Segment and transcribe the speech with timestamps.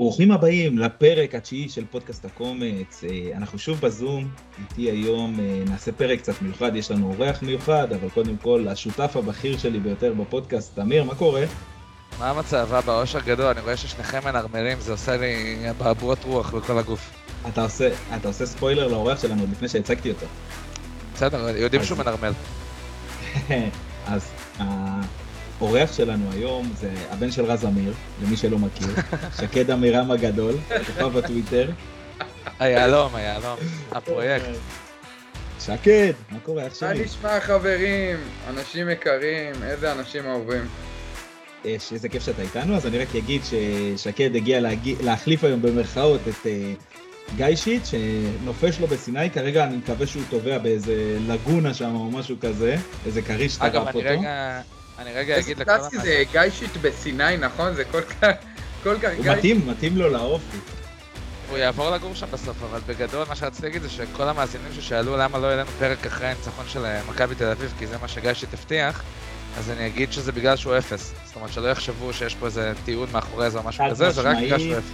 [0.00, 3.04] ברוכים הבאים לפרק התשיעי של פודקאסט הקומץ.
[3.04, 4.28] אה, אנחנו שוב בזום,
[4.58, 9.16] איתי היום אה, נעשה פרק קצת מיוחד, יש לנו אורח מיוחד, אבל קודם כל השותף
[9.16, 11.44] הבכיר שלי ביותר בפודקאסט, תמיר, מה קורה?
[12.18, 12.74] מה המצב?
[12.74, 17.10] אבא, אושר גדול, אני רואה ששניכם מנרמלים, זה עושה לי אבעבועות רוח בכל הגוף.
[17.48, 20.26] אתה עושה, אתה עושה ספוילר לאורח שלנו לפני שהצגתי אותו.
[21.14, 22.32] בסדר, יודעים שהוא מנרמל.
[24.06, 24.32] אז
[25.60, 27.92] האורח שלנו היום זה הבן של רז אמיר,
[28.22, 28.88] למי שלא מכיר,
[29.40, 30.54] שקד אמירם הגדול,
[30.86, 31.70] כוכב בטוויטר.
[32.58, 33.58] היהלום, היהלום,
[33.92, 34.44] הפרויקט.
[35.60, 36.62] שקד, מה קורה?
[36.62, 38.16] איך מה נשמע חברים?
[38.48, 40.62] אנשים יקרים, איזה אנשים אהובים.
[41.64, 44.60] איזה כיף שאתה איתנו, אז אני רק אגיד ששקד הגיע
[45.00, 46.72] להחליף היום במרכאות את אה,
[47.36, 52.36] גיא שיט, שנופש לו בסיני, כרגע אני מקווה שהוא טובע באיזה לגונה שם או משהו
[52.40, 53.88] כזה, איזה כריש טרף אותו.
[53.88, 54.60] אגב, אני רגע...
[55.00, 56.04] אני רגע אגיד לכל המאזינים.
[56.04, 57.74] זה גיישיט בסיני, נכון?
[57.74, 58.28] זה כל כך...
[58.82, 60.56] כל כך הוא מתאים, מתאים לו לאופי.
[61.50, 65.38] הוא יעבור לגור שם בסוף, אבל בגדול מה שרציתי להגיד זה שכל המאזינים ששאלו למה
[65.38, 69.02] לא לנו פרק אחרי הניצחון של אה, מכבי תל אביב, כי זה מה שגיישיט הבטיח,
[69.58, 71.14] אז אני אגיד שזה בגלל שהוא אפס.
[71.26, 74.36] זאת אומרת שלא יחשבו שיש פה איזה טיעון מאחורי זה או משהו כזה, זה רק
[74.42, 74.90] בגלל שהוא אפס.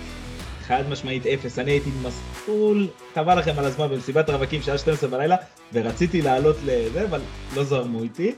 [0.66, 5.36] חד משמעית אפס, אני הייתי מסטול, חבל לכם על הזמן במסיבת רווקים שעה 12 בלילה,
[5.72, 7.20] ורציתי לעלות לזה, אבל
[7.54, 8.34] לא זרמו איתי.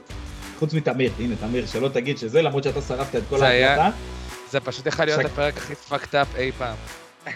[0.59, 3.89] חוץ מתמיר, הנה תמיר, שלא תגיד שזה, למרות שאתה שרפת את כל ההחלטה.
[4.51, 6.75] זה פשוט יכול להיות הפרק הכי fucked up אי פעם.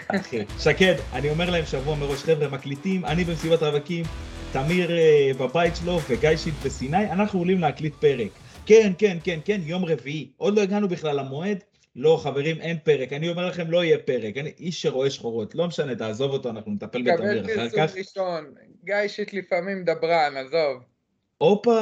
[0.08, 4.04] אחי, שקד, אני אומר להם שבוע מראש, חבר'ה, מקליטים, אני במסיבת רווקים,
[4.52, 8.30] תמיר אה, בבית שלו וגיא שיט בסיני, אנחנו עולים להקליט פרק.
[8.66, 10.28] כן, כן, כן, כן, יום רביעי.
[10.36, 11.58] עוד לא הגענו בכלל למועד.
[11.96, 13.12] לא, חברים, אין פרק.
[13.12, 14.36] אני אומר לכם, לא יהיה פרק.
[14.36, 15.54] אני איש שרואה שחורות.
[15.54, 17.72] לא משנה, תעזוב אותו, אנחנו נטפל בתמיר אחר כך.
[17.72, 18.54] קבל פרסום ראשון.
[18.84, 20.93] גיא שיט לפעמים דברן, עזוב.
[21.38, 21.80] הופה,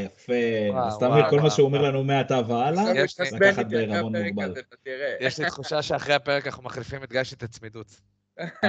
[0.00, 0.78] יפה.
[0.86, 2.92] אז תמיד כל מה שהוא אומר לנו מעתה והלאה,
[3.32, 4.54] לקחת בערבון מוגבל.
[5.20, 8.00] יש לי תחושה שאחרי הפרק אנחנו מחליפים את גשי את הצמידות.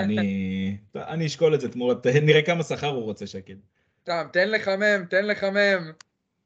[0.95, 3.56] אני אשקול את זה תמורת, נראה כמה שכר הוא רוצה שקד.
[4.02, 5.91] סתם, תן לחמם, תן לחמם.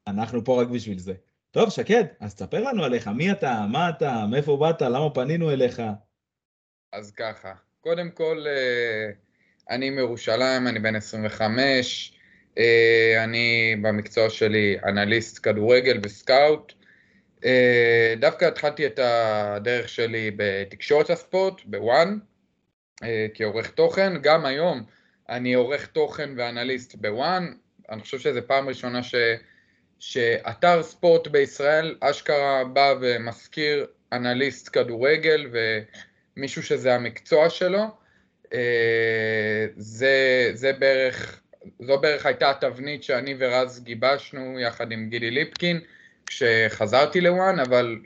[0.06, 1.14] אנחנו פה רק בשביל זה.
[1.50, 5.82] טוב, שקד, אז תספר לנו עליך, מי אתה, מה אתה, מאיפה באת, למה פנינו אליך?
[6.92, 9.10] אז ככה, קודם כל, אה,
[9.70, 12.17] אני מירושלים, אני בן 25, אה,
[13.24, 16.72] אני במקצוע שלי אנליסט כדורגל וסקאוט.
[17.44, 22.18] אה, דווקא התחלתי את הדרך שלי בתקשורת הספורט, בוואן,
[23.02, 24.22] אה, כעורך תוכן.
[24.22, 24.82] גם היום
[25.28, 27.52] אני עורך תוכן ואנליסט בוואן.
[27.90, 29.14] אני חושב שזו פעם ראשונה ש...
[29.98, 35.50] שאתר ספורט בישראל אשכרה בא ומזכיר אנליסט כדורגל
[36.36, 37.84] ומישהו שזה המקצוע שלו.
[39.76, 41.40] זה, זה בערך
[41.80, 45.80] זו בערך הייתה התבנית שאני ורז גיבשנו יחד עם גילי ליפקין
[46.26, 47.98] כשחזרתי לוואן, אבל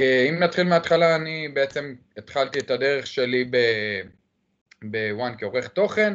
[0.00, 3.50] אה, אם נתחיל מההתחלה, אני בעצם התחלתי את הדרך שלי
[4.82, 6.14] בוואן כעורך תוכן,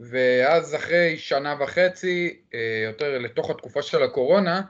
[0.00, 4.62] ואז אחרי שנה וחצי, אה, יותר לתוך התקופה של הקורונה,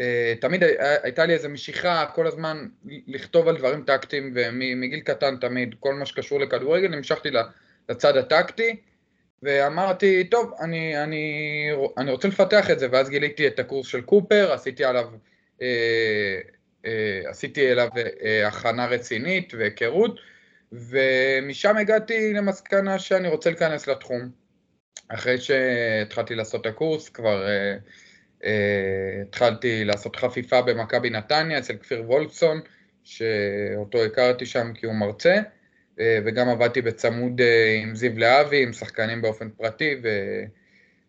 [0.00, 0.62] אה, תמיד
[1.02, 2.68] הייתה לי איזו משיכה כל הזמן
[3.06, 7.28] לכתוב על דברים טקטיים, ומגיל קטן תמיד, כל מה שקשור לכדורגל, המשכתי
[7.88, 8.76] לצד הטקטי.
[9.42, 14.52] ואמרתי, טוב, אני, אני, אני רוצה לפתח את זה, ואז גיליתי את הקורס של קופר,
[14.52, 15.08] עשיתי עליו,
[15.62, 16.40] אה,
[16.86, 17.88] אה, עשיתי אליו
[18.24, 20.20] אה, הכנה רצינית והיכרות,
[20.72, 24.30] ומשם הגעתי למסקנה שאני רוצה להיכנס לתחום.
[25.08, 27.76] אחרי שהתחלתי לעשות את הקורס, כבר אה,
[28.44, 32.60] אה, התחלתי לעשות חפיפה במכבי נתניה אצל כפיר וולפסון,
[33.04, 35.40] שאותו הכרתי שם כי הוא מרצה.
[36.00, 40.08] אה, וגם עבדתי בצמוד אה, עם זיו להבי, עם שחקנים באופן פרטי, ו...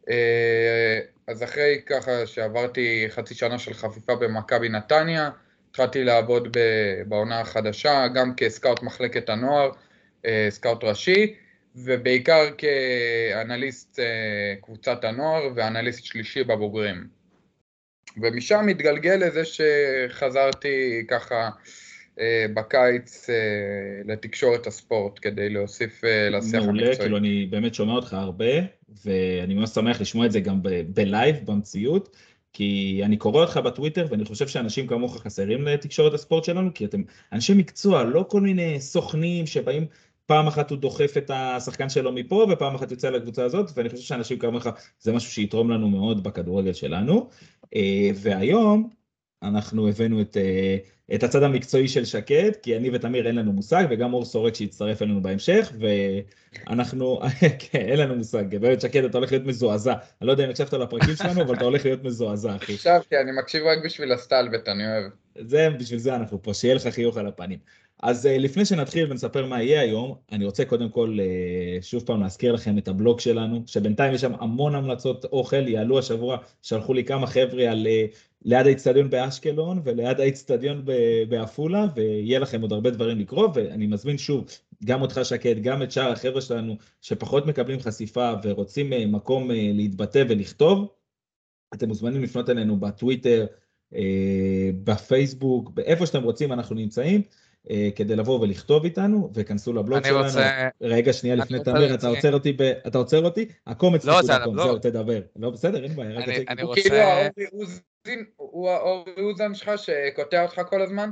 [0.10, 5.30] אה, אז אחרי ככה שעברתי חצי שנה של חפיפה במכבי נתניה,
[5.70, 6.58] התחלתי לעבוד
[7.08, 9.72] בעונה החדשה, גם כסקאוט מחלקת הנוער,
[10.50, 11.36] סקאוט ראשי,
[11.76, 14.00] ובעיקר כאנליסט
[14.62, 17.08] קבוצת הנוער ואנליסט שלישי בבוגרים.
[18.22, 21.50] ומשם התגלגל לזה שחזרתי ככה
[22.54, 23.36] בקיץ אה,
[24.06, 26.82] לתקשורת הספורט כדי להוסיף אה, לשיח המקצועי.
[26.82, 28.46] מעולה, כאילו אני באמת שומע אותך הרבה,
[29.06, 32.16] ואני ממש שמח לשמוע את זה גם ב live, במציאות,
[32.54, 37.02] כי אני קורא אותך בטוויטר, ואני חושב שאנשים כמוך חסרים לתקשורת הספורט שלנו, כי אתם
[37.34, 39.86] אנשי מקצוע, לא כל מיני סוכנים שבאים,
[40.26, 44.04] פעם אחת הוא דוחף את השחקן שלו מפה, ופעם אחת יוצא לקבוצה הזאת, ואני חושב
[44.04, 44.68] שאנשים כמוך,
[45.00, 47.30] זה משהו שיתרום לנו מאוד בכדורגל שלנו.
[48.16, 48.90] והיום
[49.44, 50.38] אנחנו הבאנו את...
[51.16, 55.02] את הצד המקצועי של שקד, כי אני ותמיר אין לנו מושג, וגם אור סורק שיצטרף
[55.02, 55.72] אלינו בהמשך,
[56.68, 57.22] ואנחנו,
[57.60, 59.94] כן, אין לנו מושג, באמת שקד, אתה הולך להיות מזועזע.
[60.22, 62.74] אני לא יודע אם הקשבת לפרקים שלנו, אבל אתה הולך להיות מזועזע, אחי.
[62.74, 65.12] הקשבתי, אני מקשיב רק בשביל הסטלבט, אני אוהב.
[65.36, 67.60] זה, בשביל זה אנחנו פה, שיהיה לך חיוך על הפנים.
[68.04, 72.22] אז uh, לפני שנתחיל ונספר מה יהיה היום, אני רוצה קודם כל uh, שוב פעם
[72.22, 77.04] להזכיר לכם את הבלוג שלנו, שבינתיים יש שם המון המלצות אוכל, יעלו השבוע, שלחו לי
[77.04, 80.86] כמה חבר'ה על uh, ליד האיצטדיון באשקלון וליד האיצטדיון
[81.30, 84.46] בעפולה, ויהיה לכם עוד הרבה דברים לקרוא, ואני מזמין שוב
[84.86, 90.88] גם אותך שקד, גם את שאר החבר'ה שלנו שפחות מקבלים חשיפה ורוצים מקום להתבטא ולכתוב,
[91.74, 93.46] אתם מוזמנים לפנות אלינו בטוויטר,
[94.84, 97.22] בפייסבוק, באיפה שאתם רוצים אנחנו נמצאים.
[97.70, 100.20] אה, כדי לבוא ולכתוב איתנו, וכנסו לבלוג שלנו.
[100.20, 100.68] אני רוצה...
[100.82, 102.62] רגע, שנייה, לפני תמיר, אתה עוצר אותי, ב...
[102.62, 103.46] אתה עוצר אותי?
[103.68, 104.64] הקומץ לא עוצר, לא.
[104.64, 105.22] זהו, תדבר.
[105.36, 106.82] לא, בסדר, אין בעיה, רק אני רוצה...
[106.82, 111.10] כאילו האורי אוזן, הוא האורי אוזן שלך שקוטע אותך כל הזמן?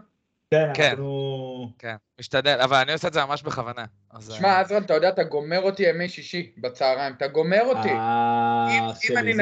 [0.51, 1.69] כן, כן, אנחנו...
[1.79, 3.85] כן, משתדל, אבל אני עושה את זה ממש בכוונה.
[4.29, 7.89] שמע, אה, עזרן, אתה יודע, אתה גומר אותי ימי שישי בצהריים, אתה גומר אותי.
[7.89, 8.67] אה,
[9.09, 9.33] אם אני,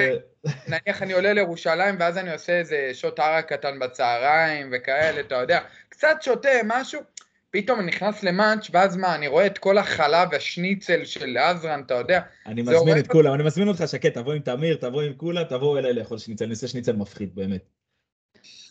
[0.68, 5.60] נניח אני עולה לירושלים, ואז אני עושה איזה שוט ערק קטן בצהריים וכאלה, אתה יודע,
[6.03, 7.01] קצת שותה משהו,
[7.51, 11.94] פתאום אני נכנס למאנץ', ואז מה, אני רואה את כל החלב והשניצל של עזרן, אתה
[11.94, 12.21] יודע.
[12.45, 15.77] אני מזמין את כולם, אני מזמין אותך, שקט, תבוא עם תמיר, תבוא עם כולה, תבואו
[15.77, 17.61] אליי לאכול שניצל, אני אעשה שניצל מפחיד, באמת.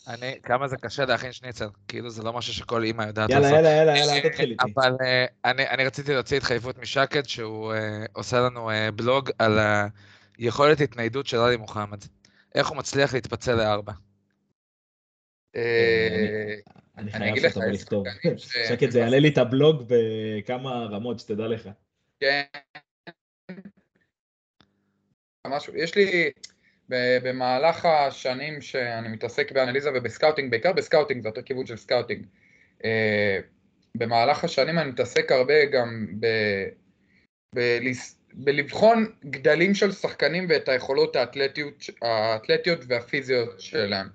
[0.09, 3.45] אני, כמה זה קשה להכין שניצל, כאילו זה לא משהו שכל אימא יודעת לעשות.
[3.45, 4.65] יאללה, יאללה, יאללה, יאללה, אל תתחיל איתי.
[4.75, 7.77] אבל אה, אני, אני רציתי להוציא התחייבות משקד, שהוא uh,
[8.13, 9.59] עושה לנו uh, בלוג על
[10.39, 11.99] היכולת התניידות של עלי מוחמד.
[12.55, 13.93] איך הוא מצליח להתפצל לארבע.
[16.99, 18.05] אני חייב שאתה בוא לכתוב.
[18.37, 21.69] שקט, זה יעלה לי את הבלוג בכמה רמות, שתדע לך.
[22.21, 22.43] כן.
[25.47, 26.31] משהו, יש לי,
[27.23, 32.27] במהלך השנים שאני מתעסק באנליזה וב scouting, בעיקר ב scouting, זה אותו כיוון של scouting.
[32.85, 33.39] אה,
[33.97, 36.07] במהלך השנים אני מתעסק הרבה גם.
[36.21, 36.27] ב...
[38.35, 44.09] בלבחון גדלים של שחקנים ואת היכולות האתלטיות, האתלטיות והפיזיות שלהם.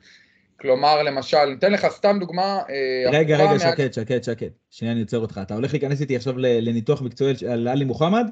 [0.59, 2.61] כלומר, למשל, ניתן לך סתם דוגמה.
[2.69, 4.51] אה, רגע, רגע, שקט, שקט, שקט.
[4.69, 5.39] שנייה, אני עוצר אותך.
[5.43, 8.25] אתה הולך להיכנס איתי עכשיו לניתוח מקצועי על עלי מוחמד?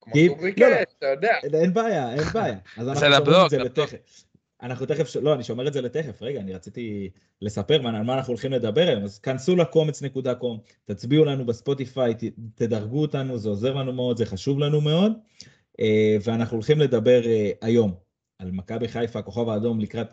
[0.00, 0.82] כמו שהוא ביקש, לא, לא.
[0.98, 1.36] אתה יודע.
[1.62, 2.56] אין בעיה, אין בעיה.
[2.78, 4.24] אז אנחנו שומרים את זה לתכף.
[4.62, 7.10] אנחנו תכף, לא, אני שומר את זה לתכף, רגע, אני רציתי
[7.42, 12.14] לספר מה, על מה אנחנו הולכים לדבר היום, אז כנסו לקומץ.קום, תצביעו לנו בספוטיפיי,
[12.54, 15.12] תדרגו אותנו, זה עוזר לנו מאוד, זה חשוב לנו מאוד,
[15.80, 17.94] אה, ואנחנו הולכים לדבר אה, היום
[18.44, 20.06] על מכבי חיפה, הכוכב האדום לקראת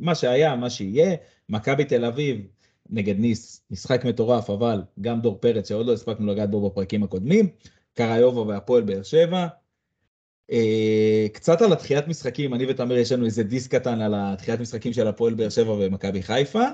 [0.00, 1.16] מה שהיה, מה שיהיה,
[1.48, 2.46] מכבי תל אביב
[2.90, 7.48] נגד ניס, משחק מטורף, אבל גם דור פרץ שעוד לא הספקנו לגעת בו בפרקים הקודמים,
[7.94, 9.46] קריובה והפועל באר שבע.
[10.50, 14.92] אה, קצת על התחיית משחקים, אני ותמיר יש לנו איזה דיסק קטן על התחיית משחקים
[14.92, 16.64] של הפועל באר שבע ומכבי חיפה.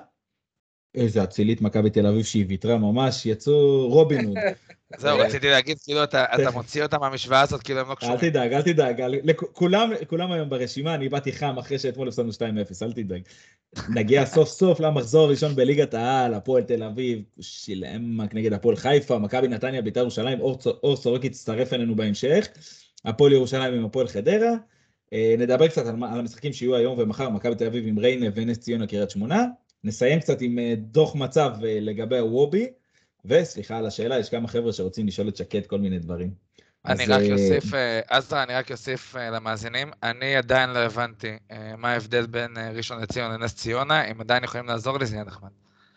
[0.94, 4.37] איזה אצילית מכבי תל אביב שהיא ויתרה ממש, יצאו רובין הוד.
[4.98, 8.16] זהו, רציתי להגיד, כאילו, אתה מוציא אותם מהמשוואה הזאת, כאילו הם לא קשורים.
[8.16, 9.02] אל תדאג, אל תדאג,
[10.06, 12.42] כולם היום ברשימה, אני באתי חם אחרי שאתמול הפסדנו 2-0,
[12.82, 13.22] אל תדאג.
[13.94, 19.48] נגיע סוף סוף למחזור הראשון בליגת העל, הפועל תל אביב, שילמק נגד הפועל חיפה, מכבי
[19.48, 22.48] נתניה, בית"ר ירושלים, אור סורק יצטרף אלינו בהמשך,
[23.04, 24.52] הפועל ירושלים עם הפועל חדרה.
[25.12, 28.86] אה, נדבר קצת על המשחקים שיהיו היום ומחר, מכבי תל אביב עם ריינה ונס ציונה
[28.86, 29.46] קריית שמונה.
[29.85, 32.67] נסיים קצת עם אה, דוח מצב אה, לגבי הוובי,
[33.25, 36.31] וסליחה על השאלה, יש כמה חבר'ה שרוצים לשאול את שקד כל מיני דברים.
[36.87, 37.65] אני רק אוסיף,
[38.09, 41.37] עזרא, אני רק אוסיף למאזינים, אני עדיין לא הבנתי
[41.79, 45.49] מה ההבדל בין ראשון לציון לנס ציונה, אם עדיין יכולים לעזור לי, זה יהיה נחמד.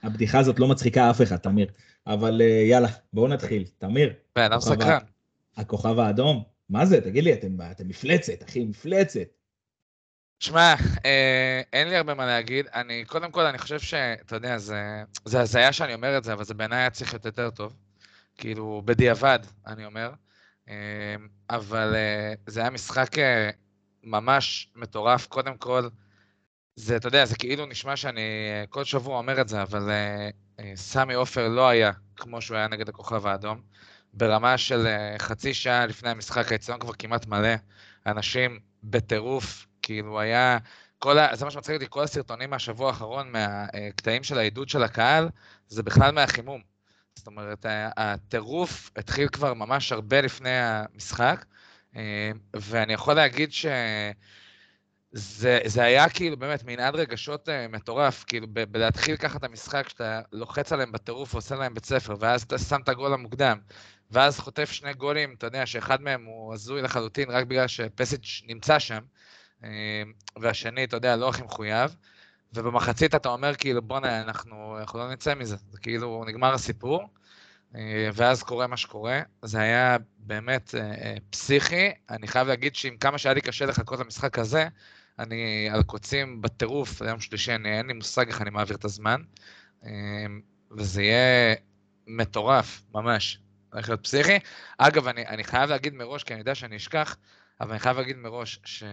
[0.04, 1.68] הבדיחה הזאת לא מצחיקה אף אחד, תמיר.
[2.08, 3.64] אבל יאללה, בואו נתחיל.
[3.78, 4.14] תמיר.
[4.36, 5.00] בן אדם סקרן.
[5.58, 7.02] הכוכב האדום, מה זה?
[7.02, 9.28] תגיד לי, אתם מפלצת, אחי, מפלצת.
[10.40, 10.76] שמע,
[11.06, 12.68] אה, אין לי הרבה מה להגיד.
[12.74, 16.44] אני, קודם כל, אני חושב שאתה יודע, זה, זה הזיה שאני אומר את זה, אבל
[16.44, 17.76] זה בעיניי היה צריך להיות יותר טוב.
[18.38, 20.12] כאילו, בדיעבד, אני אומר.
[20.70, 21.16] אה,
[21.50, 23.50] אבל אה, זה היה משחק אה,
[24.04, 25.28] ממש מטורף.
[25.28, 25.88] קודם כל,
[26.76, 30.30] זה, אתה יודע, זה כאילו נשמע שאני אה, כל שבוע אומר את זה, אבל אה,
[30.60, 33.62] אה, סמי עופר לא היה כמו שהוא היה נגד הכוכב האדום.
[34.14, 37.54] ברמה של אה, חצי שעה לפני המשחק, האצטדיון כבר כמעט מלא,
[38.06, 40.58] אנשים בטירוף, כאילו היה,
[41.00, 41.36] כל ה...
[41.36, 45.30] זה מה שמצחיק אותי, כל הסרטונים מהשבוע האחרון, מהקטעים של העידוד של הקהל,
[45.68, 46.62] זה בכלל מהחימום.
[47.16, 47.66] זאת אומרת,
[47.98, 51.46] הטירוף התחיל כבר ממש הרבה לפני המשחק,
[51.96, 53.66] אה, ואני יכול להגיד ש...
[55.14, 59.90] זה, זה היה כאילו באמת מנעד רגשות uh, מטורף, כאילו ב- בלהתחיל ככה את המשחק,
[59.90, 63.58] שאתה לוחץ עליהם בטירוף ועושה להם בית ספר, ואז אתה שם את הגול המוקדם,
[64.12, 68.80] ואז חוטף שני גולים, אתה יודע שאחד מהם הוא הזוי לחלוטין רק בגלל שפסיץ' נמצא
[68.80, 69.00] שם, אה,
[70.42, 71.96] והשני, אתה יודע, לא הכי מחויב,
[72.54, 77.04] ובמחצית אתה אומר כאילו בואנה, אנחנו, אנחנו לא נצא מזה, זה כאילו נגמר הסיפור,
[77.76, 83.18] אה, ואז קורה מה שקורה, זה היה באמת אה, פסיכי, אני חייב להגיד שעם כמה
[83.18, 84.68] שהיה לי קשה לחכות למשחק הזה,
[85.20, 89.22] אני על קוצים בטירוף, ליום שלישי, אני, אין לי מושג איך אני מעביר את הזמן.
[90.72, 91.56] וזה יהיה
[92.08, 93.40] מטורף, ממש.
[93.74, 94.40] הולך להיות פסיכי.
[94.78, 97.18] אגב, אני, אני חייב להגיד מראש, כי אני יודע שאני אשכח,
[97.62, 98.84] אבל אני חייב להגיד מראש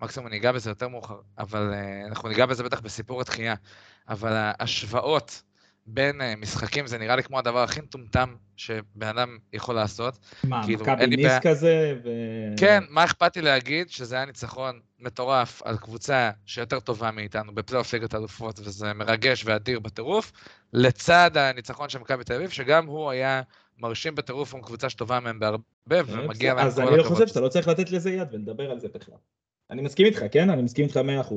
[0.00, 3.54] שמקסימום ניגע בזה יותר מאוחר, אבל uh, אנחנו ניגע בזה בטח בסיפור התחייה,
[4.08, 5.42] אבל ההשוואות
[5.86, 10.18] בין uh, משחקים זה נראה לי כמו הדבר הכי מטומטם שבן אדם יכול לעשות.
[10.44, 11.40] מה, כאילו, מכבי ניס בע...
[11.40, 11.94] כזה?
[12.04, 12.08] ו...
[12.56, 17.92] כן, מה אכפת לי להגיד שזה היה ניצחון מטורף על קבוצה שיותר טובה מאיתנו בפלייאוף
[17.92, 20.32] ליגת אלופות, וזה מרגש ואדיר בטירוף,
[20.72, 23.42] לצד הניצחון של מכבי תל אביב, שגם הוא היה
[23.78, 26.84] מרשים בטירוף עם קבוצה שטובה מהם בהרבה, אה, ומגיע להם כל הכבוד.
[26.84, 29.14] אז אני לא חושב שאתה לא צריך לתת לזה יד ולדבר על זה בכלל.
[29.70, 30.50] אני מסכים איתך, כן?
[30.50, 31.34] אני מסכים איתך 100%.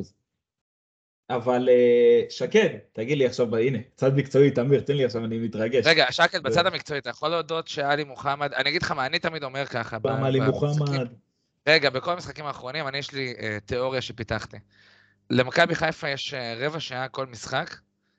[1.30, 5.88] אבל אה, שקד, תגיד לי עכשיו, הנה, צד מקצועי, תמיר, תן לי עכשיו, אני מתרגש.
[5.88, 9.44] רגע, שקד, בצד המקצועי, אתה יכול להודות שאלי מוחמד, אני אגיד לך מה, אני תמיד
[9.44, 10.00] אומר ככה.
[10.00, 11.08] פעם עלי מוחמד.
[11.68, 14.58] רגע, בכל המשחקים האחרונים, אני יש לי uh, תיאוריה שפיתחתי.
[15.30, 17.76] למכבי חיפה יש uh, רבע שעה כל משחק,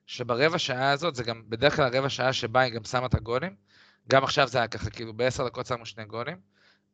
[0.07, 3.54] שברבע שעה הזאת, זה גם בדרך כלל הרבע שעה שבה היא גם שמה את הגולים.
[4.09, 6.37] גם עכשיו זה היה ככה, כאילו בעשר דקות שמו שני גולים.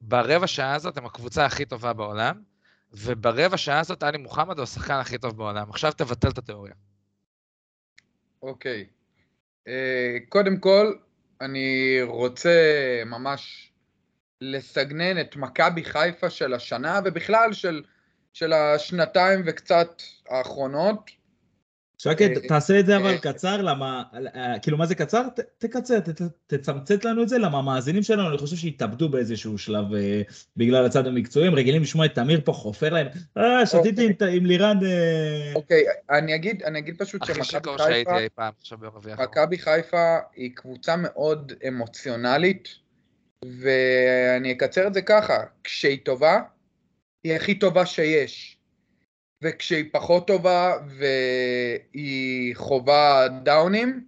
[0.01, 2.43] ברבע שעה הזאת הם הקבוצה הכי טובה בעולם,
[2.93, 5.71] וברבע שעה הזאת עלי מוחמד הוא השחקן הכי טוב בעולם.
[5.71, 6.75] עכשיו תבטל את התיאוריה.
[8.43, 8.87] אוקיי.
[8.89, 9.69] Okay.
[9.69, 10.95] אה, uh, קודם כל,
[11.41, 12.51] אני רוצה
[13.07, 13.73] ממש
[14.41, 17.83] לסגנן את מכבי חיפה של השנה, ובכלל של,
[18.33, 21.18] של השנתיים וקצת האחרונות.
[21.99, 24.03] שקד, אה, תעשה את זה אבל אה, קצר, למה,
[24.35, 25.23] אה, כאילו מה זה קצר?
[25.59, 25.99] תקצר,
[26.47, 29.85] תצמצת לנו את זה, למה המאזינים שלנו, אני חושב שהתאבדו באיזשהו שלב
[30.57, 33.07] בגלל הצד המקצועי, הם רגילים לשמוע את תמיר פה חופר להם,
[33.39, 34.37] אה, שתיתי אוקיי.
[34.37, 34.79] עם לירן...
[35.55, 38.49] אוקיי, אני אגיד, אני אגיד פשוט שמכבי חיפה,
[39.19, 42.69] מכבי חיפה היא קבוצה מאוד אמוציונלית,
[43.45, 46.41] ואני אקצר את זה ככה, כשהיא טובה,
[47.25, 48.58] היא הכי טובה שיש.
[49.43, 54.05] וכשהיא פחות טובה והיא חווה דאונים,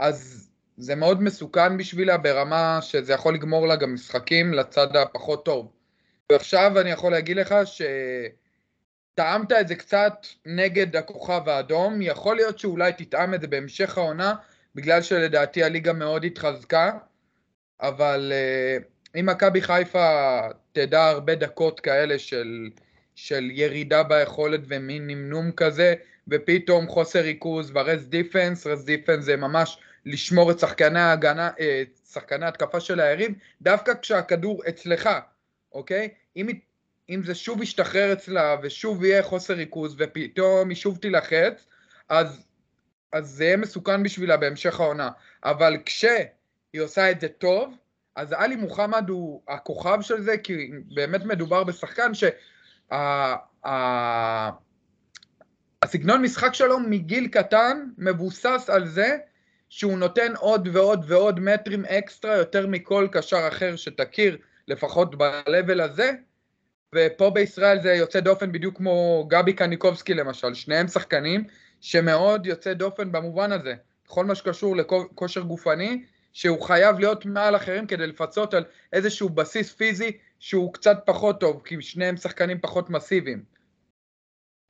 [0.00, 5.72] אז זה מאוד מסוכן בשבילה ברמה שזה יכול לגמור לה גם משחקים לצד הפחות טוב.
[6.32, 7.54] ועכשיו אני יכול להגיד לך
[9.14, 14.34] שטעמת את זה קצת נגד הכוכב האדום, יכול להיות שאולי תטעם את זה בהמשך העונה,
[14.74, 16.98] בגלל שלדעתי הליגה מאוד התחזקה,
[17.80, 20.40] אבל uh, אם מכבי חיפה
[20.72, 22.70] תדע הרבה דקות כאלה של
[23.16, 25.94] של ירידה ביכולת ומין נמנום כזה,
[26.28, 31.82] ופתאום חוסר ריכוז ו rest defense, rest defense זה ממש לשמור את שחקני ההגנה, אה,
[31.82, 33.32] את שחקני ההתקפה של היריב,
[33.62, 35.10] דווקא כשהכדור אצלך,
[35.72, 36.08] אוקיי?
[36.36, 36.48] אם,
[37.10, 41.66] אם זה שוב ישתחרר אצלה ושוב יהיה חוסר ריכוז ופתאום היא שוב תילחץ,
[42.08, 42.46] אז,
[43.12, 45.10] אז זה יהיה מסוכן בשבילה בהמשך העונה.
[45.44, 47.74] אבל כשהיא עושה את זה טוב,
[48.16, 52.24] אז עלי מוחמד הוא הכוכב של זה, כי באמת מדובר בשחקן ש...
[55.82, 59.16] הסגנון משחק שלו מגיל קטן מבוסס על זה
[59.68, 64.38] שהוא נותן עוד ועוד ועוד מטרים אקסטרה יותר מכל קשר אחר שתכיר,
[64.68, 66.12] לפחות ב-level הזה,
[66.94, 71.44] ופה בישראל זה יוצא דופן בדיוק כמו גבי קניקובסקי למשל, שניהם שחקנים
[71.80, 73.74] שמאוד יוצא דופן במובן הזה,
[74.06, 79.72] בכל מה שקשור לכושר גופני, שהוא חייב להיות מעל אחרים כדי לפצות על איזשהו בסיס
[79.72, 83.44] פיזי שהוא קצת פחות טוב, כי שניהם שחקנים פחות מסיביים.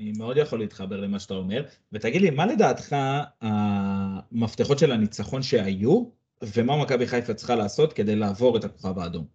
[0.00, 2.96] אני מאוד יכול להתחבר למה שאתה אומר, ותגיד לי, מה לדעתך
[3.40, 6.04] המפתחות של הניצחון שהיו,
[6.42, 9.26] ומה מכבי חיפה צריכה לעשות כדי לעבור את הכוכב האדום?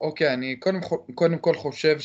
[0.00, 0.80] אוקיי, אני קודם,
[1.14, 1.98] קודם כל חושב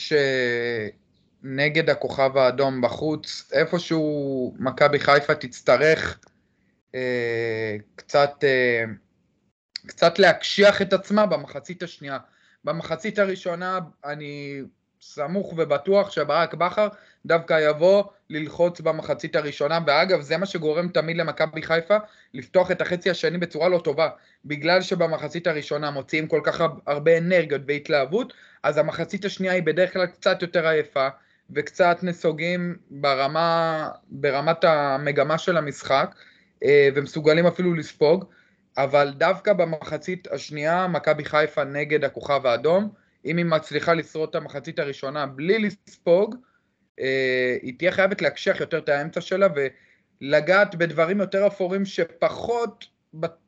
[1.43, 6.19] שנגד הכוכב האדום בחוץ, איפשהו מכבי חיפה תצטרך
[6.95, 8.83] אה, קצת, אה,
[9.87, 12.17] קצת להקשיח את עצמה במחצית השנייה.
[12.63, 14.61] במחצית הראשונה אני
[15.01, 16.87] סמוך ובטוח שברק בכר
[17.25, 21.97] דווקא יבוא ללחוץ במחצית הראשונה, ואגב זה מה שגורם תמיד למכבי חיפה
[22.33, 24.09] לפתוח את החצי השני בצורה לא טובה,
[24.45, 28.33] בגלל שבמחצית הראשונה מוציאים כל כך הרבה אנרגיות והתלהבות,
[28.63, 31.07] אז המחצית השנייה היא בדרך כלל קצת יותר עייפה
[31.49, 36.15] וקצת נסוגים ברמה, ברמת המגמה של המשחק,
[36.63, 38.25] אה, ומסוגלים אפילו לספוג,
[38.83, 42.89] אבל דווקא במחצית השנייה, מכבי חיפה נגד הכוכב האדום,
[43.25, 46.35] אם היא מצליחה לשרוד את המחצית הראשונה בלי לספוג,
[46.99, 49.47] אה, היא תהיה חייבת להקשיח יותר את האמצע שלה
[50.21, 52.85] ולגעת בדברים יותר אפורים שפחות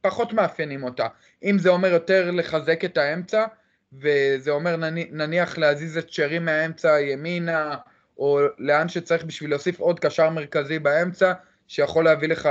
[0.02, 1.08] פחות מאפיינים אותה.
[1.44, 3.46] אם זה אומר יותר לחזק את האמצע,
[3.94, 4.76] וזה אומר
[5.12, 7.76] נניח להזיז את שרי מהאמצע ימינה,
[8.18, 11.34] או לאן שצריך בשביל להוסיף עוד קשר מרכזי באמצע,
[11.68, 12.50] שיכול להביא לך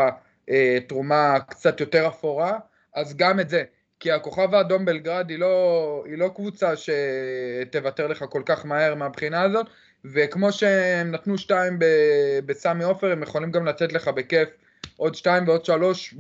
[0.50, 2.58] אה, תרומה קצת יותר אפורה,
[2.94, 3.64] אז גם את זה.
[4.00, 9.42] כי הכוכב האדום בלגרד היא לא, היא לא קבוצה שתוותר לך כל כך מהר מהבחינה
[9.42, 9.66] הזאת,
[10.04, 11.78] וכמו שהם נתנו שתיים
[12.46, 14.48] בסמי עופר, הם יכולים גם לתת לך בכיף
[14.96, 16.14] עוד שתיים ועוד שלוש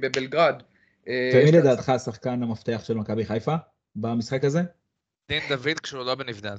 [0.00, 0.62] בבלגרד.
[1.08, 3.54] אה, ומי לדעתך השחקן המפתח של מכבי חיפה
[3.96, 4.60] במשחק הזה?
[5.28, 6.56] דין דוד כשהוא לא בנבדל.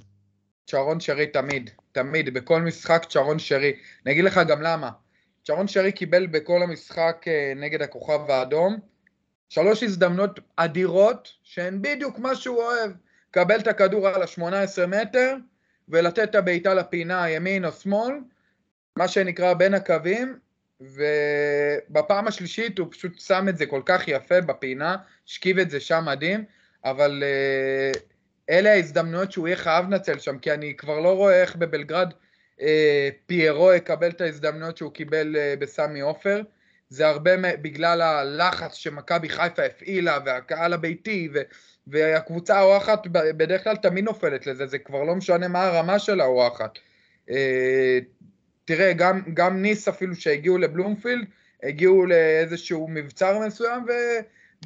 [0.67, 3.73] צ'רון שרי תמיד, תמיד, בכל משחק צ'רון שרי.
[4.05, 4.89] אני אגיד לך גם למה.
[5.43, 8.79] צ'רון שרי קיבל בכל המשחק אה, נגד הכוכב האדום
[9.49, 12.91] שלוש הזדמנות אדירות שהן בדיוק מה שהוא אוהב.
[13.31, 15.35] קבל את הכדור על ה-18 מטר
[15.89, 18.13] ולתת את הבעיטה לפינה ימין או שמאל,
[18.95, 20.39] מה שנקרא בין הקווים,
[20.81, 24.95] ובפעם השלישית הוא פשוט שם את זה כל כך יפה בפינה,
[25.27, 26.45] השכיב את זה שם מדהים,
[26.85, 27.99] אבל uh,
[28.49, 32.13] אלה ההזדמנויות שהוא יהיה חייב לנצל שם, כי אני כבר לא רואה איך בבלגרד
[32.59, 32.63] uh,
[33.25, 36.41] פיירו יקבל את ההזדמנויות שהוא קיבל uh, בסמי עופר.
[36.89, 41.39] זה הרבה בגלל הלחץ שמכבי חיפה הפעילה, והקהל הביתי, ו,
[41.87, 46.79] והקבוצה האורחת בדרך כלל תמיד נופלת לזה, זה כבר לא משנה מה הרמה של האורחת.
[47.29, 47.99] אה,
[48.65, 51.25] תראה, גם, גם ניס אפילו שהגיעו לבלומפילד,
[51.63, 53.91] הגיעו לאיזשהו מבצר מסוים, ו,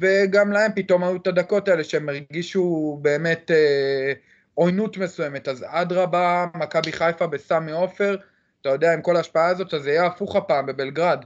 [0.00, 4.12] וגם להם פתאום היו את הדקות האלה שהם הרגישו באמת אה,
[4.54, 5.48] עוינות מסוימת.
[5.48, 8.16] אז אדרבה, מכבי חיפה בסמי עופר,
[8.60, 11.24] אתה יודע, עם כל ההשפעה הזאת, אז זה יהיה הפוך הפעם בבלגרד.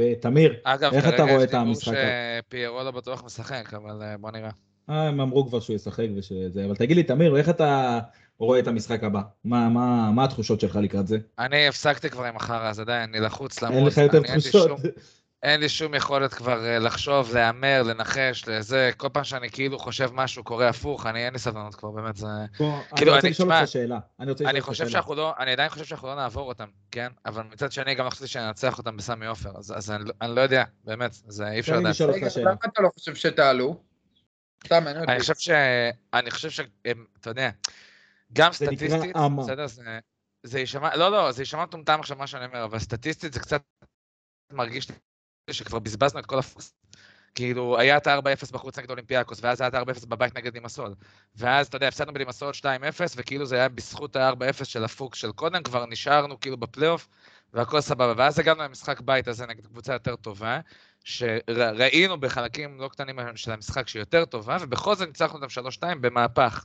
[0.00, 0.54] ותמיר,
[0.92, 1.88] איך אתה רואה את המשחק?
[1.88, 4.50] אגב, כרגע יש דיבור שפיירו לא בטוח משחק, אבל אה, בוא נראה.
[4.90, 8.00] אה, הם אמרו כבר שהוא ישחק ושזה, אבל תגיד לי, תמיר, איך אתה
[8.38, 9.20] רואה את המשחק הבא?
[9.44, 11.18] מה, מה, מה התחושות שלך לקראת זה?
[11.38, 13.78] אני הפסקתי כבר עם החרא הזה, די, אני לחוץ למרות.
[13.78, 14.70] אין לך יותר תחושות.
[15.46, 20.10] אין לי שום יכולת כבר אה, לחשוב, להמר, לנחש, לזה, כל פעם שאני כאילו חושב
[20.12, 22.26] משהו קורה הפוך, אני אין לי סבלנות כבר, באמת, זה...
[22.58, 23.98] בוא, כאילו, אני רוצה לשאול אותך שאלה.
[24.20, 24.90] אני רוצה לשאול אותך שאלה.
[24.90, 27.12] שאנחנו לא, אני עדיין חושב שאנחנו לא נעבור אותם, כן?
[27.26, 30.40] אבל מצד שני, גם לא חשבתי שננצח אותם בסמי עופר, אז, אז אני, אני לא
[30.40, 32.00] יודע, באמת, זה אי אפשר לדעת.
[32.00, 33.82] רגע, למה אתה לא חושב שתעלו?
[34.64, 35.50] סתם, אני אני חושב ש...
[36.14, 36.60] אני חושב ש...
[37.20, 37.50] אתה יודע,
[38.32, 39.66] גם סטטיסטית, בסדר.
[40.42, 43.62] זה יישמע, לא, לא, זה יישמע מטומטם עכשיו מה שאני אומר, אבל סטטיסטית זה קצת
[44.52, 44.88] מרגיש
[45.52, 46.74] שכבר בזבזנו את כל הפוקס.
[47.34, 50.94] כאילו, היה את ה-4-0 בחוץ נגד אולימפיאקוס, ואז היה את ה-4-0 בבית נגד לימסול.
[51.36, 52.64] ואז, אתה יודע, הפסדנו בלימסול 2-0,
[53.16, 57.08] וכאילו זה היה בזכות ה-4-0 של הפוקס של קודם, כבר נשארנו כאילו בפלייאוף,
[57.54, 58.14] והכל סבבה.
[58.16, 60.60] ואז הגענו למשחק בית הזה נגד קבוצה יותר טובה,
[61.04, 66.64] שראינו בחלקים לא קטנים של המשחק שהיא יותר טובה, ובכל זאת ניצחנו אותם 3-2 במהפך.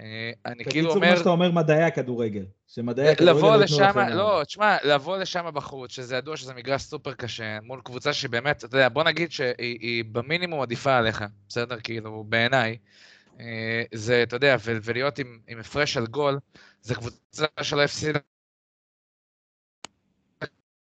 [0.00, 1.00] אה, אני כאילו אומר...
[1.00, 2.44] בקיצור, מה שאתה אומר, מדעי הכדוריגל.
[2.68, 3.38] שמדעי הכדורגל...
[3.38, 8.12] לבוא לשם, לא, תשמע, לבוא לשם בחוץ, שזה ידוע שזה מגרש סופר קשה, מול קבוצה
[8.12, 11.80] שבאמת, אתה יודע, בוא נגיד שהיא במינימום עדיפה עליך, בסדר?
[11.80, 12.76] כאילו, בעיניי.
[13.40, 16.38] אה, זה, אתה יודע, ולהיות עם, עם הפרש של גול,
[16.82, 18.18] זה קבוצה שלא הפסידה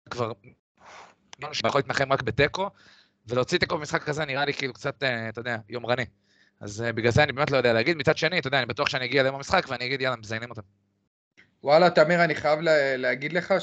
[0.09, 0.31] כבר...
[1.53, 2.69] יכול להתנחם רק בתיקו,
[3.27, 6.05] ולהוציא תיקו במשחק כזה נראה לי כאילו קצת, אה, אתה יודע, יומרני.
[6.61, 7.97] אז uh, בגלל זה אני באמת לא יודע להגיד.
[7.97, 10.61] מצד שני, אתה יודע, אני בטוח שאני אגיע ליום המשחק ואני אגיד, יאללה, מזיינים אותם.
[11.63, 13.53] וואלה, תמיר, אני חייב לה, להגיד לך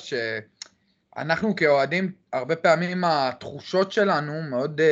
[1.16, 4.84] שאנחנו כאוהדים, הרבה פעמים התחושות שלנו מאוד uh,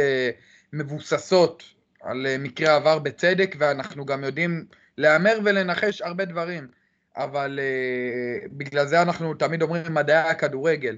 [0.72, 1.62] מבוססות
[2.02, 4.66] על uh, מקרה עבר בצדק, ואנחנו גם יודעים
[4.98, 6.68] להמר ולנחש הרבה דברים.
[7.16, 10.96] אבל uh, בגלל זה אנחנו תמיד אומרים מדעי הכדורגל.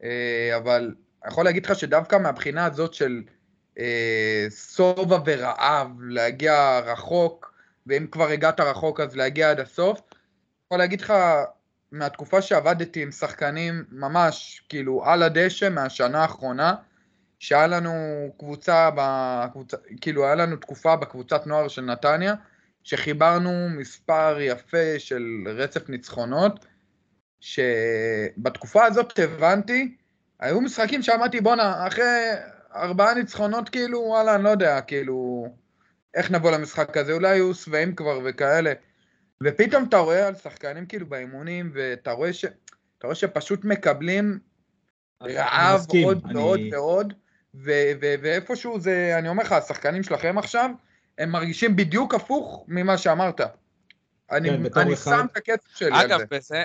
[0.00, 0.04] Uh,
[0.56, 0.94] אבל
[1.24, 3.22] אני יכול להגיד לך שדווקא מהבחינה הזאת של
[4.74, 7.52] שובע אה, ורעב, להגיע רחוק,
[7.86, 10.00] ואם כבר הגעת רחוק אז להגיע עד הסוף.
[10.66, 11.12] יכול להגיד לך,
[11.92, 16.74] מהתקופה שעבדתי עם שחקנים ממש כאילו על הדשא מהשנה האחרונה,
[17.38, 17.92] שהיה לנו
[18.38, 22.34] קבוצה, בקבוצה, כאילו היה לנו תקופה בקבוצת נוער של נתניה,
[22.84, 26.66] שחיברנו מספר יפה של רצף ניצחונות,
[27.40, 29.96] שבתקופה הזאת הבנתי,
[30.40, 32.04] היו משחקים שאמרתי בואנה, אחרי
[32.74, 35.48] ארבעה ניצחונות כאילו, וואלה, אני לא יודע, כאילו,
[36.14, 38.72] איך נבוא למשחק הזה, אולי היו שבעים כבר וכאלה.
[39.42, 42.44] ופתאום אתה רואה על שחקנים כאילו באימונים, ואתה רואה, ש...
[43.04, 44.38] רואה שפשוט מקבלים
[45.22, 46.38] רעב עוד אני...
[46.38, 47.14] ועוד ועוד,
[47.54, 50.70] ו- ו- ואיפשהו זה, אני אומר לך, השחקנים שלכם עכשיו,
[51.18, 53.40] הם מרגישים בדיוק הפוך ממה שאמרת.
[54.30, 56.16] אני, כן, אני שם את הכסף שלי על זה.
[56.16, 56.62] אגב, בזה,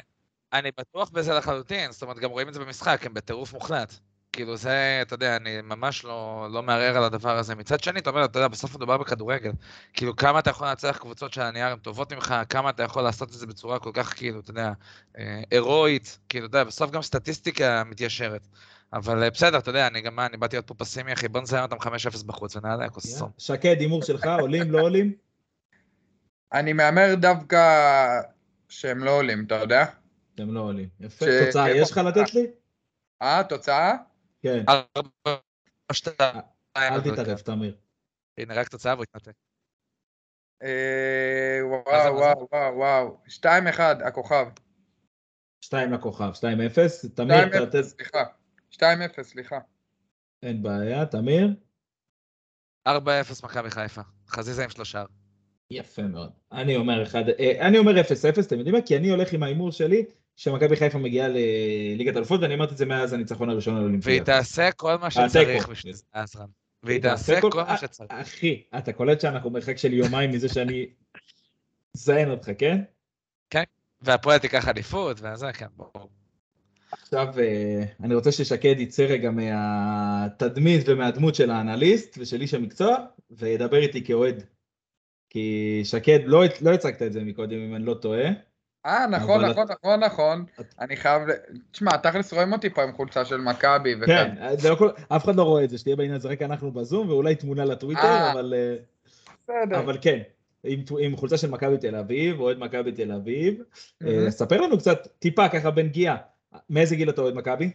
[0.54, 3.94] אני בטוח בזה לחלוטין, זאת אומרת, גם רואים את זה במשחק, הם בטירוף מוחלט.
[4.34, 7.56] כאילו זה, אתה יודע, אני ממש לא, לא מערער על הדבר הזה.
[7.56, 9.52] מצד שני, אתה אומר, אתה יודע, בסוף מדובר בכדורגל.
[9.94, 13.30] כאילו, כמה אתה יכול לנצח קבוצות של הנייר הן טובות ממך, כמה אתה יכול לעשות
[13.30, 14.72] את זה בצורה כל כך, כאילו, אתה יודע,
[15.18, 18.48] אה, הירואית, כאילו, אתה יודע, בסוף גם סטטיסטיקה מתיישרת.
[18.94, 21.42] אבל אה, בסדר, אתה יודע, אני גם, מה, אני באתי להיות פה פסימי, אחי, בוא
[21.42, 23.30] נזיין אותם 5-0 בחוץ ונעלה כוס סום.
[23.38, 25.14] שקד, הימור שלך, עולים, לא עולים?
[26.54, 27.60] אני מהמר דווקא
[28.70, 29.86] שהם לא עולים, אתה יודע?
[30.38, 30.90] שהם לא עולים.
[31.00, 32.48] יפה, תוצאה יש לך לתת לי?
[33.22, 33.94] אה, תוצאה?
[34.44, 34.66] כן.
[36.78, 37.78] אל תתערב, תמיר.
[38.38, 39.34] הנה, רק תוצאה והוא התנתק.
[40.64, 43.18] אה, וואו, וואו, וואו, וואו.
[43.28, 44.46] 2-1, הכוכב.
[45.62, 47.10] 2 לכוכב, 2-0.
[47.16, 47.84] תמיר, תראה...
[47.84, 48.24] סליחה.
[48.72, 48.84] 2-0,
[49.22, 49.60] סליחה.
[50.44, 51.48] אין בעיה, תמיר?
[52.88, 52.92] 4-0
[53.44, 54.02] מכבי חיפה.
[54.28, 55.04] חזיזה עם שלושה.
[55.72, 56.32] יפה מאוד.
[56.52, 58.82] אני אומר אחד, אה, אני אומר 0-0, אתם יודעים מה?
[58.82, 62.86] כי אני הולך עם ההימור שלי, שמכבי חיפה מגיעה לליגת אלופות, ואני אמרתי את זה
[62.86, 64.26] מאז הניצחון הראשון על והיא אולימפיאדה.
[64.26, 65.70] תעשה כל מה אה, שצריך.
[65.70, 66.46] בשביל זה, עזרן.
[66.84, 68.12] והיא תעשה כל מה שצריך.
[68.12, 70.88] אחי, אתה קולט שאנחנו מרחק של יומיים מזה שאני
[71.96, 72.78] אזיין אותך, כן?
[74.04, 76.10] והפועל תיקח עדיפות, וזה, כן, ברור.
[76.92, 82.96] עכשיו אה, אני רוצה ששקד יצא רגע מהתדמית ומהדמות של האנליסט ושל איש המקצוע,
[83.32, 84.44] וידבר איתי כאוהד.
[85.30, 88.26] כי שקד, לא, לא הצגת את זה מקודם אם אני לא טועה.
[88.86, 90.46] אה, נכון, נכון, נכון, נכון.
[90.80, 91.22] אני חייב...
[91.72, 93.96] תשמע, תכלס רואים אותי פה עם חולצה של מכבי.
[94.06, 96.72] כן, זה לא כל, אף אחד לא רואה את זה, שתהיה בעניין הזה, רק אנחנו
[96.72, 98.32] בזום, ואולי תמונה לטוויטר, אה.
[98.32, 98.76] אבל, אה,
[99.44, 99.80] בסדר.
[99.80, 100.20] אבל כן,
[100.64, 103.62] עם, עם חולצה של מכבי תל אביב, אוהד מכבי תל אביב.
[104.06, 104.32] אה.
[104.32, 106.18] ספר לנו קצת, טיפה ככה בנגיעה,
[106.70, 107.72] מאיזה גיל אתה אוהד מכבי?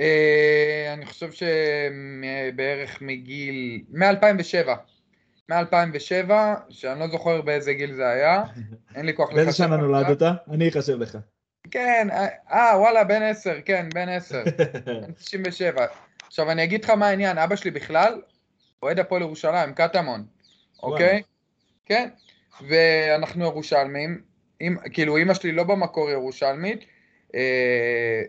[0.00, 3.84] אה, אני חושב שבערך מגיל...
[3.90, 4.68] מ-2007.
[5.48, 6.30] מ-2007,
[6.70, 8.42] שאני לא זוכר באיזה גיל זה היה.
[8.96, 9.88] אין לי כוח באיזה לחשב שנה עכשיו.
[9.88, 10.22] נולדת?
[10.50, 11.18] אני אחשב לך.
[11.70, 14.44] כן, אה, אה, וואלה, בן עשר, כן, בן עשר.
[14.86, 15.86] בן 97.
[16.26, 18.20] עכשיו, אני אגיד לך מה העניין, אבא שלי בכלל,
[18.82, 20.24] אוהד הפועל ירושלים, קטמון,
[20.82, 21.22] אוקיי?
[21.86, 22.08] כן.
[22.68, 24.20] ואנחנו ירושלמים,
[24.60, 26.84] אמ- כאילו, אימא שלי לא במקור ירושלמית,
[27.34, 28.22] אה,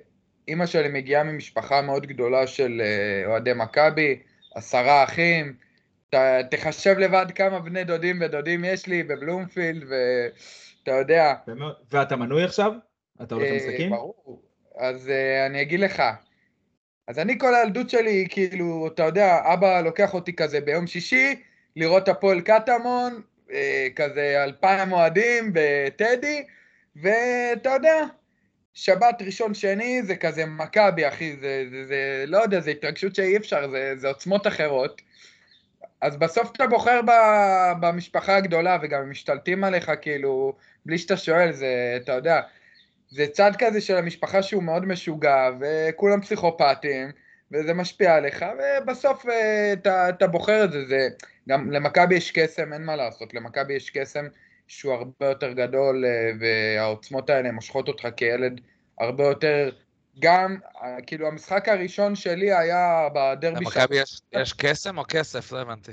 [0.47, 4.19] אימא שלי מגיעה ממשפחה מאוד גדולה של אה, אוהדי מכבי,
[4.55, 5.53] עשרה אחים,
[6.09, 6.15] ת,
[6.51, 11.33] תחשב לבד כמה בני דודים ודודים יש לי בבלומפילד, ואתה יודע?
[11.91, 12.71] ואתה מנוי עכשיו?
[13.21, 13.89] אתה הולך אה, למשחקים?
[13.89, 14.41] ברור.
[14.77, 16.03] אז אה, אני אגיד לך.
[17.07, 21.35] אז אני כל הילדות שלי, כאילו, אתה יודע, אבא לוקח אותי כזה ביום שישי,
[21.75, 26.43] לראות הפועל קטמון, אה, כזה אלפיים אוהדים בטדי,
[26.95, 28.05] ואתה יודע,
[28.73, 33.37] שבת ראשון שני זה כזה מכבי, אחי, זה, זה, זה, לא יודע, זה התרגשות שאי
[33.37, 35.01] אפשר, זה, זה עוצמות אחרות.
[36.01, 37.11] אז בסוף אתה בוחר ב,
[37.79, 40.53] במשפחה הגדולה, וגם הם משתלטים עליך, כאילו,
[40.85, 42.41] בלי שאתה שואל, זה, אתה יודע,
[43.09, 47.11] זה צד כזה של המשפחה שהוא מאוד משוגע, וכולם פסיכופטים,
[47.51, 51.07] וזה משפיע עליך, ובסוף אה, אתה, אתה בוחר את זה, זה...
[51.49, 54.25] גם למכבי יש קסם, אין מה לעשות, למכבי יש קסם
[54.67, 58.61] שהוא הרבה יותר גדול, אה, והעוצמות האלה מושכות אותך כילד
[58.99, 59.71] הרבה יותר...
[60.19, 65.51] גם, אה, כאילו, המשחק הראשון שלי היה בדרבי למכבי יש- יש קסם או כסף?
[65.51, 65.91] לא הבנתי.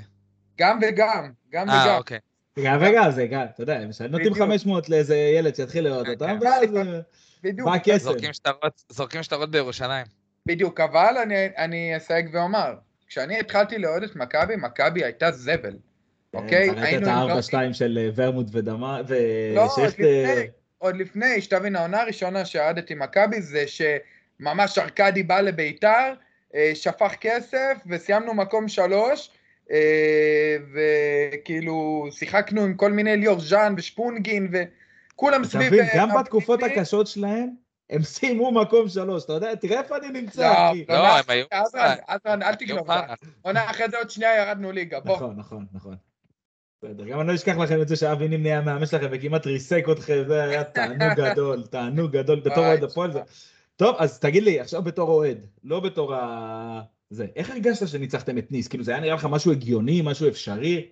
[0.59, 1.95] גם וגם, גם אה, וגם.
[1.97, 2.19] אוקיי.
[2.65, 4.37] גם וגם זה, גם, אתה יודע, נותנים בדיוק.
[4.37, 6.45] 500 לאיזה ילד שיתחיל לאהוד כן, אותם, כן.
[6.47, 6.99] ואז אה,
[7.43, 7.67] בדיוק.
[7.69, 7.97] בא הקסם.
[8.89, 10.05] זורקים שטרות- בירושלים.
[10.45, 12.73] בדיוק, אבל אני, אני אסייג ואומר,
[13.07, 15.73] כשאני התחלתי לאהוד את מכבי, מכבי הייתה זבל,
[16.33, 16.69] אוקיי?
[16.69, 19.01] אה, ראית את הארבע שתיים של אה, ורמוט ודמה,
[19.55, 23.67] לא, עוד ושכטר, לפני, עוד לפני, שתבין, העונה הראשונה שאהדתי מכבי זה
[24.41, 26.13] שממש ארכדי בא לביתר,
[26.55, 29.29] אה, שפך כסף וסיימנו מקום שלוש,
[29.71, 35.67] אה, וכאילו שיחקנו עם כל מיני ליאור ז'אן ושפונגין וכולם אתה סביב...
[35.67, 36.63] מבין, אה, גם בתקופות.
[36.63, 37.49] הקשות שלהם,
[37.89, 40.85] הם סיימו מקום שלוש, אתה יודע, תראה איפה אני נמצא, לא, אחי.
[40.89, 41.45] לא, עונה הם היו-
[42.07, 42.87] עזרן, אל תגנוב.
[43.41, 45.15] עונה אחרי זה עוד שנייה ירדנו ליגה, בוא.
[45.15, 45.95] נכון, נכון, נכון.
[46.83, 49.83] בסדר, גם אני לא אשכח לכם את זה שאבי נים נהיה המאמן שלכם וכמעט ריסק
[49.91, 53.11] אתכם, זה היה תענוג גדול, תענוג גדול בתור אוהד הפועל.
[53.11, 53.19] זה-
[53.77, 56.81] טוב, אז תגיד לי, עכשיו בתור אוהד, לא בתור ה...
[57.09, 58.67] זה, איך הרגשת שניצחתם את ניס?
[58.67, 60.91] כאילו זה היה נראה לך משהו הגיוני, משהו אפשרי?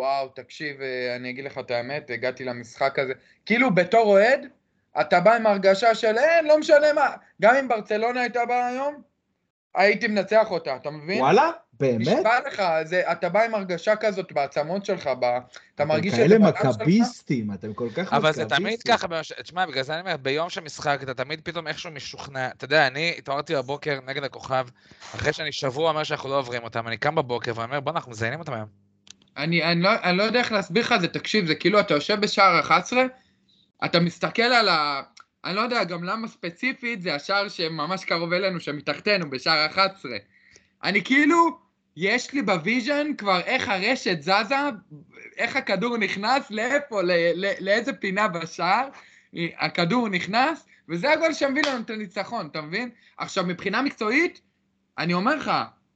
[0.00, 3.12] וואו, תקשיב, אה, אני אגיד לך את האמת, הגעתי למשחק הזה.
[3.46, 4.48] כאילו, בתור אוהד,
[5.00, 7.10] אתה בא עם הרגשה של אין, לא משנה מה.
[7.42, 9.02] גם אם ברצלונה הייתה באה היום,
[9.74, 11.20] הייתי מנצח אותה, אתה מבין?
[11.20, 11.50] וואלה?
[11.80, 12.00] באמת?
[12.00, 15.38] נשבע לך, זה, אתה בא עם הרגשה כזאת בעצמות שלך, ב, אתה
[15.74, 16.80] אתם מרגיש כאלה שזה בדם שלך.
[16.80, 18.18] מכביסטים, אתם כל כך מכביסטים.
[18.18, 21.40] אבל זה תמיד ככה, במש- תשמע, בגלל זה אני אומר, ביום של משחק אתה תמיד
[21.44, 22.48] פתאום איכשהו משוכנע.
[22.48, 24.66] אתה יודע, אני התעוררתי בבוקר נגד הכוכב,
[25.14, 28.38] אחרי שאני שבוע אומר שאנחנו לא עוברים אותם, אני קם בבוקר ואומר, בוא'נה, אנחנו מזיינים
[28.38, 28.66] אותם היום.
[29.36, 31.94] אני, אני, לא, אני לא יודע איך להסביר לך את זה, תקשיב, זה כאילו אתה
[31.94, 33.02] יושב בשער 11,
[33.84, 35.02] אתה מסתכל על ה...
[35.44, 40.12] אני לא יודע גם למה ספציפית, זה השער שממש קרוב אלינו, שמתחתנו, בשער 11.
[40.84, 41.58] אני כאילו,
[42.00, 44.56] יש לי ב vision כבר איך הרשת זזה,
[45.36, 48.88] איך הכדור נכנס, לאיפה, ל, ל, לאיזה פינה בשער,
[49.58, 52.90] הכדור נכנס, וזה הגול שמביא לנו את הניצחון, אתה מבין?
[53.16, 54.40] עכשיו, מבחינה מקצועית,
[54.98, 55.50] אני אומר לך,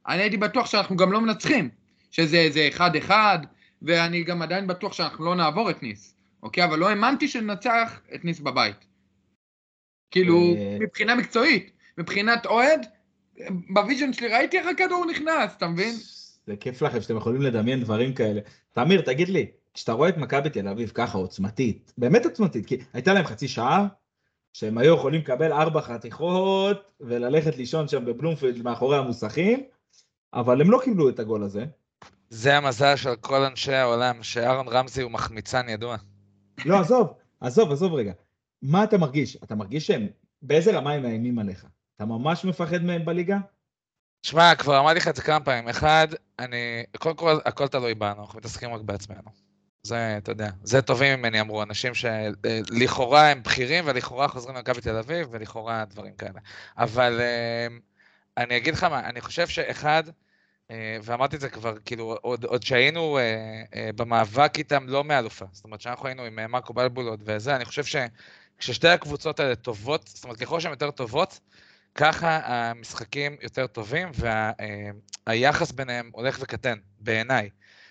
[0.07, 1.69] אני הייתי בטוח שאנחנו גם לא מנצחים.
[2.13, 3.39] שזה איזה אחד-אחד,
[3.81, 6.63] ואני גם עדיין בטוח שאנחנו לא נעבור את ניס, אוקיי?
[6.63, 8.85] אבל לא האמנתי שננצח את ניס בבית.
[10.11, 12.87] כאילו, אה, מבחינה מקצועית, מבחינת אוהד,
[13.69, 15.95] ב vision שלי ראיתי איך הכדור נכנס, אתה מבין?
[16.47, 18.41] זה כיף לכם שאתם יכולים לדמיין דברים כאלה.
[18.73, 23.13] תמיר, תגיד לי, כשאתה רואה את מכבי תל אביב ככה עוצמתית, באמת עוצמתית, כי הייתה
[23.13, 23.87] להם חצי שעה,
[24.53, 29.63] שהם היו יכולים לקבל ארבע חתיכות וללכת לישון שם בבלומפילד מאחורי המוסכים,
[30.33, 31.65] אבל הם לא קיבלו את הגול הזה.
[32.29, 35.97] זה המזל של כל אנשי העולם, שאהרון רמזי הוא מחמיצן ידוע.
[36.65, 37.07] לא, עזוב,
[37.41, 38.13] עזוב, עזוב רגע.
[38.61, 39.37] מה אתה מרגיש?
[39.43, 40.07] אתה מרגיש שהם,
[40.41, 41.65] באיזה רמה הם מאיימים עליך?
[41.95, 43.37] אתה ממש מפחד מהם בליגה?
[44.23, 45.69] שמע, כבר אמרתי לך את זה כמה פעמים.
[45.69, 46.07] אחד,
[46.39, 49.29] אני, קודם כל, הכל תלוי בנו, אנחנו מתעסקים רק בעצמנו.
[49.83, 54.97] זה, אתה יודע, זה טובים ממני אמרו, אנשים שלכאורה הם בכירים ולכאורה חוזרים למכבי תל
[54.97, 56.39] אביב ולכאורה דברים כאלה.
[56.77, 57.67] אבל אה,
[58.37, 60.03] אני אגיד לך מה, אני חושב שאחד,
[60.71, 65.65] אה, ואמרתי את זה כבר, כאילו, עוד, עוד שהיינו אה, במאבק איתם לא מאלופה, זאת
[65.65, 70.39] אומרת שאנחנו היינו עם מרקו בלבולות וזה, אני חושב שכששתי הקבוצות האלה טובות, זאת אומרת
[70.39, 71.39] ככל שהן יותר טובות,
[71.95, 74.11] ככה המשחקים יותר טובים
[75.27, 77.49] והיחס ביניהם הולך וקטן, בעיניי.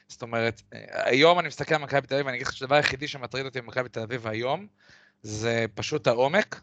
[0.09, 0.63] זאת אומרת,
[0.93, 3.89] היום אני מסתכל על מכבי תל אביב, ואני אגיד לך שהדבר היחידי שמטריד אותי במכבי
[3.89, 4.67] תל אביב היום,
[5.23, 6.61] זה פשוט העומק,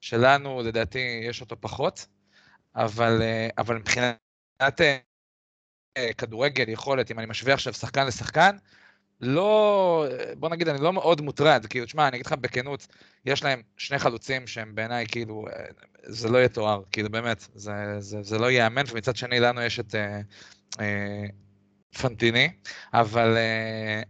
[0.00, 2.06] שלנו לדעתי יש אותו פחות,
[2.74, 3.22] אבל,
[3.58, 4.80] אבל מבחינת
[6.18, 8.56] כדורגל, יכולת, אם אני משווה עכשיו שחקן לשחקן,
[9.24, 10.06] לא,
[10.38, 12.86] בוא נגיד, אני לא מאוד מוטרד, כאילו, תשמע, אני אגיד לך בכנות,
[13.26, 15.44] יש להם שני חלוצים שהם בעיניי, כאילו,
[16.02, 19.94] זה לא יתואר, כאילו, באמת, זה, זה, זה לא ייאמן, ומצד שני, לנו יש את
[19.94, 20.20] אה,
[20.80, 21.24] אה,
[22.00, 22.48] פנטיני,
[22.94, 24.02] אבל, אה,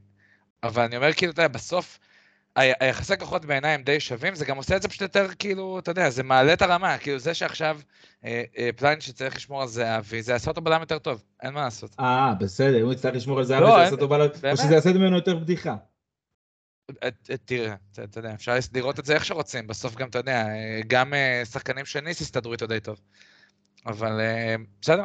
[0.63, 1.99] אבל אני אומר, כאילו, אתה יודע, בסוף,
[2.57, 5.91] היחסי כוחות בעיניי הם די שווים, זה גם עושה את זה פשוט יותר, כאילו, אתה
[5.91, 7.81] יודע, זה מעלה את הרמה, כאילו זה שעכשיו
[8.25, 11.61] אה, אה, פליין שצריך לשמור על זהבי, זה יעשה אותו בלם יותר טוב, אין מה
[11.61, 11.97] לעשות.
[12.01, 14.75] אה, בסדר, אם הוא יצטרך לשמור על זהבי, לא, זה יעשה אותו בלם, או שזה
[14.75, 15.77] יעשה ממנו יותר בדיחה.
[17.03, 20.47] אה, אה, תראה, אתה יודע, אפשר לראות את זה איך שרוצים, בסוף גם, אתה יודע,
[20.47, 21.13] אה, גם
[21.45, 23.01] שחקנים של ניס הסתדרו איתו די טוב.
[23.87, 24.21] אבל
[24.81, 25.05] בסדר.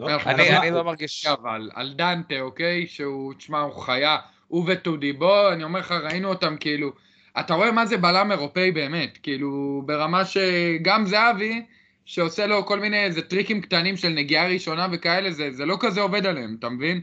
[0.00, 1.26] אני לא מרגיש...
[1.26, 2.86] אבל על דנטה, אוקיי?
[2.86, 4.16] שהוא, תשמע, הוא חיה.
[4.48, 6.92] הוא וטודי, בוא, אני אומר לך, ראינו אותם כאילו,
[7.40, 11.62] אתה רואה מה זה בלם אירופאי באמת, כאילו, ברמה שגם זהבי,
[12.04, 16.00] שעושה לו כל מיני איזה טריקים קטנים של נגיעה ראשונה וכאלה, זה, זה לא כזה
[16.00, 17.00] עובד עליהם, אתה מבין?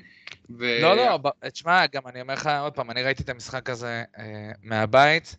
[0.49, 0.77] ו...
[0.81, 1.19] לא, לא,
[1.53, 5.36] תשמע, גם אני אומר לך עוד פעם, אני ראיתי את המשחק הזה אה, מהבית,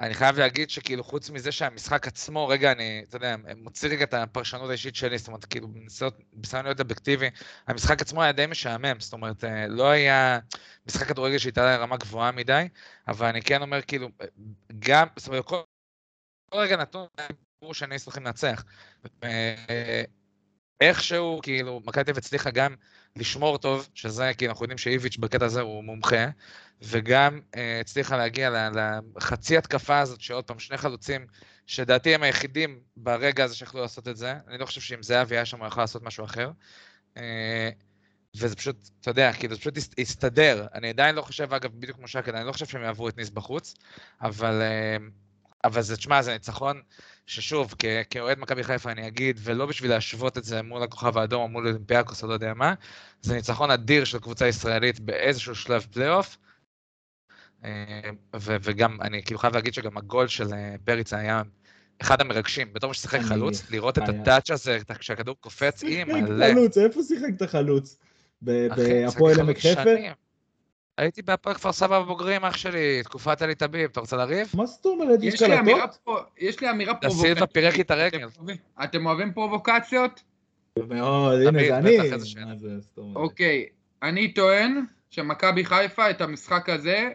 [0.00, 4.14] אני חייב להגיד שכאילו חוץ מזה שהמשחק עצמו, רגע, אני, אתה יודע, מוציא רגע את
[4.14, 5.68] הפרשנות האישית שלי, זאת אומרת, כאילו,
[6.32, 7.30] בניסיון להיות אובייקטיבי,
[7.66, 10.38] המשחק עצמו היה די משעמם, זאת אומרת, אה, לא היה
[10.86, 12.68] משחק כדורגל שהייתה רמה גבוהה מדי,
[13.08, 14.08] אבל אני כן אומר, כאילו,
[14.78, 15.60] גם, זאת אומרת, כל,
[16.50, 17.06] כל רגע נתון,
[17.60, 18.64] ברור שאני צריכים לנצח.
[19.24, 20.04] אה,
[20.80, 22.74] איכשהו, כאילו, מכבי תל הצליחה גם
[23.16, 26.26] לשמור טוב, שזה, כי אנחנו יודעים שאיביץ' בקטע הזה הוא מומחה,
[26.82, 28.70] וגם אה, הצליחה להגיע
[29.16, 31.26] לחצי התקפה הזאת, שעוד פעם, שני חלוצים,
[31.66, 34.34] שדעתי הם היחידים ברגע הזה שיכולו לעשות את זה.
[34.48, 36.50] אני לא חושב שאם זהבי היה שם, הוא יכול לעשות משהו אחר.
[37.16, 37.70] אה,
[38.36, 40.66] וזה פשוט, אתה יודע, כאילו, זה פשוט הסתדר.
[40.74, 43.30] אני עדיין לא חושב, אגב, בדיוק כמו שקד, אני לא חושב שהם יעברו את ניס
[43.30, 43.74] בחוץ,
[44.22, 44.96] אבל, אה,
[45.64, 46.82] אבל זה, תשמע, זה ניצחון
[47.26, 47.74] ששוב,
[48.10, 51.66] כאוהד מכבי חיפה אני אגיד, ולא בשביל להשוות את זה מול הכוכב האדום או מול
[51.66, 52.74] אולימפיאקוס או לא יודע מה,
[53.22, 56.38] זה ניצחון אדיר של קבוצה ישראלית באיזשהו שלב פלייאוף.
[57.64, 58.00] אה,
[58.40, 61.42] וגם, אני כאילו חייב להגיד שגם הגול של אה, פריצה היה
[62.02, 66.46] אחד המרגשים, בתור מי ששיחק חלוץ, לראות את ה touch הזה, כשהכדור קופץ, אי מלא.
[66.52, 67.98] חלוץ, איפה שיחקת חלוץ?
[68.42, 69.96] בהפועל עמק חפר?
[70.98, 74.52] הייתי בהפועל כפר סבא בבוגרים, אח שלי, תקופת אלי טביב, אתה רוצה לריב?
[74.54, 75.18] מה זאת אומרת?
[75.22, 75.90] יש קלטות?
[76.38, 77.30] יש לי אמירה פרובוקציה.
[77.30, 78.28] לסילבה פירק לי את הרגל.
[78.84, 80.22] אתם אוהבים פרובוקציות?
[80.88, 81.98] מאוד, הנה זה אני.
[83.14, 83.66] אוקיי,
[84.02, 87.10] אני טוען שמכבי חיפה את המשחק הזה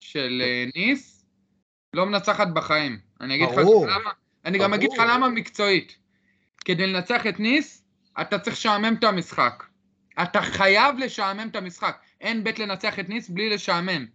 [0.00, 1.24] של אה, ניס
[1.94, 2.98] לא מנצחת בחיים.
[3.20, 4.10] אני אגיד לך למה,
[4.44, 5.96] אני גם אגיד לך למה מקצועית.
[6.64, 7.84] כדי לנצח את ניס,
[8.20, 9.64] אתה צריך לשעמם את המשחק.
[10.22, 11.98] אתה חייב לשעמם את המשחק.
[12.20, 14.06] אין בית לנצח את ניס בלי לשעמם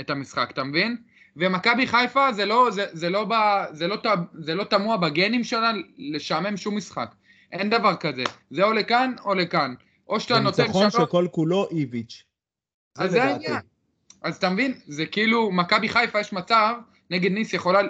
[0.00, 0.96] את המשחק, אתה מבין?
[1.36, 3.32] ומכבי חיפה זה לא, זה, זה, לא ב,
[3.72, 3.96] זה, לא,
[4.34, 7.14] זה לא תמוה בגנים שלה לשעמם שום משחק.
[7.52, 8.24] אין דבר כזה.
[8.50, 9.74] זה או לכאן או לכאן.
[10.08, 10.76] או שאתה נותן שלוש...
[10.76, 12.24] זה ניצחון שכל כולו איביץ'.
[12.98, 13.60] אז זה העניין.
[14.22, 14.74] אז אתה מבין?
[14.86, 16.74] זה כאילו, מכבי חיפה יש מצב,
[17.10, 17.80] נגד ניס יכולה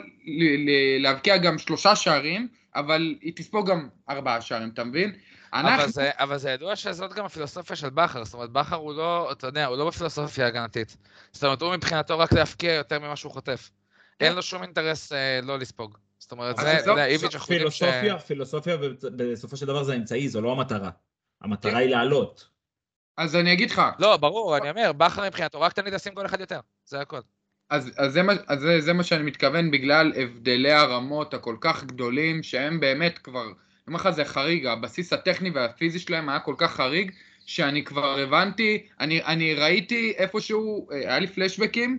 [0.98, 5.12] להבקיע גם שלושה שערים, אבל היא תספוג גם ארבעה שערים, אתה מבין?
[5.52, 5.82] אנחנו...
[5.82, 9.32] אבל, זה, אבל זה ידוע שזאת גם הפילוסופיה של בכר, זאת אומרת, בכר הוא לא,
[9.32, 10.96] אתה יודע, הוא לא בפילוסופיה הגנתית.
[11.32, 13.70] זאת אומרת, הוא מבחינתו רק להפקיע יותר ממה שהוא חוטף.
[14.18, 14.24] כן.
[14.26, 15.98] אין לו שום אינטרס אה, לא לספוג.
[16.18, 17.82] זאת אומרת, זה, אתה יודע, איביץ' אנחנו יודעים ש...
[18.26, 18.76] פילוסופיה
[19.16, 20.90] בסופו של דבר זה האמצעי, זו לא המטרה.
[21.40, 21.76] המטרה כן.
[21.76, 22.48] היא לעלות.
[23.18, 23.82] אז אני אגיד לך.
[23.98, 27.20] לא, ברור, אני אומר, בכר מבחינתו רק תמיד לשים גול אחד יותר, זה הכל.
[27.70, 32.42] אז, אז, זה, אז זה, זה מה שאני מתכוון בגלל הבדלי הרמות הכל כך גדולים,
[32.42, 33.42] שהם באמת כבר...
[33.42, 33.52] אני
[33.86, 37.10] אומר לך, זה חריג, הבסיס הטכני והפיזי שלהם היה כל כך חריג,
[37.46, 41.96] שאני כבר הבנתי, אני, אני ראיתי איפשהו, אה, היה לי פלשבקים,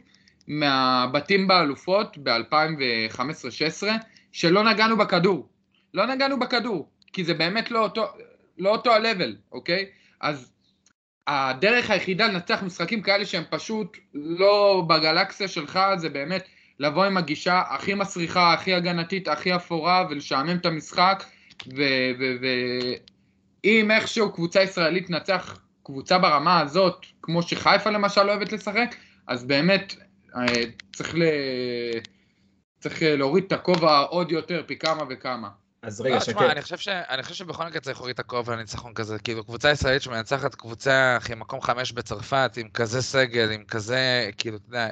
[0.47, 3.87] מהבתים באלופות ב-2015-2016,
[4.31, 5.49] שלא נגענו בכדור.
[5.93, 8.05] לא נגענו בכדור, כי זה באמת לא אותו,
[8.57, 9.85] לא אותו ה-level, אוקיי?
[10.21, 10.51] אז
[11.29, 16.47] הדרך היחידה לנצח משחקים כאלה שהם פשוט לא בגלקסיה שלך, זה באמת
[16.79, 21.23] לבוא עם הגישה הכי מסריחה, הכי הגנתית, הכי אפורה, ולשעמם את המשחק,
[23.63, 28.95] ואם איכשהו קבוצה ישראלית תנצח קבוצה ברמה הזאת, כמו שחיפה למשל אוהבת לשחק,
[29.27, 29.95] אז באמת
[30.35, 30.45] אה,
[30.93, 31.23] צריך, ל...
[32.79, 35.49] צריך להוריד את הכובע עוד יותר, פי כמה וכמה.
[35.81, 36.35] אז רגע, שקט.
[36.35, 36.87] תשמע, אני חושב, ש...
[36.87, 39.19] אני חושב שבכל מקרה צריך להוריד את הכובע לניצחון כזה.
[39.19, 44.57] כאילו, קבוצה ישראלית שמנצחת קבוצה אחי מקום חמש בצרפת, עם כזה סגל, עם כזה, כאילו,
[44.57, 44.89] אתה יודע,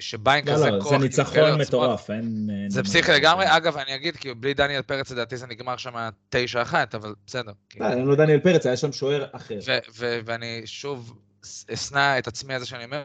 [0.00, 0.90] שבא עם לא, כזה לא, כוח.
[0.90, 1.60] זה ניצחון.
[1.60, 2.48] מטורף, אין...
[2.68, 3.44] זה פסיכי לגמרי.
[3.56, 6.36] אגב, אני אגיד, כאילו, בלי דניאל פרץ, לדעתי זה נגמר שם 9-1,
[6.94, 7.52] אבל בסדר.
[7.70, 7.86] כאילו.
[7.86, 9.58] לא, אין לו דניאל פרץ, היה שם שוער אחר.
[9.66, 11.18] ו- ו- ואני שוב
[11.74, 13.02] אשנא את עצמי על זה שאני אומר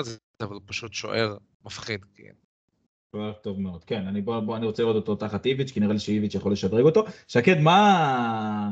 [0.00, 2.04] את זה, אבל הוא פשוט שוער מפחיד.
[2.14, 2.49] כאילו.
[3.16, 5.92] שוער טוב מאוד, כן, אני, בוא, בוא, אני רוצה לראות אותו תחת איביץ', כי נראה
[5.92, 7.04] לי שאיביץ' יכול לשדרג אותו.
[7.28, 8.70] שקד, מה...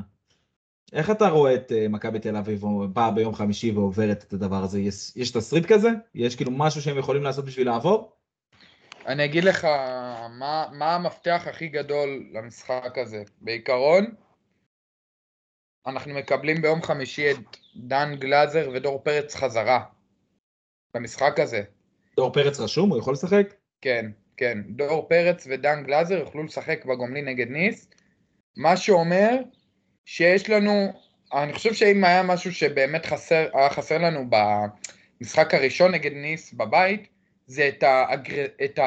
[0.92, 4.80] איך אתה רואה את אה, מכבי תל אביב באה ביום חמישי ועוברת את הדבר הזה?
[4.80, 5.88] יש, יש תסריט כזה?
[6.14, 8.12] יש כאילו משהו שהם יכולים לעשות בשביל לעבור?
[9.06, 9.64] אני אגיד לך
[10.30, 13.22] מה, מה המפתח הכי גדול למשחק הזה.
[13.40, 14.14] בעיקרון,
[15.86, 19.84] אנחנו מקבלים ביום חמישי את דן גלאזר ודור פרץ חזרה
[20.94, 21.62] במשחק הזה.
[22.16, 22.90] דור פרץ רשום?
[22.90, 23.54] הוא יכול לשחק?
[23.80, 24.58] כן, כן.
[24.68, 27.88] דור פרץ ודן גלאזר יוכלו לשחק בגומלין נגד ניס,
[28.56, 29.36] מה שאומר
[30.04, 30.92] שיש לנו,
[31.32, 37.08] אני חושב שאם היה משהו שבאמת חסר, היה חסר לנו במשחק הראשון נגד ניס בבית,
[37.46, 38.44] זה את, האגר...
[38.64, 38.78] את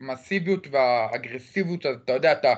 [0.00, 2.54] המסיביות והאגרסיביות, אתה יודע, את, ה...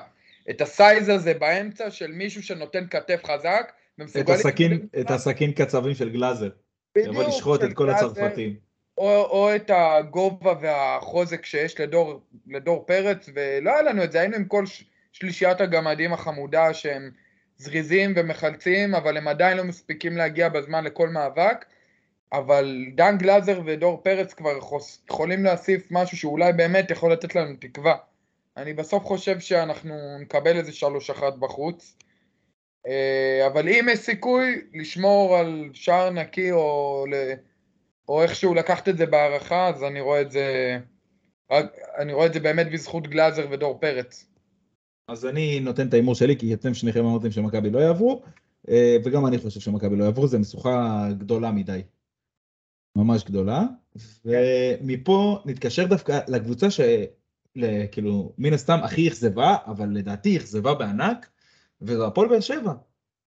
[0.49, 3.71] את הסייז הזה באמצע של מישהו שנותן כתף חזק,
[4.19, 6.49] את הסכין, את הסכין קצבים של גלאזר.
[6.97, 8.70] יבוא לשחוט את כל הצרפתים.
[9.01, 14.35] או, או את הגובה והחוזק שיש לדור, לדור פרץ, ולא היה לנו את זה, היינו
[14.35, 14.63] עם כל
[15.11, 17.11] שלישיית הגמדים החמודה שהם
[17.57, 21.65] זריזים ומחלצים, אבל הם עדיין לא מספיקים להגיע בזמן לכל מאבק.
[22.33, 24.57] אבל דן גלאזר ודור פרץ כבר
[25.09, 27.95] יכולים להוסיף משהו שאולי באמת יכול לתת לנו תקווה.
[28.57, 31.97] אני בסוף חושב שאנחנו נקבל איזה שלוש אחת בחוץ.
[32.87, 37.05] אה, אבל אם יש סיכוי לשמור על שער נקי או.
[38.09, 40.77] או איכשהו לקחת את זה בהערכה, אז אני רואה את זה,
[41.97, 44.27] אני רואה את זה באמת בזכות גלאזר ודור פרץ.
[45.07, 48.21] אז אני נותן את ההימור שלי, כי אתם שניכם אמרתם שמכבי לא יעברו,
[48.69, 51.81] אה, וגם אני חושב שמכבי לא יעברו, זו משוכה גדולה מדי.
[52.95, 53.63] ממש גדולה.
[54.25, 56.79] ומפה נתקשר דווקא לקבוצה ש...
[57.91, 61.29] כאילו, מן הסתם הכי אכזבה, אבל לדעתי אכזבה בענק,
[61.81, 62.73] וזו הפועל באר שבע.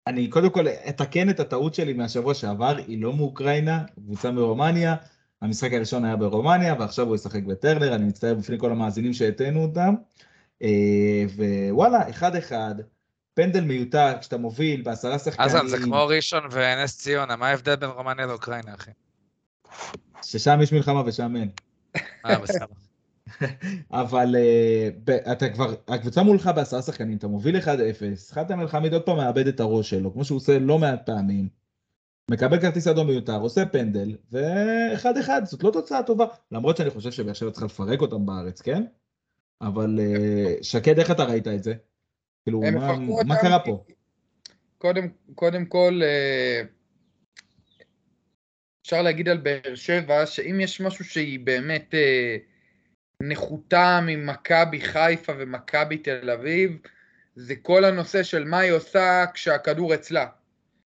[0.06, 4.96] אני קודם כל אתקן את הטעות שלי מהשבוע שעבר, היא לא מאוקראינה, קבוצה מרומניה,
[5.42, 9.94] המשחק הראשון היה ברומניה, ועכשיו הוא ישחק בטרנר, אני מצטער בפני כל המאזינים שהתאנו אותם.
[10.62, 11.24] אה,
[11.70, 12.74] ווואלה, אחד אחד,
[13.34, 17.90] פנדל מיותר, כשאתה מוביל בעשרה שחקנים, אזן, זה כמו ראשון ונס ציונה, מה ההבדל בין
[17.90, 18.90] רומניה לאוקראינה, אחי?
[20.22, 21.50] ששם יש מלחמה ושם אין.
[22.26, 22.66] אה, בסדר.
[23.90, 24.88] אבל אה,
[25.32, 27.60] אתה כבר, הקבוצה מולך בעשרה שחקנים, אתה מוביל 1-0,
[28.30, 31.48] חתם אל חמיד עוד פעם מאבד את הראש שלו, כמו שהוא עושה לא מעט פעמים.
[32.30, 36.24] מקבל כרטיס אדום מיותר, עושה פנדל, ואחד אחד, זאת לא תוצאה טובה.
[36.52, 38.82] למרות שאני חושב שבאר שבע צריכה לפרק אותם בארץ, כן?
[39.60, 41.74] אבל אה, שקד, איך אתה ראית את זה?
[42.44, 43.84] כאילו, מה, מה קרה פה?
[44.78, 46.62] קודם, קודם כל, אה,
[48.82, 51.94] אפשר להגיד על באר שבע, שאם יש משהו שהיא באמת
[53.28, 56.78] נחותה ממכבי חיפה ומכבי תל אביב,
[57.36, 60.26] זה כל הנושא של מה היא עושה כשהכדור אצלה.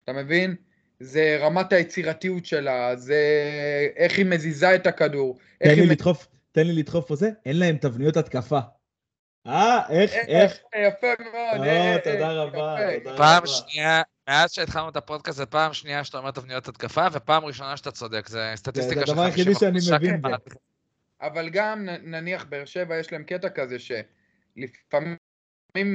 [0.04, 0.56] אתה מבין?
[1.00, 3.22] זה רמת היצירתיות שלה, זה
[3.96, 5.38] איך היא מזיזה את הכדור.
[5.62, 8.60] איך תן לי היא לדחוף, תן לי לדחוף פה זה, אין להם תבניות התקפה.
[9.48, 10.58] אה, איך, איך?
[10.88, 11.68] יפה מאוד.
[11.68, 13.04] אה, או, אה, תודה אה, רבה, יפה.
[13.04, 13.48] תודה פעם רבה.
[13.48, 17.92] שנייה, מאז שהתחלנו את הפודקאסט, זה פעם שנייה שאתה אומר תבניות התקפה, ופעם ראנה שאתה
[17.92, 19.12] צודק, זה סטטיסטיקה של 50%.
[19.12, 19.80] הדבר היחידי שאני
[20.12, 20.22] מבין.
[21.22, 25.18] אבל- גם נניח באר שבע יש להם קטע כזה שלפעמים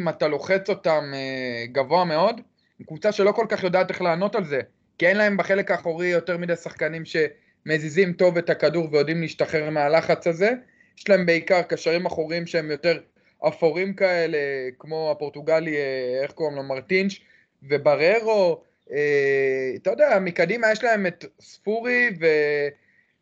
[0.09, 2.41] אתה לוחץ אותם אה, גבוה מאוד,
[2.87, 4.61] קבוצה שלא כל כך יודעת איך לענות על זה,
[4.99, 10.27] כי אין להם בחלק האחורי יותר מדי שחקנים שמזיזים טוב את הכדור ויודעים להשתחרר מהלחץ
[10.27, 10.51] הזה,
[10.99, 13.01] יש להם בעיקר קשרים אחוריים שהם יותר
[13.49, 14.39] אפורים כאלה,
[14.79, 17.20] כמו הפורטוגלי, אה, איך קוראים לו, מרטינש
[17.62, 18.62] ובררו,
[18.93, 22.27] אה, אתה יודע, מקדימה יש להם את ספורי ו...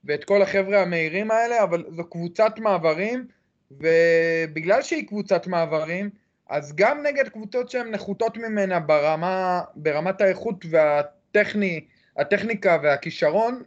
[0.05, 3.27] ואת כל החבר'ה המהירים האלה, אבל זו קבוצת מעברים,
[3.71, 6.11] ובגלל שהיא קבוצת מעברים,
[6.49, 11.85] אז גם נגד קבוצות שהן נחותות ממנה ברמה, ברמת האיכות והטכני,
[12.17, 13.63] הטכניקה והכישרון,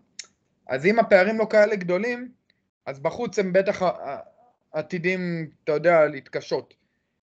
[0.67, 2.31] אז אם הפערים לא כאלה גדולים,
[2.85, 3.81] אז בחוץ הם בטח
[4.71, 6.73] עתידים, אתה יודע, להתקשות.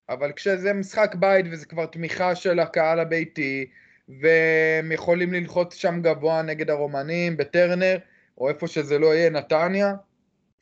[0.08, 3.66] אבל כשזה משחק בית וזה כבר תמיכה של הקהל הביתי,
[4.08, 7.98] והם יכולים ללחוץ שם גבוה נגד הרומנים בטרנר,
[8.40, 9.94] או איפה שזה לא יהיה, נתניה,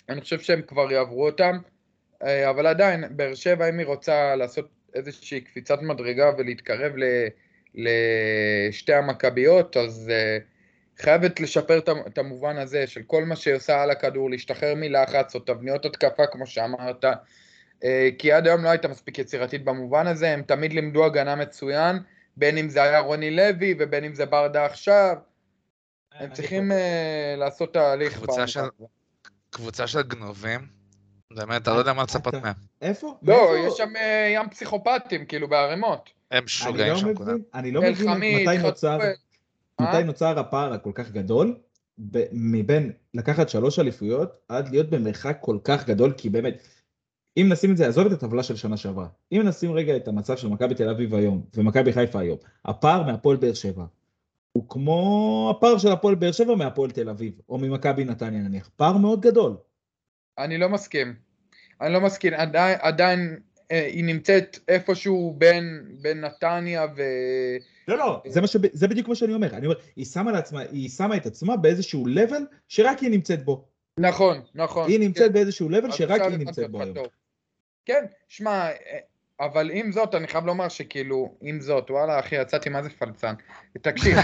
[0.08, 1.58] אני חושב שהם כבר יעברו אותם.
[2.22, 7.04] אה, אבל עדיין, באר שבע, אם היא רוצה לעשות איזושהי קפיצת מדרגה ולהתקרב ל,
[7.74, 10.38] לשתי המכביות, אז אה,
[10.98, 15.40] חייבת לשפר את המובן הזה של כל מה שהיא עושה על הכדור, להשתחרר מלחץ או
[15.40, 17.04] תבניות התקפה, כמו שאמרת.
[17.84, 21.96] אה, כי עד היום לא הייתה מספיק יצירתית במובן הזה, הם תמיד לימדו הגנה מצוין,
[22.36, 25.16] בין אם זה היה רוני לוי ובין אם זה ברדה עכשיו,
[26.18, 28.14] הם צריכים אה, לעשות תהליך.
[28.16, 28.68] קבוצה של- הזה.
[29.50, 30.60] קבוצה של גנובים,
[31.36, 32.54] באמת, אתה לא יודע מה לצפות מהם.
[32.82, 33.14] איפה?
[33.22, 33.50] לא?
[33.66, 36.10] יש שם אה, ים פסיכופטים, כאילו בערימות.
[36.30, 37.28] הם אני משוגעים לא שם כולם.
[37.30, 38.98] מבין, אני לא מבין מתי נוצר.
[39.80, 40.02] מתי אה?
[40.02, 41.56] נוצר הפער הכל כך גדול,
[42.32, 46.62] מבין לקחת שלוש אליפויות עד להיות במרחק כל כך גדול, כי באמת,
[47.36, 50.36] אם נשים את זה, עזוב את הטבלה של שנה שעברה, אם נשים רגע את המצב
[50.36, 53.84] של מכבי תל אביב היום ומכבי חיפה היום, הפער מהפועל באר שבע
[54.59, 58.96] הוא כמו הפער של הפועל באר שבע מהפועל תל אביב, או ממכבי נתניה נניח, פער
[58.96, 59.56] מאוד גדול.
[60.38, 61.14] אני לא מסכים.
[61.80, 63.38] אני לא מסכים, עדיין, עדיין
[63.70, 67.02] אה, היא נמצאת איפשהו בין, בין נתניה ו...
[67.88, 70.61] לא, לא, זה, מה שב, זה בדיוק מה שאני אומר, אני אומר, היא שמה לעצמה,
[70.61, 73.64] היא שמה את עצמה באיזשהו level שרק היא נמצאת בו.
[73.98, 74.90] נכון, נכון.
[74.90, 76.96] היא נמצאת באיזשהו level שרק היא נמצאת בו היום.
[77.84, 78.98] כן, שמע, אה,
[79.41, 83.34] אבל עם זאת, אני חייב לומר שכאילו, עם זאת, וואלה, אחי, יצאתי מה זה פלצן.
[83.82, 84.16] תקשיב,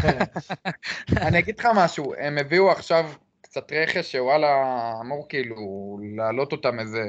[1.27, 3.11] אני אגיד לך משהו, הם הביאו עכשיו
[3.41, 7.03] קצת רכש שוואלה, אמור כאילו להעלות אותם איזה,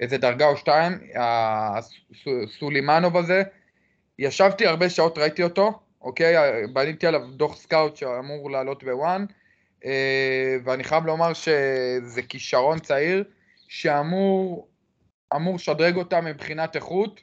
[0.00, 3.42] איזה דרגה או שתיים, הסולימנוב הזה,
[4.18, 6.34] ישבתי הרבה שעות, ראיתי אותו, אוקיי?
[6.72, 9.24] בניתי עליו דוח scout שאמור לעלות ב ONE,
[9.84, 13.24] אה, ואני חייב לומר שזה כישרון צעיר
[13.68, 14.67] שאמור
[15.36, 17.20] אמור לשדרג אותם מבחינת איכות,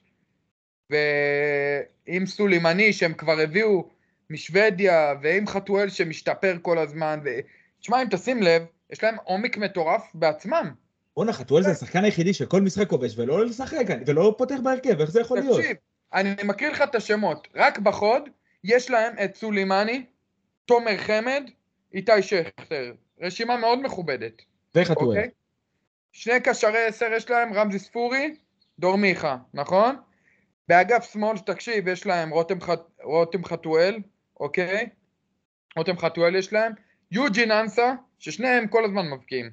[0.89, 3.89] ועם סולימני שהם כבר הביאו
[4.29, 7.29] משוודיה, ועם חתואל שמשתפר כל הזמן, ו...
[7.79, 10.71] תשמע, אם תשים לב, יש להם עומק מטורף בעצמם.
[11.15, 15.21] בואנה, חתואל זה השחקן היחידי שכל משחק כובש ולא לשחק, ולא פותח בהרכב, איך זה
[15.21, 15.59] יכול להיות?
[15.59, 15.77] תקשיב,
[16.13, 18.29] אני מקריא לך את השמות, רק בחוד
[18.63, 20.05] יש להם את סולימני,
[20.65, 21.49] תומר חמד,
[21.93, 24.41] איתי שכטר, רשימה מאוד מכובדת,
[24.75, 25.07] וחתואל.
[25.07, 25.29] אוקיי?
[26.17, 28.35] שני קשרי עשר יש להם, רמזי ספורי,
[28.79, 29.95] דור מיכה, נכון?
[30.67, 32.69] באגף שמאל, תקשיב, יש להם רותם, ח...
[33.03, 33.95] רותם חתואל,
[34.39, 34.89] אוקיי?
[35.77, 36.71] רותם חתואל יש להם,
[37.11, 39.49] יוג'ין אנסה, ששניהם כל הזמן מבקיעים,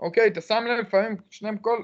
[0.00, 0.26] אוקיי?
[0.26, 1.82] אתה שם לב, לפעמים שניהם כל...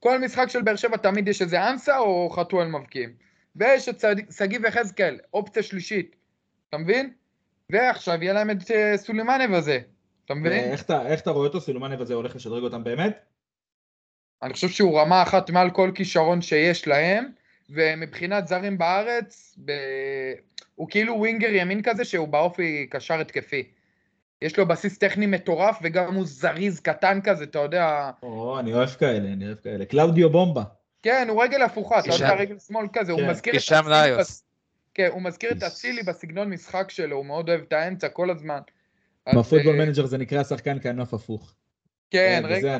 [0.00, 3.12] כל משחק של באר שבע תמיד יש איזה אנסה או חתואל מבקיעים.
[3.56, 6.16] ויש את שג- שגיב יחזקאל, אופציה שלישית,
[6.68, 7.12] אתה מבין?
[7.70, 9.78] ועכשיו יהיה להם את אה, סולימנב הזה,
[10.24, 10.52] אתה מבין?
[10.52, 13.31] איך אתה- איך אתה רואה אותו, סילומנב הזה הולך לשדרג אותם באמת?
[14.42, 17.26] אני חושב שהוא רמה אחת מעל כל כישרון שיש להם,
[17.70, 19.72] ומבחינת זרים בארץ, ב...
[20.74, 23.68] הוא כאילו ווינגר ימין כזה שהוא באופי קשר התקפי.
[24.42, 28.10] יש לו בסיס טכני מטורף, וגם הוא זריז קטן כזה, אתה יודע...
[28.22, 29.84] או, אני אוהב כאלה, אני אוהב כאלה.
[29.84, 30.62] קלאודיו בומבה.
[31.02, 32.34] כן, הוא רגל הפוכה, אתה יודע.
[32.34, 34.16] רגל שמאל כזה, הוא כן, מזכיר את אצילי
[34.94, 38.60] כן, הוא מזכיר את אצילי בסגנון משחק שלו, הוא מאוד אוהב את האמצע כל הזמן.
[39.28, 41.54] בפוטבול אה, Manager זה נקרא שחקן כנף הפוך.
[42.10, 42.78] כן, בזה רגע.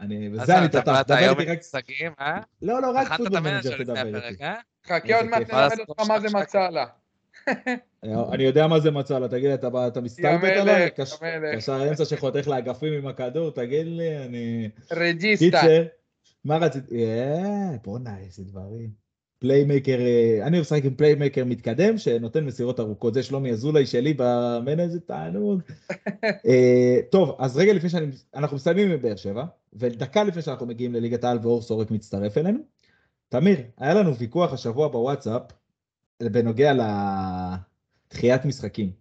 [0.00, 0.30] אני...
[0.46, 0.52] כן.
[0.52, 0.68] אני...
[0.68, 1.58] באת דבר איתי רק...
[1.58, 2.38] מושגים, אה?
[2.62, 4.44] לא, לא, רק Football Manager תדבר איתי.
[4.44, 4.54] אה?
[4.86, 5.50] חכה, עוד מעט.
[5.50, 6.28] נלמד אותך מה זה.
[6.34, 6.86] מצאלה.
[8.32, 10.90] אני יודע מה זה mezzala, תגיד לי, אתה- אתה מסתלבט עליי?
[11.56, 14.70] קשר אמצע שחותך לאגפים עם הכדור, תגיד לי, אני...
[14.92, 15.44] regista.
[15.60, 15.84] קיצר,
[16.44, 17.04] מה רציתי?
[17.04, 18.90] אה, בואנה, איזה דברים.
[19.40, 23.14] playmaker, אה, אני אוהב לשחק עם playmaker מתקדם שנותן מסירות ארוכות.
[23.14, 25.60] זה שלומי אזולאי שלי במן איזה תענוג.
[26.46, 31.24] אה, טוב, אז רגע לפני שאנחנו מסיימים עם באר שבע, ודקה לפני שאנחנו מגיעים לליגת
[31.24, 32.58] העל ואור סורק מצטרף אלינו.
[33.28, 35.42] תמיר, היה לנו ויכוח השבוע בוואטסאפ
[36.22, 36.72] בנוגע
[38.12, 38.99] לדחיית משחקים.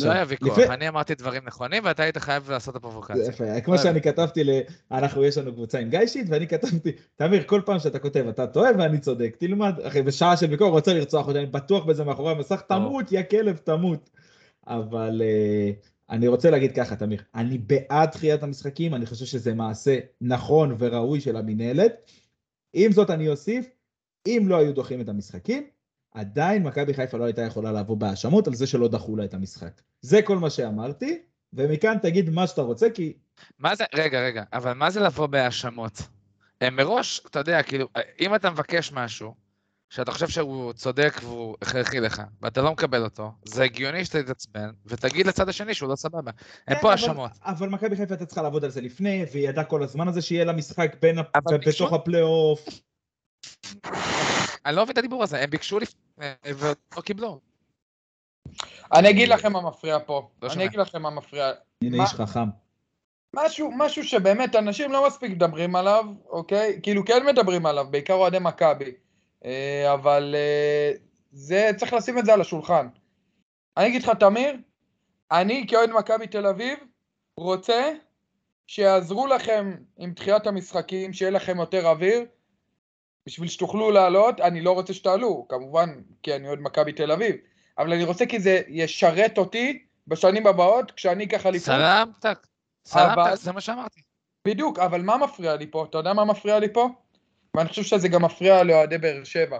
[0.00, 3.24] לא היה ויכוח, לפני- אני אמרתי דברים נכונים ואתה היית חייב לעשות את הפרובוקציה.
[3.28, 4.50] יפה, כמו שאני כתבתי ל...
[4.92, 8.46] אנחנו, יש לנו קבוצה עם גיא שיט, ואני כתבתי, תמיר, כל פעם שאתה כותב, אתה
[8.46, 12.32] טועה ואני צודק, תלמד, אחי, בשעה של ביקור רוצה לרצוח אותי, אני בטוח בזה מאחורי
[12.32, 14.10] המסך, תמות, יא כלב, תמות.
[14.66, 15.70] אבל אה,
[16.10, 21.20] אני רוצה להגיד ככה, תמיר, אני בעד דחיית המשחקים, אני חושב שזה מעשה נכון וראוי
[21.20, 21.92] של המינהלת.
[22.72, 23.66] עם זאת, אני אוסיף,
[24.26, 25.66] אם לא היו דוחים את המשחקים,
[26.14, 29.80] עדיין מכבי חיפה לא הייתה יכולה לבוא בהאשמות על זה שלא דחו לה את המשחק.
[30.00, 33.12] זה כל מה שאמרתי, ומכאן תגיד מה שאתה רוצה, כי
[33.58, 36.02] מה זה, רגע, רגע, אבל מה זה לבוא בהאשמות?
[36.72, 37.88] מראש, אתה יודע, כאילו,
[38.20, 39.34] אם אתה מבקש משהו,
[39.90, 44.70] שאתה חושב שהוא צודק והוא הכרחי לך, ואתה לא מקבל אותו, זה הגיוני שאתה תתעצבן,
[44.86, 46.30] ותגיד לצד השני שהוא לא סבבה.
[46.68, 47.30] אין כן, פה האשמות.
[47.44, 50.44] אבל מכבי חיפה הייתה צריכה לעבוד על זה לפני, והיא ידעה כל הזמן הזה שיהיה
[50.44, 50.96] לה משחק
[51.66, 52.68] בתוך הפלייאוף.
[54.68, 57.40] אני לא מבין את הדיבור הזה, הם ביקשו לפני ולא קיבלו.
[58.94, 60.28] אני אגיד לכם מה מפריע פה.
[60.42, 60.64] לא אני.
[60.64, 61.52] אגיד לכם מה מפריע.
[61.82, 62.44] הנה מה- איש חכם.
[63.36, 66.80] משהו, משהו שבאמת אנשים לא מספיק מדברים עליו, אוקיי?
[66.82, 68.92] כאילו כן מדברים עליו, בעיקר אוהדי מכבי.
[69.44, 70.92] אה, אבל אה,
[71.32, 72.88] זה, צריך לשים את זה על השולחן.
[73.76, 74.56] אני אגיד לך, תמיר,
[75.30, 76.78] אני כאוהד מכבי תל אביב
[77.36, 77.92] רוצה
[78.66, 82.24] שיעזרו לכם עם דחיית המשחקים, שיהיה לכם יותר אוויר,
[83.28, 84.40] בשביל שתוכלו לעלות.
[84.40, 87.36] אני לא רוצה שתעלו, כמובן, כי אני אוהד מכבי תל אביב,
[87.78, 91.66] אבל אני רוצה כי זה ישרת אותי בשנים הבאות, כשאני אליפות.
[91.66, 92.46] סלמתק,
[92.94, 94.00] אבל- סלמתק, זה מה שאמרתי.
[94.44, 95.86] בדיוק, אבל מה מפריע לי פה?
[95.90, 96.88] אתה יודע מה מפריע לי פה?
[97.56, 99.58] ואני חושב שזה גם מפריע לאוהדי באר שבע.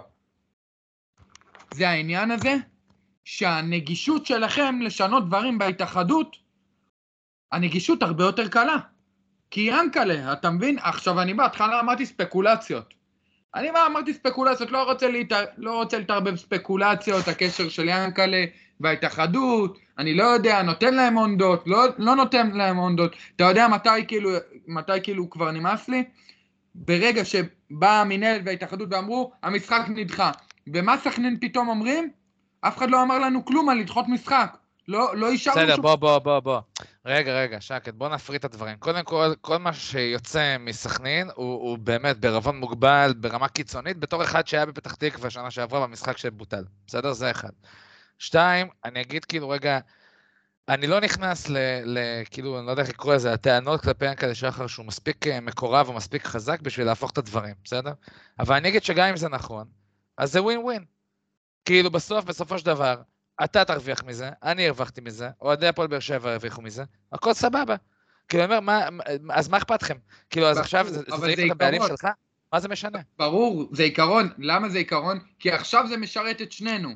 [1.73, 2.55] זה העניין הזה
[3.25, 6.35] שהנגישות שלכם לשנות דברים בהתאחדות,
[7.51, 8.77] הנגישות הרבה יותר קלה.
[9.51, 10.79] כי ינקלה, אתה מבין?
[10.79, 12.98] עכשיו, אני בהתחלה אמרתי ספקולציות.
[13.55, 15.31] אני בא, אמרתי ספקולציות, לא רוצה, להת...
[15.57, 18.45] לא רוצה להתערבב ספקולציות, הקשר של ינקלה
[18.79, 23.15] וההתאחדות, אני לא יודע, נותן להם עונדות, לא, לא נותן להם עונדות.
[23.35, 24.29] אתה יודע מתי כאילו,
[24.67, 26.03] מתי כאילו כבר נמאס לי?
[26.75, 30.31] ברגע שבאה המינהלת וההתאחדות ואמרו, המשחק נדחה.
[30.73, 32.09] ומה סכנין פתאום אומרים?
[32.61, 34.57] אף אחד לא אמר לנו כלום על לדחות משחק.
[34.87, 35.81] לא, לא אישרנו בסדר, שום...
[35.81, 36.59] בוא, בוא, בוא, בוא.
[37.05, 38.77] רגע, רגע, שקט, בוא נפריד את הדברים.
[38.77, 44.47] קודם כל, כל מה שיוצא מסכנין הוא, הוא באמת בערבון מוגבל, ברמה קיצונית, בתור אחד
[44.47, 46.63] שהיה בפתח תקווה שנה שעברה במשחק שבוטל.
[46.87, 47.13] בסדר?
[47.13, 47.49] זה אחד.
[48.17, 49.79] שתיים, אני אגיד כאילו, רגע,
[50.69, 51.57] אני לא נכנס ל...
[51.85, 51.99] ל
[52.31, 55.89] כאילו, אני לא יודע איך לקרוא לזה, הטענות כלפי ינקלה שחר שהוא מספיק אה, מקורב
[55.89, 57.93] ומספיק חזק בשביל להפוך את הדברים, בסדר?
[58.39, 59.67] אבל אני אגיד שגם אם זה נכון,
[60.17, 60.85] אז זה ווין ווין.
[61.65, 63.01] כאילו, בסוף, בסופו של דבר,
[63.43, 66.83] אתה תרוויח מזה, אני הרווחתי מזה, אוהדי הפועל באר שבע הרוויחו מזה,
[67.13, 67.75] הכל סבבה.
[68.27, 68.87] כאילו, אני אומר, מה,
[69.33, 69.97] אז מה אכפת לכם?
[70.29, 71.81] כאילו, אז עכשיו זה אבל זה את הבעלים.
[71.87, 72.07] שלך?
[72.53, 72.99] מה זה משנה?
[73.19, 74.29] ברור, זה עיקרון.
[74.37, 75.19] למה זה עיקרון?
[75.39, 76.89] כי עכשיו זה משרת את שנינו.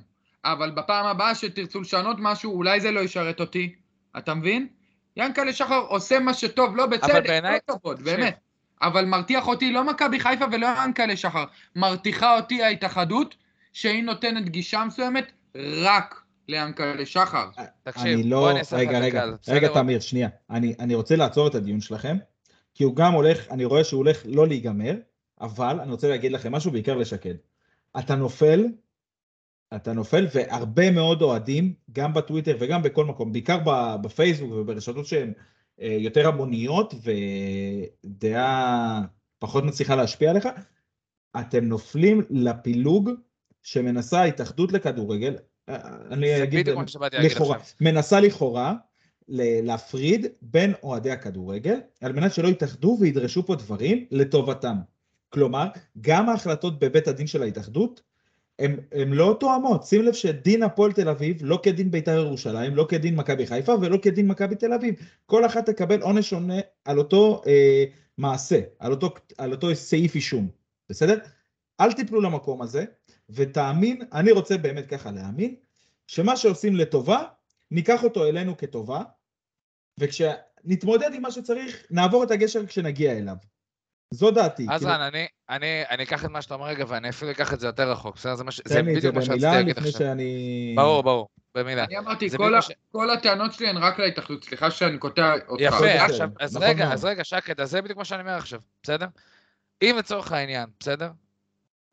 [0.46, 3.76] אבל בפעם הבאה שתרצו לשנות משהו, אולי זה לא ישרת אותי.
[4.18, 4.68] אתה מבין?
[5.18, 8.16] ינקלה שחר עושה מה שטוב, לא בצדק, בעיניי- כל הכבוד, תקשיב.
[8.16, 8.38] באמת.
[8.82, 11.44] אבל מרתיח אותי לא מכבי חיפה ולא ינקלה שחר.
[11.76, 13.36] מרתיחה אותי ההתאחדות,
[13.74, 17.50] שהיא נותנת גישה מסוימת רק ליענקלה שחר.
[17.84, 18.52] תקשיב, אני בוא לא...
[18.52, 19.26] אני לך רגע, רגע?
[19.48, 20.30] רגע, תמיר, שנייה.
[20.50, 22.18] אני, אני רוצה לעצור את הדיון שלכם,
[22.74, 24.96] כי הוא גם הולך, אני רואה שהוא הולך לא להיגמר,
[25.42, 27.36] אבל אני רוצה להגיד לכם משהו, בעיקר לשקד.
[28.00, 28.66] אתה נופל,
[29.76, 35.34] אתה נופל, והרבה מאוד אוהדים, גם בטוויטר וגם בכל מקום, בעיקר ב- בפייסבוק וברשתות שהן
[35.82, 36.94] אה, יותר המוניות
[38.04, 39.02] ודעה
[39.40, 40.48] פחות מצליחה להשפיע עליך,
[41.40, 43.10] אתם נופלים לפילוג
[43.62, 46.70] שמנסה ההתאחדות לכדורגל, אה, אני אגיד,
[47.20, 47.58] לכאורה.
[47.82, 48.74] מנסה לכאורה
[49.28, 54.76] להפריד בין אוהדי הכדורגל, על מנת שלא יתאחדו וידרשו פה דברים לטובתם.
[55.30, 55.68] כלומר,
[56.02, 58.02] גם ההחלטות בבית הדין של ההתאחדות,
[58.60, 59.84] הן לא תואמות.
[59.84, 63.98] שים לב שדין הפועל תל אביב לא כדין בית"ר ירושלים, לא כדין מכבי חיפה ולא
[64.02, 64.96] כדין מכבי תל אביב.
[65.26, 67.84] כל אחת תקבל עונש שונה על אותו אה,
[68.18, 70.48] מעשה, על אותו, על אותו סעיף אישום,
[70.90, 71.18] בסדר?
[71.80, 72.86] אל תיפלו למקום הזה,
[73.30, 75.56] ותאמין, אני רוצה באמת ככה להאמין,
[76.08, 77.24] שמה שעושים לטובה,
[77.72, 79.02] ניקח אותו אלינו כטובה,
[80.00, 83.36] וכשנתמודד עם מה שצריך, נעבור את הגשר כשנגיע אליו.
[84.14, 84.68] זו דעתי.
[84.72, 87.54] אז כאילו, רן, אני, אני, אני אקח את מה שאתה אומר רגע, ואני אפילו אקח
[87.54, 88.36] את זה יותר רחוק, בסדר?
[88.36, 88.52] זה, מה.
[88.52, 90.02] זה תן לי את זה בדיוק מה שרציתי במילה להגיד לפני עכשיו.
[90.02, 90.74] שאני...
[90.78, 91.84] ברור, ברור, במילה.
[91.84, 92.62] אני אמרתי, כל.
[92.62, 95.64] ש- כל הטענות שלי הן רק להתאחדות, סליחה שאני קוטע אותך.
[95.64, 96.94] יפה, עכשיו, אז נכון רגע, מאוד.
[96.94, 99.08] אז רגע, שקד, אז זה בדיוק מה שאני אומר עכשיו, בסדר?
[99.82, 101.10] אם לצורך העניין, בסדר?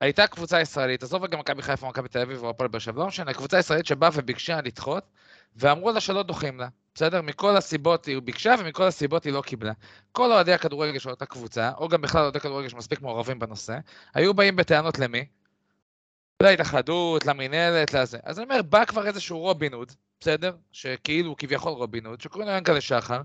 [0.00, 3.06] הייתה קבוצה ישראלית, עזוב רגע מכבי חיפה, מכבי תל אביב או הפועל באר שבע, לא
[3.06, 5.04] משנה, קבוצה ישראלית שבאה וביקשה לדחות,
[5.56, 7.22] ואמרו לה שלא דוחים לה, בסדר?
[7.22, 9.72] מכל הסיבות היא ביקשה ומכל הסיבות היא לא קיבלה.
[10.12, 13.78] כל אוהדי הכדורגל של אותה קבוצה, או גם בכלל אוהדי כדורגל שמספיק מעורבים בנושא,
[14.14, 15.24] היו באים בטענות למי?
[16.42, 18.18] להתאחדות, למינהלת, לזה.
[18.22, 20.56] אז אני אומר, בא כבר איזשהו רובין הוד, בסדר?
[20.72, 23.20] שכאילו כביכול רובין הוד, שקוראים לו ינקלה שחר,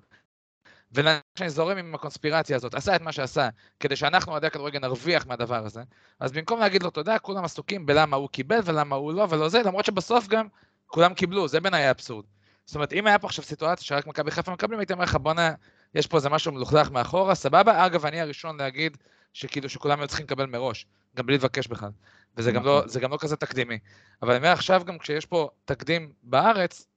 [0.95, 5.65] ונשי זורם עם הקונספירציה הזאת, עשה את מה שעשה, כדי שאנחנו, אוהדי הכדורגל, נרוויח מהדבר
[5.65, 5.81] הזה,
[6.19, 9.61] אז במקום להגיד לו תודה, כולם עסוקים בלמה הוא קיבל ולמה הוא לא ולא זה,
[9.65, 10.47] למרות שבסוף גם
[10.87, 12.25] כולם קיבלו, זה בעיניי האבסורד.
[12.65, 15.53] זאת אומרת, אם היה פה עכשיו סיטואציה שרק מכבי חיפה מקבלים, הייתי אומר לך, בואנה,
[15.95, 17.85] יש פה איזה משהו מלוכלך מאחורה, סבבה.
[17.85, 18.97] אגב, אני הראשון להגיד
[19.33, 20.85] שכאילו שכולם היו צריכים לקבל מראש,
[21.15, 21.89] גם בלי לבקש בכלל.
[22.37, 23.01] וזה גם לא, נכון.
[23.01, 23.79] גם לא כזה תקדימי.
[24.21, 26.87] אבל אני אומר עכשיו גם כשיש פה תקדים בארץ,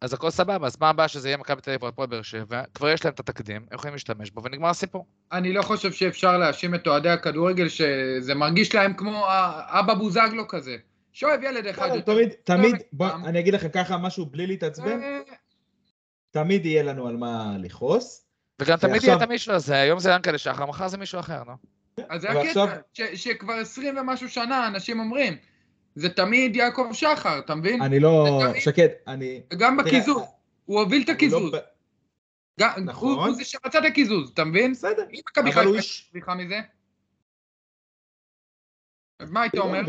[0.00, 2.62] אז הכל סבבה, אז מה הבעיה שזה יהיה מכבי תל אביב או הפועל באר שבע?
[2.74, 5.06] כבר יש להם את התקדים, הם יכולים להשתמש בו ונגמר הסיפור.
[5.32, 9.26] אני לא חושב שאפשר להאשים את אוהדי הכדורגל שזה מרגיש להם כמו
[9.68, 10.76] אבא בוזגלו כזה.
[11.12, 12.00] שאוהב ילד אחד.
[12.00, 13.06] תמיד, תמיד, בוא.
[13.24, 15.18] אני אגיד לכם ככה משהו בלי להתעצבן, אה,
[16.30, 18.26] תמיד יהיה לנו על מה לכעוס.
[18.60, 21.52] וגם תמיד יהיה את המישהו הזה, היום זה ינקלה שחר, מחר זה מישהו אחר, נו.
[22.08, 22.64] אז זה הקטע,
[23.14, 25.36] שכבר עשרים ומשהו שנה אנשים אומרים,
[25.94, 27.82] זה תמיד יעקב שחר, אתה מבין?
[27.82, 29.40] אני לא, תמיד- שקד, אני...
[29.48, 30.22] תראה, בקיזוז,
[30.64, 31.52] הוא הוביל את אני הקיזוז.
[31.52, 31.58] לא
[32.60, 33.12] גם- נכון.
[33.18, 34.72] הוא הוא זה שרצה את הקיזוז, אתה מבין?
[34.72, 35.82] בסדר, אם מכבי חיפה.
[35.82, 36.60] סליחה מזה?
[39.20, 39.80] אז מה היית לא אומר?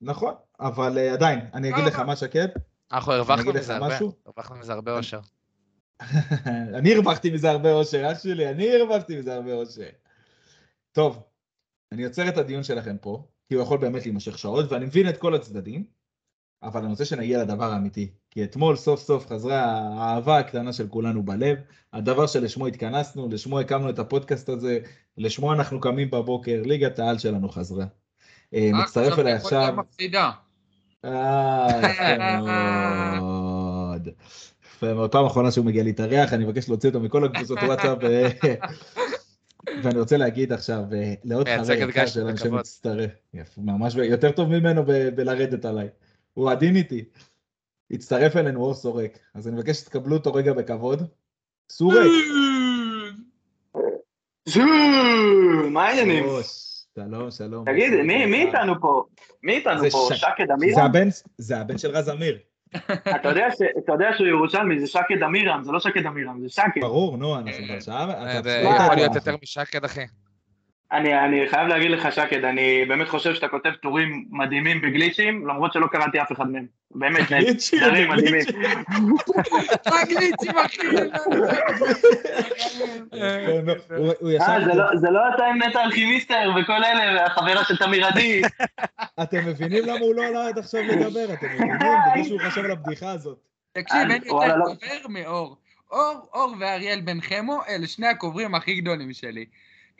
[0.00, 2.04] נכון, אבל אה, עדיין, אני אגיד לא, לך לא.
[2.06, 2.48] מה שקד,
[2.92, 3.96] אנחנו אני הרווחנו אגיד לך מזה הרבה?
[4.26, 5.20] הרווחנו מזה הרבה אושר.
[6.78, 9.88] אני הרווחתי מזה הרבה אושר, אח שלי, אני הרווחתי מזה הרבה אושר.
[10.92, 11.22] טוב,
[11.92, 15.16] אני עוצר את הדיון שלכם פה, כי הוא יכול באמת להימשך שעות, ואני מבין את
[15.16, 15.84] כל הצדדים,
[16.62, 18.10] אבל אני רוצה שנגיע לדבר האמיתי.
[18.30, 21.58] כי אתמול סוף סוף חזרה האהבה הקטנה של כולנו בלב,
[21.92, 24.78] הדבר שלשמו התכנסנו, לשמו הקמנו את הפודקאסט הזה,
[25.18, 27.84] לשמו אנחנו קמים בבוקר, ליגת העל שלנו חזרה.
[28.54, 29.74] אה, אה, מצטרף אליי עכשיו...
[31.04, 32.18] אה, יפה
[33.20, 34.08] מאוד.
[34.64, 35.12] יפה מאוד.
[35.12, 37.98] פעם אחרונה שהוא מגיע להתארח, אני מבקש להוציא אותו מכל הקבוצות וואטסאפ.
[39.82, 42.36] ואני רוצה להגיד עכשיו אה, לעוד חבר יקר שלנו.
[42.36, 43.10] שמצטרף.
[43.34, 45.88] יפה, ממש יותר טוב ממנו בלרדת עליי.
[46.34, 47.04] הוא עדין איתי.
[47.90, 51.02] הצטרף אלינו אור סורק, אז אני מבקש שתקבלו אותו רגע בכבוד.
[51.70, 52.06] סורק.
[55.70, 56.24] מה העניינים?
[56.94, 57.64] שלום, שלום.
[57.64, 59.04] תגיד, מי מי איתנו פה?
[59.42, 60.08] מי איתנו פה?
[60.14, 60.46] שקד?
[60.76, 61.08] הבן,
[61.38, 62.38] זה הבן של רז אמיר.
[63.20, 66.48] אתה יודע ש- אתה יודע שהוא ירושלמי, זה שקד אמירם, זה לא שקד אמירם, זה
[66.48, 66.80] שקד.
[66.80, 68.10] ברור, נו, אנחנו כבר שעה...
[68.10, 69.14] אה, אתה זה יכול להיות.
[69.14, 70.04] יותר משקד, אחי.
[70.92, 75.72] אני אני חייב להגיד לך, שקד, אני באמת חושב שאתה כותב טורים מדהימים בגליצ'ים, למרות
[75.72, 76.66] שלא קראתי אף אחד מהם.
[76.90, 77.80] באמת, גליצ'ים,
[78.10, 78.40] מדהימים.
[80.08, 80.58] גליצ'ים.
[80.58, 80.78] אחי.
[83.14, 84.78] אה, זה איתו.
[84.78, 88.42] לא- זה לא אתה עם נטע אלכימיסטר וכל אלה, והחברה של תמיר עדי.
[89.22, 91.32] אתם מבינים למה הוא לא עלה עד עכשיו לדבר?
[91.32, 91.76] אתם מבינים?
[92.12, 93.38] בגלל שהוא חשב על הבדיחה הזאת.
[93.72, 94.64] תקשיב, אין יותר לא.
[94.64, 95.56] קובר מאור.
[95.90, 99.44] אור, אור ואריאל בן חמו, אלה שני הקוברים הכי גדולים שלי.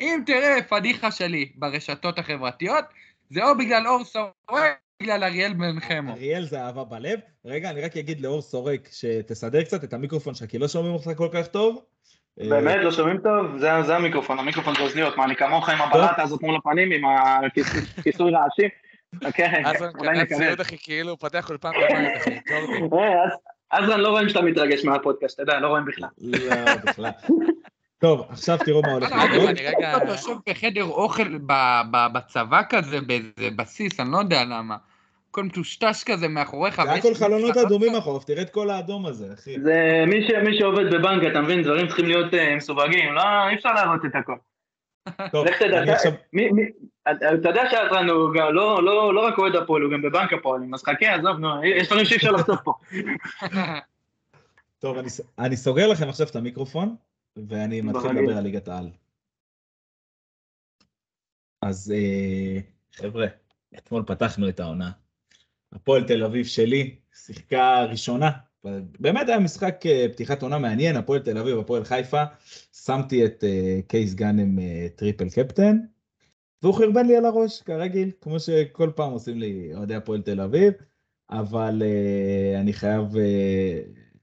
[0.01, 2.85] אם תראה פדיחה שלי ברשתות החברתיות,
[3.31, 4.57] זה או בגלל אור סורק, או
[5.03, 6.13] בגלל אריאל בן חמו.
[6.13, 7.19] אריאל זה אהבה בלב.
[7.45, 11.11] רגע, אני רק אגיד לאור סורק שתסדר קצת את המיקרופון שלך, כי לא שומעים אותך
[11.17, 11.83] כל כך טוב.
[12.41, 13.59] אה, באמת, לא שומעים טוב?
[13.59, 15.17] זה זה המיקרופון, המיקרופון זה אוזניות.
[15.17, 17.03] מה, אני כמוך עם הבלטה הזאת מול הפנים, עם
[17.47, 17.81] הכיסוי?
[19.35, 20.39] כן, אז הוא אולי נקבל.
[20.39, 22.31] ציוד, אחי, כאילו הוא פותח אולפן בבית, אחי.
[22.31, 23.39] אה, אז-
[23.71, 26.09] עזרן, לא רואים שאתה מתרגש מהפודקאסט, אתה יודע, לא רואים בכלל.
[26.19, 27.11] לא, בכלל.
[27.99, 29.49] טוב, עכשיו תראו מה הולך לקרות.
[29.49, 34.45] אני רגע- אתה יושב בחדר אוכל ב- ב- בצבא כזה, באיזה בסיס, אני לא יודע
[34.45, 34.77] למה.
[35.31, 36.83] הכל מטושטש כזה מאחוריך.
[36.85, 37.95] זה הכל חלונות אדומים.
[37.95, 39.61] החוף, תראה את כל האדום הזה, אחי.
[39.61, 39.75] זה
[40.07, 43.73] מי ש- מי שעובד בבנק, אתה מבין, דברים צריכים להיות אה, מסווגים, לא, אי אפשר
[43.73, 44.35] להראות את הכל.
[45.33, 46.13] טוב, לך תדע, אני עכשיו...
[47.41, 50.75] אתה יודע שעזרן הוא גם לא- לא לא רק אוהד הפועל, הוא גם בבנק הפועלים,
[50.75, 52.73] אז חכה, עזוב, נו, יש דברים שאי אפשר לחשוף פה.
[54.83, 54.97] טוב,
[55.39, 56.95] אני סוגר לכם עכשיו את המיקרופון,
[57.49, 58.11] ואני מתחיל.
[58.11, 58.91] לדבר על ליגת העל.
[61.63, 62.59] אז אה,
[62.93, 63.27] חבר'ה,
[63.79, 64.91] אתמול פתחנו את העונה.
[65.73, 68.31] הפועל תל אביב שלי שיחקה ראשונה.
[69.01, 72.23] באמת היה משחק אה, פתיחת עונה מעניין, הפועל תל אביב, הפועל חיפה.
[72.73, 74.59] שמתי את אה, קייס גאנם
[74.97, 75.79] triple קפטן,
[76.63, 80.73] והוא חרבן לי על הראש, כרגיל, כמו שכל פעם עושים לי אוהדי הפועל תל אביב,
[81.31, 83.81] אבל אה, אני חייב אה,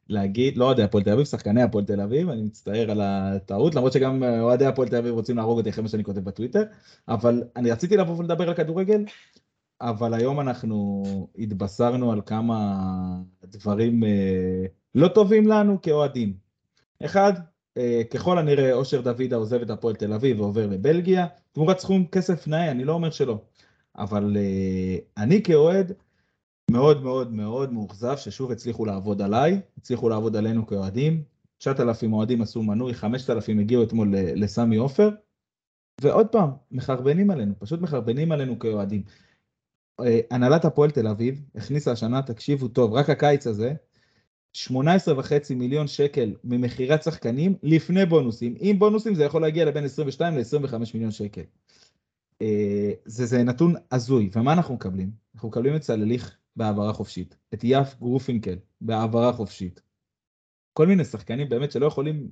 [0.10, 3.94] להגיד, לא אוהדי הפועל תל אביב, שחקני הפועל תל אביב, אני מצטער על הטעות, למרות
[3.94, 6.64] שגם אה, אוהדי הפועל תל אביב רוצים להרוג אותי אחרי מה שאני כותב בטוויטר,
[7.08, 9.06] אבל אני רציתי לבוא ולדבר על כדורגל,
[9.82, 11.04] אבל היום אנחנו
[11.38, 12.86] התבשרנו על כמה
[13.44, 16.34] דברים אה, לא טובים לנו כאוהדים.
[17.06, 17.34] אחד,
[17.78, 22.48] אה, ככל הנראה אושר דוידה עוזב את הפועל תל אביב ועובר לבלגיה, תמורת סכום כסף
[22.48, 23.42] נאה, אני לא אומר שלא,
[23.98, 25.92] אבל אה, אני כאוהד
[26.72, 31.24] מאוד מאוד מאוד מאוכזב ששוב הצליחו לעבוד עליי, הצליחו לעבוד עלינו כאוהדים,
[31.58, 35.10] 9,000 אוהדים עשו מנוי, 5,000 הגיעו אתמול לסמי עופר,
[36.02, 39.04] ועוד פעם, מחרבנים עלינו, פשוט מחרבנים עלינו כאוהדים.
[40.00, 43.74] אה, הנהלת הפועל תל אביב הכניסה השנה, תקשיבו טוב, רק הקיץ הזה,
[44.58, 48.56] 18.5 מיליון שקל ממכירת שחקנים לפני בונוסים.
[48.60, 51.42] עם בונוסים זה יכול להגיע לבין 22 ל-25 מיליון שקל.
[52.42, 55.12] אה, זה, זה נתון הזוי, ומה אנחנו מקבלים?
[55.36, 59.82] אנחנו מקבלים את צלליך בהעברה חופשית, את יף גרופינקל בהעברה חופשית.
[60.74, 62.32] כל מיני שחקנים באמת שלא יכולים...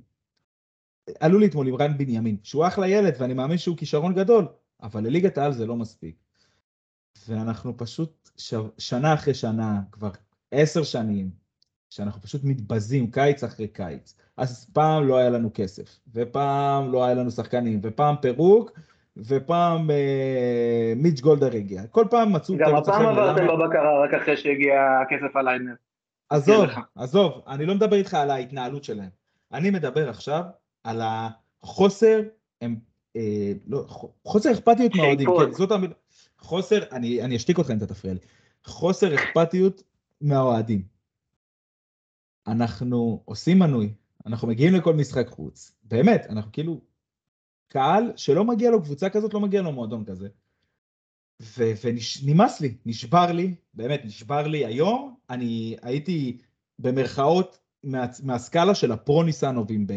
[1.20, 4.48] עלו לי אתמול עם רן בנימין, שהוא אחלה ילד ואני מאמין שהוא כישרון גדול,
[4.82, 6.16] אבל לליגת העל זה לא מספיק.
[7.28, 8.54] ואנחנו פשוט ש...
[8.78, 10.10] שנה אחרי שנה, כבר
[10.50, 11.30] עשר שנים,
[11.90, 14.16] שאנחנו פשוט מתבזים קיץ אחרי קיץ.
[14.36, 18.78] אז פעם לא היה לנו כסף, ופעם לא היה לנו שחקנים, ופעם פירוק,
[19.16, 21.86] ופעם אה, מיץ' גולדהר הגיע.
[21.86, 25.74] כל פעם מצאו גם הפעם עברתם בבקרה רק אחרי שהגיע הכסף על ליינר.
[26.30, 26.64] עזוב.
[26.94, 29.10] עזוב, אני לא מדבר איתך על ההתנהלות שלהם.
[29.52, 30.42] אני מדבר עכשיו
[30.84, 32.20] על החוסר,
[32.62, 32.76] הם,
[33.16, 33.84] אה, לא,
[34.24, 35.28] חוסר אכפתיות מהאוהדים.
[35.38, 35.94] כן, זאת המילה.
[36.38, 38.20] חוסר, אני, אני אשתיק אותך אם אתה תפריע לי.
[38.64, 39.82] חוסר אכפתיות
[40.20, 40.82] מהאוהדים.
[42.46, 43.94] אנחנו עושים מנוי,
[44.26, 45.74] אנחנו מגיעים לכל משחק חוץ.
[45.84, 46.80] באמת, אנחנו כאילו
[47.72, 50.28] קהל שלא מגיע לו קבוצה כזאת, לא מגיע לו מועדון כזה.
[51.56, 56.38] ונמאס לי, נשבר לי, באמת נשבר לי היום, אני הייתי
[56.78, 59.92] במרכאות מה, מהסקאלה של הפרו-ניסנובים ב-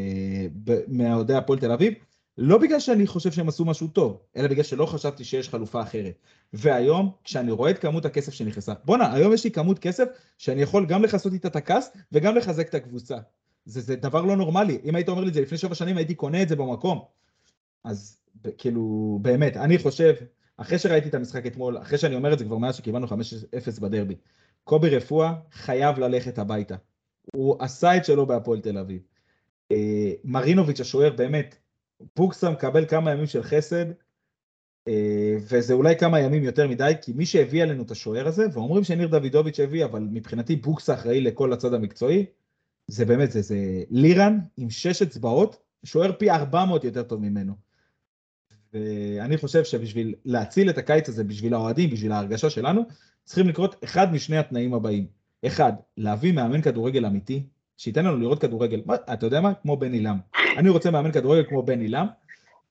[0.63, 1.93] ב- מאוהדי הפועל תל אביב,
[2.37, 6.13] לא בגלל שאני חושב שהם עשו משהו טוב, אלא בגלל שלא חשבתי שיש חלופה אחרת.
[6.53, 10.05] והיום, כשאני רואה את כמות הכסף שנכנסה, בואנה, היום יש לי כמות כסף
[10.37, 13.17] שאני יכול גם לכסות איתה את הכעס וגם לחזק את הקבוצה.
[13.65, 16.15] זה, זה דבר לא נורמלי, אם היית אומר לי את זה לפני שבע שנים הייתי
[16.15, 16.99] קונה את זה במקום.
[17.85, 18.17] אז
[18.57, 20.13] כאילו, באמת, אני חושב,
[20.57, 23.11] אחרי שראיתי את המשחק אתמול, אחרי שאני אומר את זה כבר מאז שקיבלנו 5-0
[23.81, 24.15] בדרבי,
[24.63, 26.75] קובי רפואה חייב ללכת הביתה.
[27.35, 29.01] הוא עשה את שלו בהפועל תל אביב.
[29.71, 31.55] אה, מרינוביץ' השוער, באמת,
[32.15, 33.85] בוקסה מקבל כמה ימים של חסד,
[34.87, 38.83] אה, וזה אולי כמה ימים יותר מדי, כי מי שהביא עלינו את השוער הזה, ואומרים
[38.83, 42.25] שניר דוידוביץ' הביא, אבל מבחינתי בוקסה אחראי לכל הצד המקצועי,
[42.87, 47.64] זה באמת, זה, זה לירן עם שש אצבעות, שוער פי 400 יותר טוב ממנו.
[48.75, 52.81] ואני חושב שבשביל להציל את הקיץ הזה, בשביל האוהדים, בשביל ההרגשה שלנו,
[53.23, 55.05] צריכים לקרות אחד משני התנאים הבאים.
[55.45, 57.43] אחד, להביא מאמן כדורגל אמיתי,
[57.77, 59.53] שייתן לנו לראות כדורגל, מה, אתה יודע מה?
[59.61, 60.17] כמו בן עילם.
[60.57, 62.05] אני רוצה מאמן כדורגל כמו בן עילם.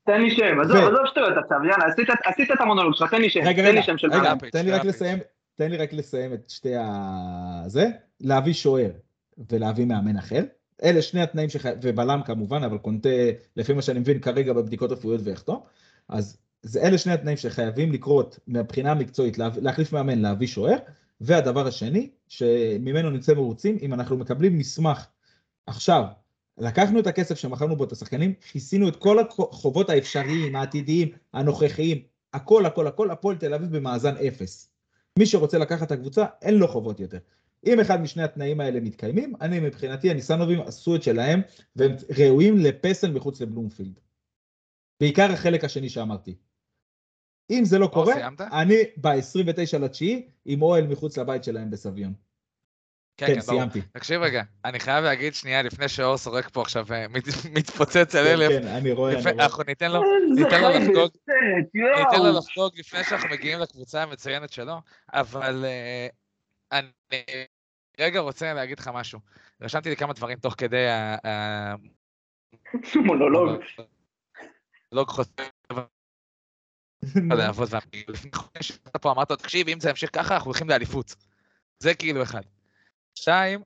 [0.06, 3.30] תן לי שם, עזוב, עזוב שטויות עכשיו, יאללה, עשית- עשית את המונולוג שלך, תן לי
[3.30, 4.84] שם, רגע, תן רגע, לי שם של רגע, תן לי רק.
[4.84, 5.18] לסיים,
[5.54, 7.62] תן לי רק לסיים את שתי ה...
[7.66, 7.86] זה,
[8.20, 8.90] להביא שוער
[9.52, 10.42] ולהביא מאמן אחר.
[10.84, 11.64] אלה שני התנאים שח...
[11.82, 13.08] ובלם כמובן, אבל קונטה,
[13.56, 15.60] לפי מה שאני מבין, כרגע בבדיקות רפואיות ויחתום.
[16.08, 19.48] אז זה אלה שני התנאים שחייבים לקרות מהבחינה המקצועית, לה...
[19.62, 20.76] להחליף מאמן, להביא שוער.
[21.20, 25.06] והדבר השני, שממנו נצא מרוצים, אם אנחנו מקבלים מסמך
[25.66, 26.04] עכשיו,
[26.58, 32.02] לקחנו את הכסף שמכרנו בו את השחקנים, כיסינו את כל החובות האפשריים, העתידיים, הנוכחיים,
[32.32, 34.70] הכל הכל הכל, הפועל תל אביב במאזן אפס.
[35.18, 37.18] מי שרוצה לקחת את הקבוצה, אין לו חובות יותר.
[37.66, 41.40] אם אחד משני התנאים האלה מתקיימים, אני מבחינתי, הניסנובים עשו את שלהם,
[41.76, 44.00] והם ראויים לפסל מחוץ לבלומפילד.
[45.00, 46.34] בעיקר החלק השני שאמרתי.
[47.50, 48.40] אם זה לא קורה, סיימת?
[48.40, 52.12] אני ב-29 לתשיעי עם אוהל מחוץ לבית שלהם בסביון.
[53.16, 53.58] כן, כן, כן, ברור.
[53.58, 53.80] סיימתי.
[53.82, 57.24] תקשיב רגע, אני חייב להגיד שנייה לפני שאור סורק פה עכשיו אה, מת-
[57.58, 58.48] מתפוצץ על כן, אלף.
[58.48, 59.46] כן, אני רואה, לפני- אני רואה.
[59.46, 60.00] אנחנו ניתן לו,
[60.34, 61.10] ניתן לו לחגוג.
[61.74, 62.38] ניתן לו.
[62.38, 64.74] לחגוג לפני שאנחנו מגיעים לקבוצה המצוינת שלו,
[65.12, 66.06] אבל אה,
[66.72, 66.88] אני
[68.00, 69.18] רגע רוצה להגיד לך משהו.
[69.60, 71.16] רשמתי לי כמה דברים תוך כדי ה...
[71.28, 71.74] ה-
[75.08, 75.42] חוסר
[77.30, 78.04] הלהבות והמילים.
[78.08, 81.14] לפני חודש אתה פה אמרת, תקשיב, אם זה ימשיך ככה, אנחנו הולכים לאליפות.
[81.78, 82.42] זה כאילו אחד.
[83.14, 83.62] שתיים,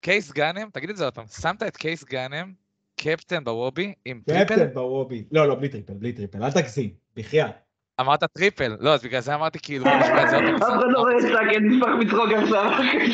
[0.00, 2.54] קייס גאנם, תגיד את זה עוד פעם, שמת את קייס גאנם,
[2.96, 4.44] קפטן בוובי, עם triple?
[4.44, 5.24] קפטן בוובי.
[5.32, 7.54] לא, לא, בלי triple, בלי triple, אל תגזים, בחייאת.
[8.02, 10.56] אמרת triple, לא, אז בגלל זה אמרתי כאילו, בוא נשמע את זה עוד פעם.
[10.56, 12.70] אף אחד לא רואה שקד נשפך מצחוק עכשיו,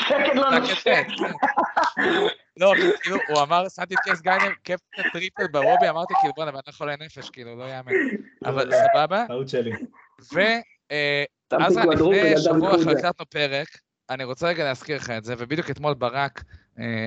[0.09, 0.81] שקד לא רק נושם.
[0.85, 1.05] כן.
[2.61, 2.73] לא,
[3.03, 6.73] כאילו, הוא אמר, שמתי את קייס גאנם, קפטן triple בוובי, אמרתי כאילו, בואנה, בן אדם
[6.73, 7.93] חולה נפש, כאילו, לא יאמן.
[8.45, 9.25] אבל סבבה.
[9.29, 9.73] טעות שלי.
[11.53, 12.79] ואז כדור לפני שבוע.
[12.79, 13.69] שהקלטנו פרק,
[14.11, 16.43] אני רוצה רגע להזכיר לך את זה, ובדיוק אתמול ברק, אה,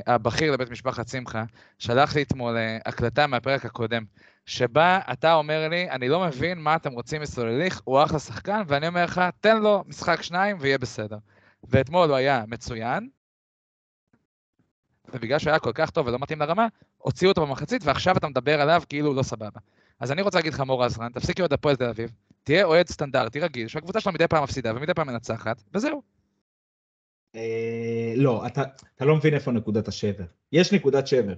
[0.07, 1.43] הבכיר לבית משפחת שמחה,
[1.79, 4.03] שלח לי אתמול אה, הקלטה מהפרק הקודם,
[4.45, 8.87] שבה אתה אומר לי, אני לא מבין מה אתם רוצים מסולליך, הוא אחלה שחקן, ואני
[8.87, 11.17] אומר לך, תן לו משחק שניים ויהיה בסדר.
[11.63, 13.09] ואתמול הוא היה מצוין,
[15.13, 16.67] ובגלל שהוא היה כל כך טוב ולא מתאים לרמה,
[16.97, 19.59] הוציאו אותו במחצית, ועכשיו אתה מדבר עליו כאילו הוא לא סבבה.
[19.99, 22.11] אז אני רוצה להגיד לך, מור עזרן, תפסיק להיות הפועל תל אביב,
[22.43, 26.20] תהיה אוהד סטנדרטי רגיל, שהקבוצה שלו מדי פעם מפסידה ומדי פעם מנצחת, וזהו.
[27.35, 28.63] אה, לא, אתה
[29.05, 30.23] לא מבין איפה נקודת השבר.
[30.51, 31.33] יש נקודת שבר.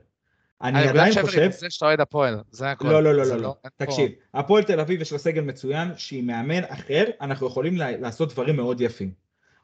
[0.62, 1.52] אני אני עדיין חושב...
[1.52, 2.88] זה שאתה אוהד הפועל, זה הכל.
[2.88, 3.56] לא, לא, לא, לא, לא.
[3.62, 8.34] פה- תקשיב, הפועל תל אביב יש לה סגל מצוין, שהיא מאמן אחר, אנחנו יכולים לעשות
[8.34, 9.12] דברים מאוד יפים.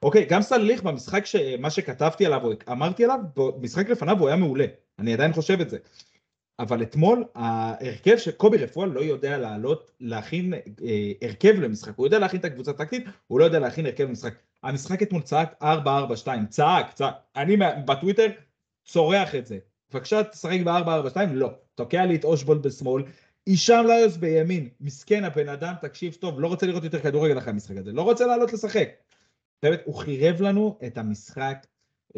[0.03, 1.35] אוקיי, גם סלליך במשחק, ש...
[1.59, 4.65] מה שכתבתי עליו, או אמרתי עליו, במשחק לפניו הוא היה מעולה.
[4.99, 5.77] אני עדיין חושב את זה.
[6.59, 11.93] אבל אתמול, ההרכב של קובי רפואה לא יודע לעלות, להכין אה, הרכב למשחק.
[11.95, 14.33] הוא יודע להכין את הקבוצה הטקטית, הוא לא יודע להכין הרכב למשחק.
[14.63, 15.65] המשחק אתמול צעק 4-4-2,
[16.49, 17.13] צעק, צעק.
[17.35, 18.27] אני בטוויטר
[18.85, 19.57] צורח את זה.
[19.93, 21.51] בבקשה תשחק ב-4-4-2, לא.
[21.75, 23.03] תוקע לי את אושבול בשמאל,
[23.45, 24.69] הישאם ליוס בימין.
[24.81, 27.91] מסכן הבן אדם, תקשיב טוב, לא רוצה לראות יותר כדורגל אחרי המשחק הזה.
[27.91, 28.89] לא רוצה לעלות לשחק.
[29.63, 31.67] באמת, הוא חירב לנו את המשחק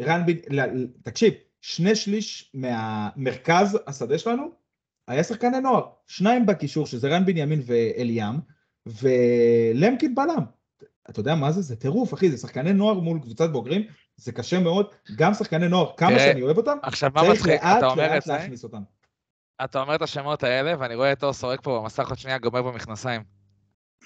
[0.00, 0.58] רן בן...
[1.02, 4.50] תקשיב, שני שליש מהמרכז השדה שלנו
[5.08, 5.86] היה שחקני נוער.
[6.06, 8.34] שניים בקישור, שזה רן בנימין ואליאם,
[8.86, 10.44] ולמקין בלם.
[11.10, 11.62] אתה יודע מה זה?
[11.62, 13.82] זה טירוף, אחי, זה שחקני נוער מול קבוצת בוגרים,
[14.16, 14.86] זה קשה מאוד.
[15.16, 18.26] גם שחקני נוער, כמה שאני אוהב אותם, עכשיו מה צריך מצחיק, לאט אתה אומר לאט
[18.26, 18.82] להכניס אותם.
[19.64, 22.62] אתה אומר את השמות האלה, ואני רואה את אור סורק פה במסך עוד שנייה גומר
[22.62, 23.41] במכנסיים.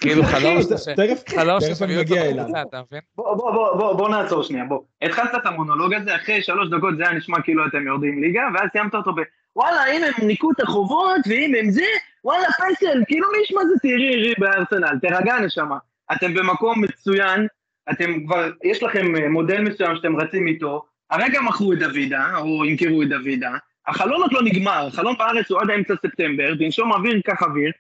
[0.01, 2.45] כאילו חלום אחי, ש- תכף חלום תכף אני ששמים אותו מגיע אליו.
[2.45, 3.01] בקבוצה, אתה מבין?
[3.17, 4.81] בוא, בוא, בוא, בוא, בוא נעצור שנייה, בוא.
[5.03, 8.69] התחלת את המונולוג הזה, אחרי שלוש דקות זה היה נשמע כאילו אתם יורדים ליגה, ואז
[8.73, 9.21] סיימת אותו ב...
[9.57, 11.85] וואלה, אם הם ניקו את החובות, ואם הם זה,
[12.25, 15.79] וואלה, פסל, כאילו מי ישמע זה תראי רי בארסנל, תירגע נשמה.
[16.13, 17.47] אתם במקום מצוין,
[17.91, 22.65] אתם כבר, יש לכם אה, מודל מסוים שאתם רצים איתו, הרגע מכרו את דוידה, או
[22.65, 23.51] ימכרו את דוידה,
[23.87, 27.71] החלון עוד לא נגמר, החלון בארץ הוא עד אמצע ספטמבר, תנשום אוויר, קח אוויר,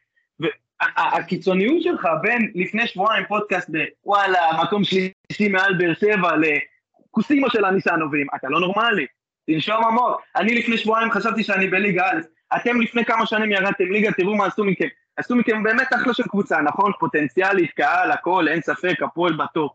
[0.83, 3.71] והקיצוניות שלך בין לפני שבועיים פודקאסט
[4.05, 9.07] בוואלה, מקום שלישי מעל באר שבע לכוסימו של הניסנובים, אתה לא נורמלי,
[9.47, 10.21] תנשום עמוק.
[10.37, 12.21] אני לפני שבועיים חשבתי שאני בליגה א',
[12.57, 14.89] אתם לפני כמה שנים ירדתם ליגה, תראו מה עשו מכם.
[15.17, 16.93] עשו מכם באמת אחלה של קבוצה, נכון?
[16.99, 19.73] פוטנציאלית, קהל, הכל, אין ספק, הפועל ב top.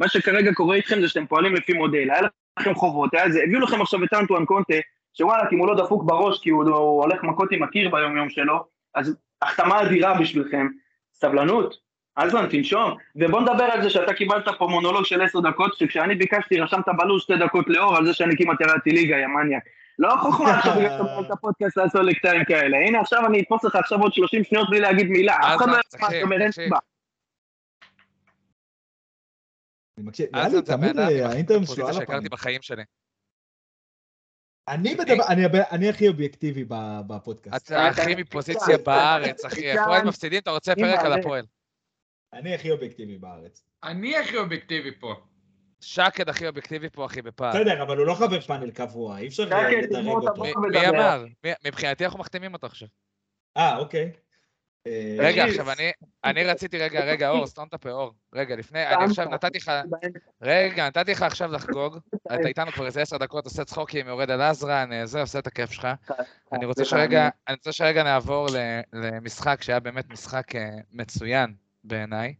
[0.00, 2.20] מה שכרגע קורה איתכם זה שאתם פועלים לפי מודל, היה
[2.58, 4.74] לכם חובות, היה זה, הביאו לכם עכשיו את אנטואן קונטה,
[5.14, 8.30] שוואלה, אם הוא לא דפוק בראש כי הוא, הוא הולך מכות עם הקיר ביום יום
[8.30, 10.66] שלו, אז החתמה אדירה בשבילכם,
[11.12, 11.76] סבלנות,
[12.16, 16.60] אזרן, תנשום, ובוא נדבר על זה שאתה קיבלת פה מונולוג של עשר דקות, שכשאני ביקשתי
[16.60, 19.62] רשמת בלו"ז שתי דקות לאור על זה שאני כמעט ירדתי ליגה, יא מניאק.
[19.98, 23.40] לא חוכמה עכשיו בגלל שאתה מנהל את הפודקאסט לעשות לי קטעים כאלה, הנה עכשיו אני
[23.40, 26.42] אתפוס לך עכשיו עוד 30 שניות בלי להגיד מילה, אף אחד לא ישמע, אתה אומר
[26.42, 26.78] אין סיבה.
[29.98, 32.22] אני מקשיב, נראה לי תמיד הכי האינטרנט שלו על הפנים.
[32.30, 32.82] בחיים שלי.
[34.68, 37.66] אני מדבר, אני הכי אובייקטיבי ב- בפודקאסט.
[37.72, 39.70] אתה הכי מפוזיציה בארץ, אחי.
[39.78, 41.44] הפועל מפסידים, אתה רוצה פרק על הפועל.
[42.32, 43.62] אני הכי אובייקטיבי בארץ.
[43.84, 45.14] אני הכי אובייקטיבי פה.
[45.80, 47.50] שקד הכי אובייקטיבי פה, אחי, בפער.
[47.50, 50.42] בסדר, אבל הוא לא חבר פאנל קבוע, אי אפשר לדרג אותו.
[50.70, 51.24] מי- אמר?
[51.44, 52.88] מי- מבחינתי אנחנו מחתימים אותו עכשיו.
[53.56, 54.12] אה, אוקיי.
[54.86, 55.44] אה, רגע.
[55.44, 55.90] עכשיו אני,
[56.24, 58.12] אני רציתי, רגע, רגע, אור, סתום את הפה, אור.
[58.34, 59.28] רגע, לפני, אני עכשיו.
[59.28, 59.72] נתתי לך,
[60.42, 61.98] רגע, נתתי לך עכשיו לחגוג.
[62.26, 65.46] אתה איתנו כבר איזה עשר דקות, עושה צחוקים, יורד על עזרן, אה, זה, עושה את
[65.46, 65.88] הכיף שלך.
[66.52, 68.46] אני רוצה סליחה, שרגע, אני רוצה שרגע נעבור
[68.92, 72.34] למשחק שהיה באמת משחק אה, מצוין בעיניי.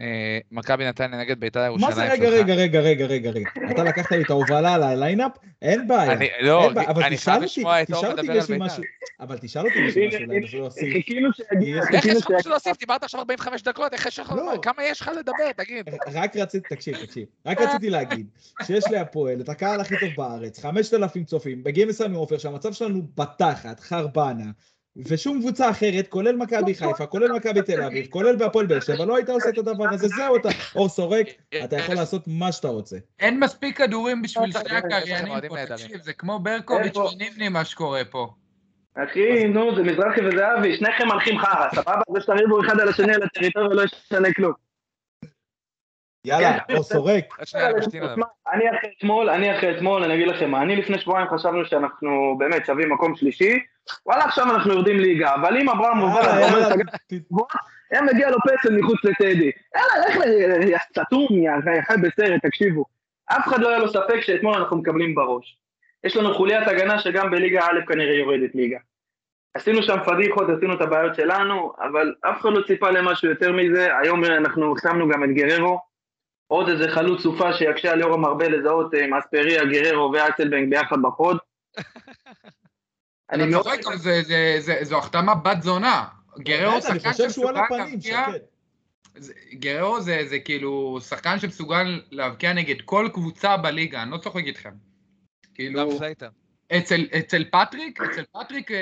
[0.00, 2.12] אה, מכבי נתניה נגד בית"ר ירושלים מה זה שלך.
[2.12, 3.50] רגע, רגע, רגע, רגע, רגע, רגע.
[3.70, 5.32] אתה לקחת לי את ההובלה על ה line-up?
[5.62, 6.12] אין בעיה.
[6.12, 6.70] אני, לא,
[7.06, 8.64] אני חייב לשמוע את אור תשאל אותי מדבר אם על יש לי בית"ר.
[8.66, 8.82] משהו,
[9.20, 10.92] אבל תשאל אותי אם יש לי משהו הנה, בשביל להוסיף.
[10.92, 12.50] חיכינו שיגיע, איך יש לך משהו.
[12.50, 12.78] להוסיף?
[12.78, 14.52] דיברת עכשיו 45 דקות, איך יש לך, לא.
[14.62, 15.88] כמה יש לך לדבר, תגיד.
[16.12, 18.26] רק רציתי, תקשיב, תקשיב, רק רציתי להגיד
[18.66, 23.80] שיש להפועל את הקהל הכי טוב בארץ, 5,000 צופים, מגיעים לסמי עופר שהמצב שלנו בתחת,
[23.80, 24.50] חרבנה,
[24.96, 29.16] ושום קבוצה אחרת, כולל מכבי חיפה, כולל מכבי תל אביב, כולל בהפועל באר שבע, לא
[29.16, 31.26] היית עושה את הדבר הזה, זהו אתה, אור סורק,
[31.64, 32.96] אתה יכול לעשות מה שאתה רוצה.
[33.20, 35.66] אין מספיק כדורים בשביל שני הקריינים פה.
[35.66, 37.10] תקשיב, זה כמו ברקוביץ' איפה?
[37.14, 38.28] וניבני מה שקורה פה.
[38.94, 42.00] אחי, נו, זה מזרחי וזהבי, שניכם מנחים חרא, סבבה?
[42.14, 44.52] זה שתריבו אחד על השני על הטריטוריה לא ישנה כלום.
[46.26, 47.24] יאללה, כן, אור סורק,
[48.52, 52.36] אני אחרי אתמול, אני אחרי אתמול, אני אגיד לכם מה, אני לפני שבועיים חשבנו שאנחנו
[52.38, 53.58] באמת שווים מקום שלישי,
[54.06, 57.46] וואלה עכשיו אנחנו יורדים ליגה, אבל אם אברהם הגבוה,
[57.90, 59.50] היה מגיע לו פסל מחוץ לטדי.
[59.76, 60.62] יאללה, לך ל...
[60.68, 61.50] יא סתום, יא
[61.88, 62.84] חי בסרט, תקשיבו.
[63.26, 65.56] אף אחד לא היה לו ספק שאתמול אנחנו מקבלים בראש.
[66.04, 68.78] יש לנו חוליית הגנה שגם בליגה א' כנראה יורדת ליגה.
[69.54, 73.98] עשינו שם פדיחות, עשינו את הבעיות שלנו, אבל אף אחד לא ציפה למשהו יותר מזה.
[73.98, 75.80] היום אנחנו החתמנו גם את גררו,
[76.48, 81.36] עוד איזה חלוץ סופה שיקשה על יורם ארבל לזהות עם אספריה, גררו ואצלבנק ביחד בחוד.
[83.32, 83.52] אני.
[83.52, 86.04] צוחק, אבל זה- זה- זה- זו החתמה בת זונה.
[86.38, 88.26] גררו שחקן שמסוגל להבקיע,
[89.52, 94.70] גררו זה זה כאילו שחקן שמסוגל להבקיע נגד כל קבוצה בליגה, אני לא צוחק איתכם.
[95.54, 95.98] כאילו.
[96.72, 98.76] אצל, אצל פטריק, אצל פטריק אה,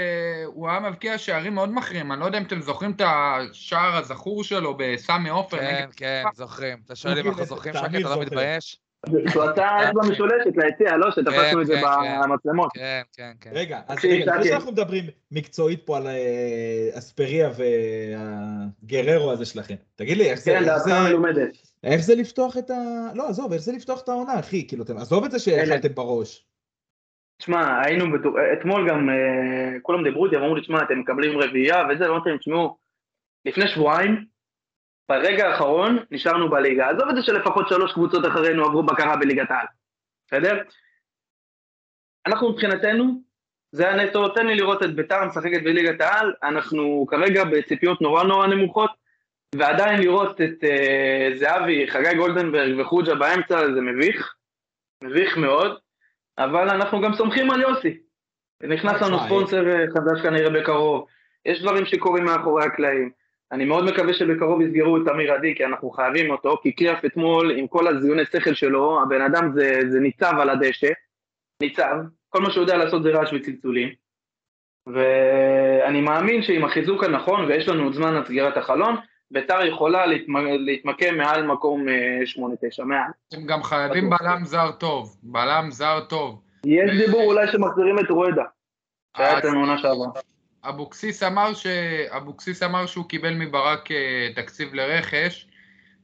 [0.47, 4.45] הוא היה מבקיע שערים מאוד מכריעים, אני לא יודע אם אתם זוכרים את השער הזכור
[4.45, 6.79] שלו בסמי עופר כן, נגד כן, זוכרים.
[6.87, 8.21] אתה שואל אם אנחנו זוכרים שקד, אתה לא.
[8.21, 8.81] מתבייש?
[9.29, 11.11] שהוא עשה אצבע משולשת ליציע, לא?
[11.11, 12.21] שתפסנו את זה כן, כן.
[12.23, 12.71] במצלמות.
[12.75, 13.51] כן, כן, כן.
[13.53, 14.49] רגע, אז רגע, לפני.
[14.49, 17.51] שאנחנו מדברים מקצועית פה על אה, אספריה
[18.85, 21.49] והגררו הזה שלכם, תגיד לי, איך זה, כן, דעתך זה, מלומדת.
[21.85, 22.75] איך זה לפתוח את ה...
[23.15, 24.67] לא, עזוב, איך זה לפתוח את העונה, אחי?
[24.69, 26.47] כאילו, עזוב את זה שאכלתם בראש.
[27.39, 31.85] תשמע, היינו בטוח, אתמול גם אה, כולם דיברו איתי, אמרו לי, תשמע, אתם מקבלים רביעייה
[31.91, 32.77] וזה, ואמרתי להם, תשמעו,
[33.45, 34.27] לפני שבועיים,
[35.09, 36.91] ברגע האחרון, נשארנו בליגה.
[36.91, 39.67] עזוב את זה שלפחות שלוש קבוצות אחרינו עברו בקרה בליגת העל,
[40.27, 40.63] בסדר?
[42.27, 43.23] אנחנו מבחינתנו,
[43.73, 48.47] זה הנטו, תן לי לראות את ביתר משחקת בליגת העל, אנחנו כרגע בציפיות נורא נורא
[48.47, 48.91] נמוכות,
[49.57, 54.35] ועדיין לראות את אה, זהבי, חגי גולדנברג וחוג'ה באמצע, זה מביך,
[55.05, 55.84] מביך מאוד.
[56.39, 57.99] אבל אנחנו גם סומכים על יוסי.
[58.63, 61.07] נכנס לנו ספונסר אה, חדש כנראה בקרוב,
[61.47, 63.11] יש דברים שקורים מאחורי הקלעים.
[63.53, 67.51] אני מאוד מקווה שבקרוב יסגרו את אמיר עדי, כי אנחנו חייבים אותו, כי קריאף אתמול,
[67.59, 70.91] עם כל הזיוני שכל שלו, הבן אדם זה, זה ניצב על הדשא,
[71.63, 71.97] ניצב,
[72.29, 73.89] כל מה שהוא יודע לעשות זה רעש וצלצולים.
[74.87, 78.97] ואני מאמין שעם החיזוק הנכון, ויש לנו עוד זמן עד סגירת החלון,
[79.31, 82.19] ביתר יכולה להתמ- להתמקם מעל מקום אה,
[82.81, 83.11] 8-9, מעל.
[83.33, 86.43] הם גם חייבים בלם זר טוב, בלם זר טוב.
[86.67, 88.45] יש דיבור אולי שמחזירים את רואדה,
[89.17, 90.09] שהיה אצלנו עונה שעברה.
[90.65, 91.67] אבוקסיס אמר, ש...
[92.17, 95.49] אבוקסיס אמר שהוא קיבל מברק אה, תקציב לרכש,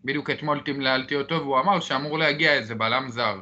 [0.04, 3.40] בדיוק אתמול תמללתי אותו, והוא אמר שאמור להגיע איזה בלם זר.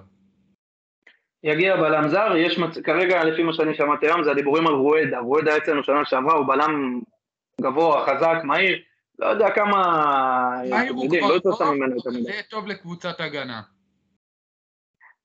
[1.44, 2.78] יגיע בלם זר, יש מצ...
[2.78, 6.46] כרגע לפי מה שאני שמעתי היום זה הדיבורים על רואדה, רואדה אצלנו שנה שעברה, הוא
[6.46, 7.00] בלם
[7.60, 8.78] גבוה, חזק, מהיר,
[9.18, 12.30] לא יודע כמה, יודעים, כבר לא ממנו יותר זה מדי.
[12.30, 13.60] יהיה טוב לקבוצת הגנה.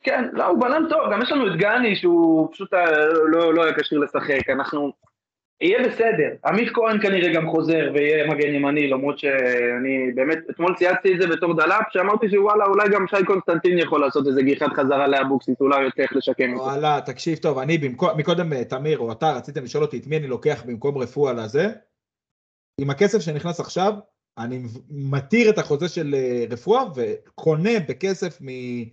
[0.03, 3.63] כן, לא, הוא בלם טוב, גם יש לנו את גני שהוא פשוט היה- לא, לא
[3.63, 4.91] היה כשיר לשחק, אנחנו...
[5.61, 11.13] יהיה בסדר, עמית כהן כנראה גם חוזר ויהיה מגן ימני, למרות שאני באמת, אתמול צייצתי
[11.13, 15.07] את זה בתור דלאפ, שאמרתי שוואלה, אולי גם שי קונסטנטין יכול לעשות איזה גיחת חזרה
[15.07, 16.63] לאבוקסיס, אולי הוא יצטרך לשקם את זה.
[16.63, 20.17] וואלה, תקשיב טוב, אני במקום, מקודם אה, תמיר או אתה רציתם לשאול אותי את מי
[20.17, 21.67] אני לוקח במקום רפואה לזה.
[22.81, 23.93] עם הכסף שנכנס עכשיו,
[24.37, 28.83] אני מתיר את החוזה של אה, רפואה וקונה בכסף מ-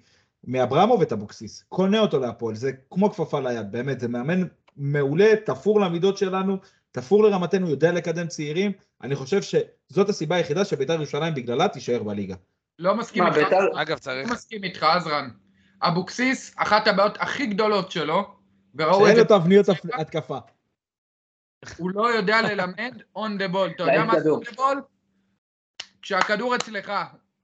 [0.44, 1.64] מאברמוב את אבוקסיס.
[1.68, 4.42] קונה אותו להפועל, זה כמו כפפה ליד, באמת, זה מאמן
[4.76, 6.56] מעולה, תפור למידות שלנו,
[6.92, 8.72] תפור לרמתנו, יודע לקדם צעירים.
[9.02, 12.34] אני חושב שזאת הסיבה היחידה שבית"ר ירושלים בגללה תישאר בליגה.
[12.78, 14.30] לא מסכים איתך, בית"ר- אגב, לא צריך...
[14.32, 15.28] מסכים איתך, עזרן.
[15.82, 18.28] אבוקסיס, אחת הבעיות הכי גדולות שלו,
[18.74, 20.38] וראו את שאין זה, לו תבניות התקפה.
[21.76, 23.70] הוא לא יודע ללמד on the ball.
[23.74, 24.76] אתה יודע להם מה זה on the ball?
[26.02, 26.92] כשהכדור אצלך,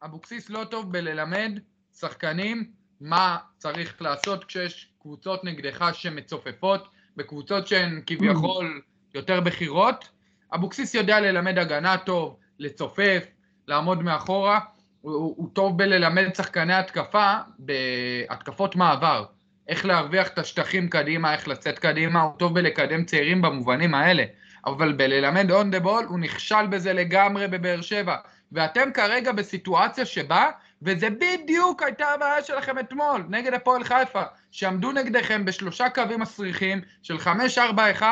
[0.03, 1.59] אבוקסיס לא טוב בללמד
[1.99, 8.83] שחקנים מה צריך לעשות כשיש קבוצות נגדך שמצופפות, בקבוצות שהן כביכול
[9.15, 10.09] יותר בכירות.
[10.55, 13.25] אבוקסיס יודע ללמד הגנה טוב, לצופף,
[13.69, 14.61] לעמוד מאחורה.
[15.01, 19.25] הוא, הוא טוב בללמד שחקני התקפה, בהתקפות מעבר.
[19.69, 24.25] איך להרוויח את השטחים קדימה, איך לצאת קדימה, הוא טוב בלקדם צעירים במובנים האלה.
[24.67, 28.17] אבל בללמד on the ball הוא נכשל בזה לגמרי בבאר שבע.
[28.53, 30.51] ואתם כרגע בסיטואציה שבה,
[30.83, 37.17] וזה בדיוק הייתה הבעיה שלכם אתמול, נגד הפועל חיפה, שעמדו נגדכם בשלושה קווים מסריחים של
[37.99, 38.03] 5-4-1,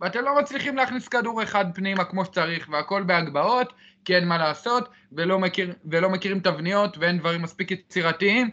[0.00, 3.72] ואתם לא מצליחים להכניס כדור אחד פנימה כמו שצריך, והכל בהגבהות,
[4.04, 8.50] כי אין מה לעשות, ולא, מכיר, ולא מכירים תבניות, ואין דברים מספיק יצירתיים,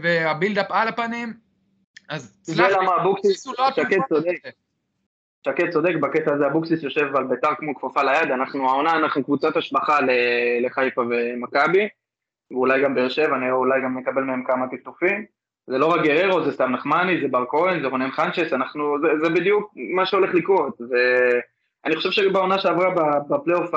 [0.00, 1.49] וה build-up על הפנים,
[2.10, 3.68] אז סלח לי, אבוקסיס, הוא לא.
[4.10, 4.50] לזה.
[5.46, 9.56] שקד צודק, בקטע הזה אבוקסיס יושב על ביתר כמו כפפה ליד, אנחנו העונה, אנחנו קבוצת
[9.56, 9.98] השבחה
[10.60, 11.88] לחיפה ומכבי,
[12.50, 15.24] ואולי גם באר שבע, נראה אולי גם נקבל מהם כמה טפטופים.
[15.66, 19.08] זה לא רק גררו, זה סתם נחמני, זה בר כהן, זה רונן חנצ'ס, אנחנו, זה,
[19.24, 20.80] זה בדיוק מה שהולך לקרות.
[20.80, 23.70] ואני חושב שבעונה שעברה בפלייאוף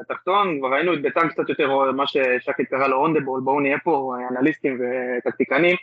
[0.00, 3.60] התחתון, כבר ראינו את ביתר קצת יותר, מה ששקד קרא לו on the ball, בואו
[3.60, 5.76] נהיה פה אנליסטים וטקטיקנים.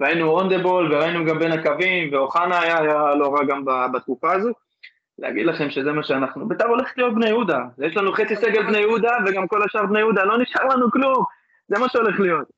[0.00, 4.50] ראינו אונדבול וראינו גם בין הקווים, ואוחנה היה, היה לא רע גם בתקופה הזו.
[5.18, 8.78] להגיד לכם שזה מה שאנחנו, בית"ר הולכת להיות בני יהודה, יש לנו חצי סגל בני
[8.78, 11.24] יהודה וגם כל השאר בני יהודה, לא נשאר לנו כלום,
[11.68, 12.48] זה מה שהולך להיות.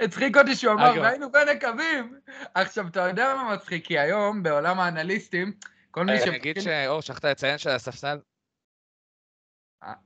[0.00, 0.92] הצחיק אותי שהוא אמר.
[1.00, 2.18] והיינו בין הקווים.
[2.54, 3.86] עכשיו, אתה יודע מה מצחיק?
[3.86, 5.52] כי היום, בעולם האנליסטים,
[5.90, 6.22] כל מי ש...
[6.22, 8.18] אני אגיד שאור, שכחת לציין שהספסל...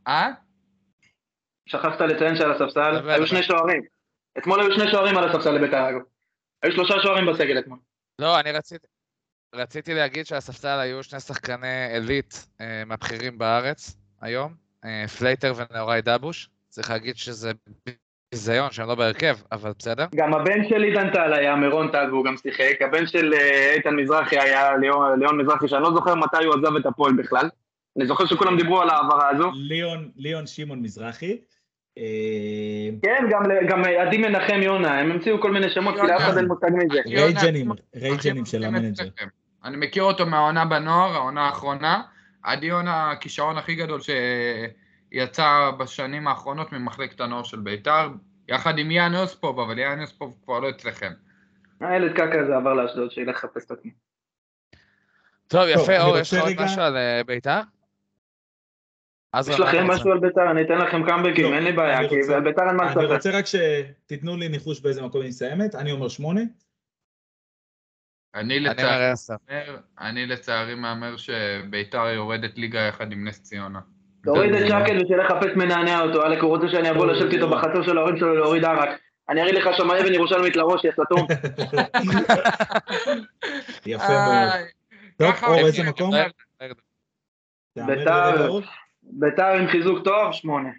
[0.06, 0.30] אה?
[1.66, 3.26] שכחת לציין שעל הספסל, היו.
[3.26, 3.82] שני שוערים.
[4.38, 6.00] אתמול היו שני שוערים על הספסל לבית"ר אגב.
[6.64, 7.78] היו שלושה שוערים בסגל אתמול.
[8.18, 8.86] לא, אני רציתי...
[9.54, 14.54] רציתי להגיד שהספסל היו שני שחקני עילית אה, מהבכירים בארץ היום,
[14.84, 16.48] אה, פלייטר ונאורי דבוש.
[16.68, 17.52] צריך להגיד שזה
[18.32, 20.06] ביזיון שהם לא בהרכב, אבל בסדר.
[20.14, 23.96] גם הבן של עידן טל היה מירון טל והוא גם שיחק, הבן של אה, איתן
[23.96, 27.48] מזרחי היה ליאון, ליאון מזרחי, שאני לא זוכר מתי הוא עזב את הפועל בכלל.
[27.96, 29.50] אני זוכר שכולם דיברו על ההעברה הזו.
[29.54, 31.38] ליאון, ליאון שמעון מזרחי.
[31.98, 33.24] אה, כן,
[33.68, 36.66] גם, אה, עדי מנחם יונה, הם המציאו כל מיני שמות, כי לאף אחד אין מושג
[36.72, 37.00] מזה.
[37.06, 39.04] regen ים, regen ים של ה manager.
[39.64, 42.02] אני מכיר אותו מהעונה בנוער, העונה האחרונה.
[42.42, 48.08] עדי יונה, הכישרון הכי גדול שיצא בשנים האחרונות ממחלקת הנוער של בית"ר,
[48.48, 51.12] יחד עם יאן אוספוב, אבל יאן אוספוב כבר לא אצלכם.
[51.80, 53.90] הילד קקה הזה עבר לאשדוד, שילך לחפש את עצמו.
[55.48, 57.60] טוב, יפה, אור, יש לך עוד משהו על אה, בית"ר?
[59.34, 59.86] אז יש לכם?
[59.86, 62.62] משהו על בית"ר, אני אתן לכם קאמבקים, לא, אין לי בעיה, אני כי על בית"ר
[62.68, 63.14] אין מה אני לספר.
[63.14, 66.40] רוצה רק שתיתנו לי ניחוש באיזה מקום היא מסיימת, אני אומר שמונה.
[68.34, 68.56] אני
[69.98, 70.74] אני לצערי.
[70.74, 73.80] מהמר- אני שביתר יורדת ליגה יחד עם נס ציונה.
[74.24, 77.82] תוריד את שקל ושילך לחפש מנענע אותו, אלק הוא רוצה שאני אבוא לשבת איתו בחצר
[77.82, 78.88] של ההורים שלו להוריד ערק.
[79.28, 81.26] אני אראה לך שם אבן ירושלמית לראש, יא סתום.
[83.86, 84.52] יפה מאוד.
[85.16, 86.10] טוב, אור, אני- איזה מקום?
[87.86, 88.60] בית"ר.
[89.10, 90.70] ביתר עם חיזוק טוב, שמונה.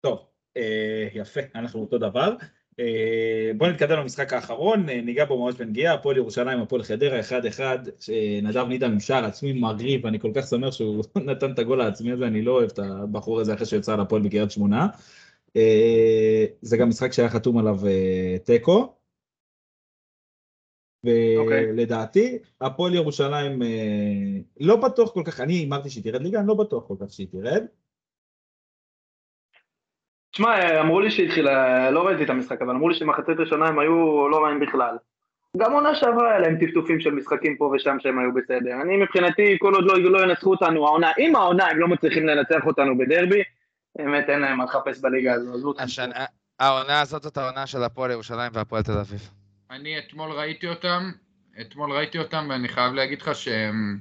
[0.00, 0.26] טוב,
[0.56, 2.34] אה, יפה, אנחנו אותו דבר.
[2.80, 7.60] אה, בואו נתקדם למשחק האחרון, אה, ניגע בו ממש בנגיעה, הפועל ירושלים, הפועל חדרה, 1-1,
[8.42, 12.12] נדב נידם עם שער עצמי מרהיב, אני כל כך שמח שהוא נתן את הגול העצמי
[12.12, 14.86] הזה, אני לא אוהב את הבחור הזה אחרי שיצא לפועל בקריית שמונה.
[16.62, 17.76] זה גם משחק שהיה חתום עליו
[18.44, 18.99] תיקו.
[21.38, 21.70] אוקיי.
[21.72, 23.68] ולדעתי, הפועל ירושלים, אה,
[24.60, 27.26] לא בטוח כל כך, אני הימרתי שהיא תרד ליגה, אני לא בטוח כל כך שהיא
[27.32, 27.64] תרד.
[30.32, 34.28] תשמע, אמרו לי שהתחילה, לא ראיתי את המשחק, אבל אמרו לי שמחצית ראשונה הם היו
[34.28, 34.96] לא רעים בכלל.
[35.56, 38.82] גם עונה שעברה היה להם טפטופים של משחקים פה ושם שהם היו בסדר.
[38.82, 42.66] אני מבחינתי, כל עוד לא, לא ינצחו אותנו, העונה, אם העונה הם לא מצליחים לנצח
[42.66, 43.42] אותנו בדרבי,
[43.98, 45.74] באמת אין להם מה לחפש בליגה הזו.
[45.78, 46.24] השנה-
[46.58, 49.39] העונה הזאת זאת העונה של הפועל ירושלים והפועל תל אביב.
[49.70, 51.10] אני אתמול ראיתי אותם,
[51.60, 53.98] אתמול ראיתי אותם ואני חייב להגיד לך שהם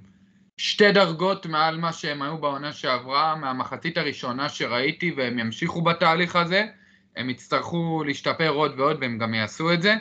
[0.58, 6.66] שתי דרגות מעל מה שהם היו בעונה שעברה, מהמחצית הראשונה שראיתי והם ימשיכו בתהליך הזה,
[7.16, 9.96] הם יצטרכו להשתפר עוד ועוד והם גם יעשו את זה.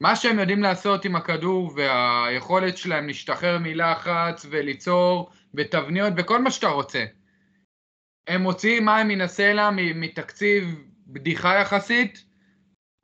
[0.00, 6.68] מה שהם יודעים לעשות עם הכדור והיכולת שלהם להשתחרר מלחץ וליצור בתבניות וכל מה שאתה
[6.68, 7.04] רוצה.
[8.26, 12.24] הם מוציאים מים מן הסלע מתקציב בדיחה יחסית,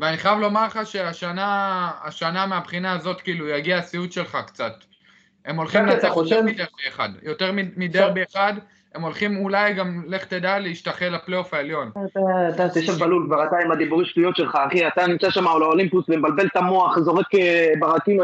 [0.00, 4.72] ואני חייב לומר לך שהשנה, השנה מהבחינה הזאת, כאילו, יגיע הסיוט שלך קצת.
[5.44, 6.36] הם הולכים לנצח חושב?
[6.36, 8.52] יותר מדרבי אחד, יותר מדרבי אחד,
[8.94, 11.90] הם הולכים אולי גם, לך תדע, להשתחל לפלייאוף העליון.
[11.90, 15.62] אתה אתה תשב בלול כבר אתה עם הדיבורי שטויות שלך, אחי, אתה נמצא שם על
[15.62, 17.72] האולימפוס ומבלבל את המוח, זורק אה,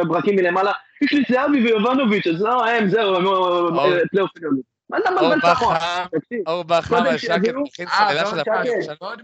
[0.06, 0.72] ברקים, מלמעלה,
[1.02, 3.14] יש לי זהבי ויובנוביץ', אז לא, הם, זהו,
[3.78, 4.75] אה, פלייאוף עליון.
[4.90, 5.44] מה אתה מבלבל את
[6.12, 6.64] תקשיב, אור
[7.18, 8.36] שקט שיביאו- מכין אה, סוללה של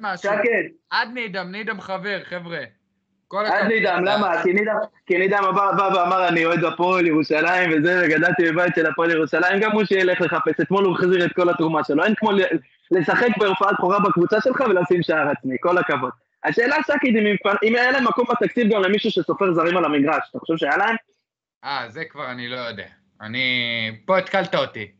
[0.00, 2.58] משהו, שקט, עד נידם, נידם חבר, חבר'ה.
[3.28, 3.66] כל עד.
[3.68, 4.42] נידם, למה?
[4.42, 4.74] כי נידם,
[5.06, 9.72] כי נידם בא ואמר אני אוהד הפועל ירושלים וזה, וגדלתי בבית של הפועל ירושלים, גם
[9.72, 12.42] הוא שילך לחפש, אתמול הוא החזיר את כל התרומה שלו, אין כמו ל-
[12.90, 16.10] לשחק בהופעת בכורה בקבוצה שלך ולשים שער עצמי, כל הכבוד.
[16.44, 16.76] השאלה
[17.16, 20.76] אם אם היה להם מקום בתקציב גם למישהו שסופר זרים על המגרש, אתה חושב שהיה
[20.76, 20.96] להם?
[21.64, 22.86] אה, זה כבר אני לא יודע.
[23.20, 23.46] אני...
[24.06, 24.92] פה התקלת אותי.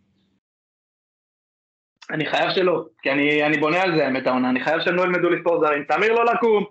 [2.12, 5.02] אני חייב שלא, כי אני, אני בונה על זה האמת העונה, אני חייב שהם לא
[5.02, 5.84] ילמדו לספור זרים.
[5.84, 6.64] תמיר לא לקום,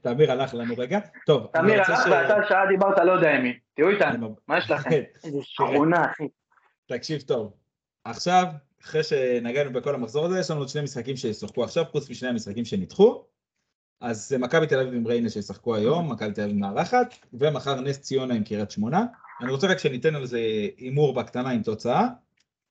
[0.00, 0.98] תמיר הלך לנו רגע.
[1.26, 3.58] טוב, תמיר הלך ש- ואתה שעה דיברת לא יודע עם מי.
[3.74, 4.90] תהיו איתנו, מה יש לכם?
[4.90, 6.28] כן, איזה שכונה, אחי.
[6.86, 7.52] תקשיב טוב.
[8.04, 8.46] עכשיו,
[8.84, 12.64] אחרי שנגענו בכל המחזור הזה, יש לנו עוד שני משחקים שישחקו עכשיו, חוץ משני המשחקים
[12.64, 13.24] שנדחו.
[14.00, 18.00] אז זה מכבי תל אביב עם ריינה שישחקו היום, מכבי תל אביב מארחת, ומחר נס
[18.00, 19.04] ציונה עם קריית שמונה.
[19.42, 20.40] אני רוצה רק שניתן על זה
[20.76, 22.06] הימור בקטנה עם תוצאה.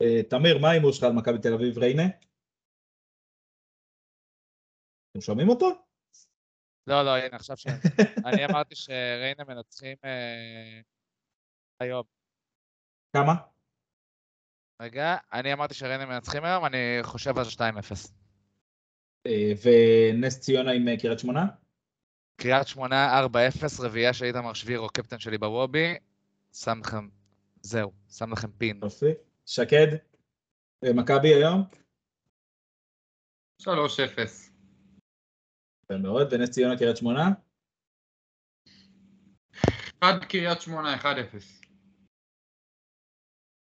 [0.01, 2.03] אה, תמיר, מה ההימור שלך על מכבי תל אביב ריינה?
[5.11, 5.69] אתם שומעים אותו?
[6.87, 7.67] לא, לא, הנה, עכשיו ש...
[8.27, 10.81] אני אמרתי שריינה מנצחים אה,
[11.79, 12.03] היום.
[13.13, 13.33] כמה?
[14.81, 17.59] רגע, אני אמרתי שריינה מנצחים היום, אני חושב על 2-0.
[19.27, 21.45] אה, ונס ציונה עם אה, קריית שמונה?
[22.35, 23.29] קריית שמונה 4-0,
[23.79, 25.95] רביעייה של איתמר שבירו, קפטן שלי בוובי.
[26.53, 27.07] שם לכם,
[27.61, 28.79] זהו, שם לכם פין.
[28.83, 29.26] יופי.
[29.47, 29.87] שקד?
[30.83, 31.63] אה, מכבי היום?
[33.61, 33.67] 3-0.
[35.83, 37.29] יפה מאוד, ונס ציונה קריית שמונה?
[39.99, 41.05] אחד קריית שמונה, 1-0.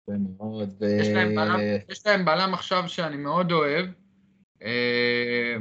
[0.01, 0.69] יפה מאוד.
[0.79, 1.59] ו- יש להם בלם,
[1.89, 3.85] יש להם בלם עכשיו שאני מאוד אוהב.
[4.61, 5.55] אה,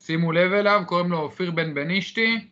[0.00, 2.50] שימו לב אליו, קוראים לו אופיר בן בנישתי.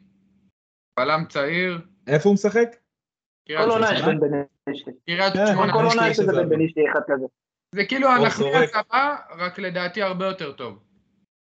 [0.96, 1.86] בלם צעיר.
[2.06, 2.83] איפה הוא משחק?
[3.48, 4.02] כל עונה יש?
[4.02, 4.90] בן בנישתי.
[5.06, 5.72] קריית שמונה.
[5.72, 7.26] כל עונה יש איזה בן בנישתי אחד כזה.
[7.74, 8.70] זה כאילו זורק.
[8.74, 10.78] הבא, רק לדעתי הרבה יותר טוב.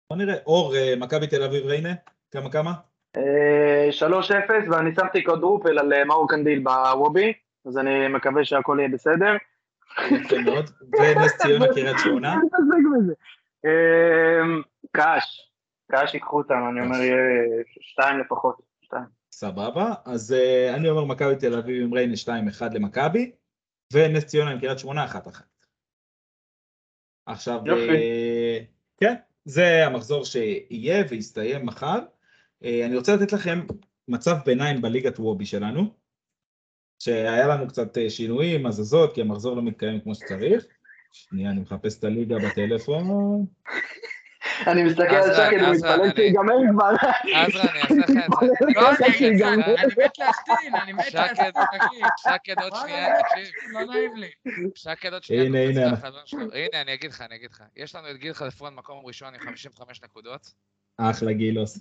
[0.10, 0.36] בוא נראה.
[0.46, 1.94] אור, אה, מכבי תל אביב ריינה?
[2.32, 2.74] כמה כמה?
[3.18, 7.34] אה, 3-0, ואני שמתי קודרופל על אה, מאור קנדיל בוובי,
[7.68, 9.34] אז אני מקווה שהכל יהיה בסדר.
[10.12, 10.70] יפה מאוד.
[11.00, 12.36] ונס ציונה קריית שמונה?
[13.66, 14.42] אה,
[14.92, 15.52] קאש,
[15.92, 17.18] קאש ייקחו אותם, אני אומר יהיה
[17.82, 18.62] שתיים לפחות.
[18.82, 19.21] שתיים.
[19.32, 19.94] סבבה.
[20.06, 22.14] אז אה, אני אומר מכבי תל אביב עם ריינה
[22.60, 23.32] 2-1 למכבי,
[23.94, 25.18] ונס ציונה עם קריית שמונה 1-1.
[27.26, 27.60] עכשיו.
[27.68, 28.60] אה,
[28.98, 29.14] כן,
[29.46, 32.00] זה המחזור שיהיה ויסתיים מחר.
[32.64, 33.60] אה, אני רוצה לתת לכם
[34.08, 35.94] מצב ביניים בליגת וובי שלנו,
[37.00, 40.66] שהיה לנו קצת שינויים, הזזות, כי המחזור לא מתקיים כמו שצריך.
[41.14, 43.46] שנייה, אני מחפש את הליגה בטלפון.
[44.68, 46.90] אני מסתכל על עזרא, ומתפלל אני- שיגמר כבר.
[47.36, 48.66] עזרא, אני אעשה לך את זה.
[48.76, 49.66] לא, אני אגיד לך, שיגמר.
[49.66, 51.16] אני מת להשתין, אני מת
[51.80, 51.96] אחי.
[52.18, 53.54] שקד עוד שנייה, תקשיב.
[53.72, 54.30] לא נעים לי.
[54.76, 55.44] שקד עוד שנייה.
[55.44, 55.86] הנה, הנה.
[56.54, 57.64] הנה, אני אגיד לך, אני אגיד לך.
[57.76, 60.52] יש לנו את גיל חלפון מקום ראשון עם 55 נקודות.
[60.98, 61.80] אחלה גילוס.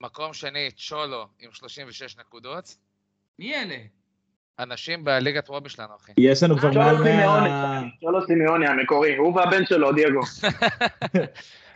[0.00, 2.76] מקום שני, צ'ולו עם 36 נקודות.
[3.38, 3.76] מי אלה?
[4.58, 6.12] אנשים בליגת וובי שלנו, אחי.
[6.18, 7.80] יש לנו כבר מעל צ'ולו סימיוני, 100...
[8.00, 10.20] צ'ולו סימיוני המקורי, הוא והבן שלו, דייגו.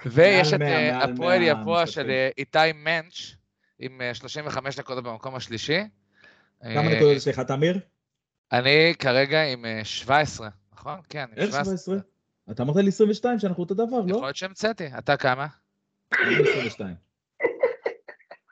[0.07, 2.05] ויש את אה, 100, מעל הפועל 100 יבוע משחקים.
[2.05, 3.35] של אה, איתי מענץ'
[3.79, 5.81] עם אה, 35 נקודות במקום השלישי.
[6.63, 7.81] כמה אה, נקודות יש לך, תמיר?
[8.53, 10.99] אני כרגע עם אה, 17, נכון?
[11.09, 11.97] כן, עם איך 17?
[12.51, 14.21] אתה אמרת לי 22 שאנחנו אותו דבר, יכול לא?
[14.23, 14.87] להיות שהמצאתי.
[14.99, 15.47] אתה כמה?
[16.23, 16.95] אני 22.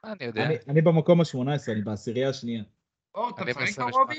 [0.05, 0.49] מה אני יודע?
[0.69, 1.39] אני- במקום ה-18,
[1.73, 2.63] אני בעשירייה השנייה.
[3.15, 4.15] אור, אתה משחק ב-22.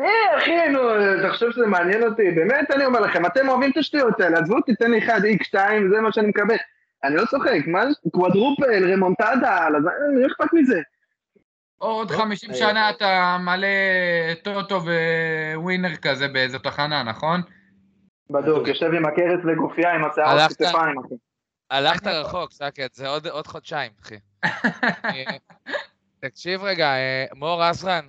[0.00, 0.80] אה, אחי, נו,
[1.20, 2.30] אתה חושב שזה מעניין אותי?
[2.30, 5.44] באמת, אני אומר לכם, אתם אוהבים את השטויות האלה, עזבו אותי, תן לי 1 x
[5.44, 6.56] 2 זה מה שאני מקבל.
[7.04, 7.92] אני לא צוחק, מה זה?
[8.10, 9.68] קוואדרופל, רמונטדה,
[10.14, 10.80] מי אכפת מזה?
[11.78, 13.68] עוד טוב, 50 אה, שנה אתה מלא
[14.42, 14.80] טוטו
[15.54, 17.40] וווינר כזה באיזו תחנה, נכון?
[18.30, 20.62] בדוק, יושב עם הכרס וגופייה עם השיער הלכת?
[20.62, 21.14] כתפיים, אחי.
[21.70, 24.16] הלכת רחוק, סאקט, זה עוד עוד חודשיים, אחי.
[25.04, 25.36] אה,
[26.20, 28.06] תקשיב רגע, אה, מור עזרן,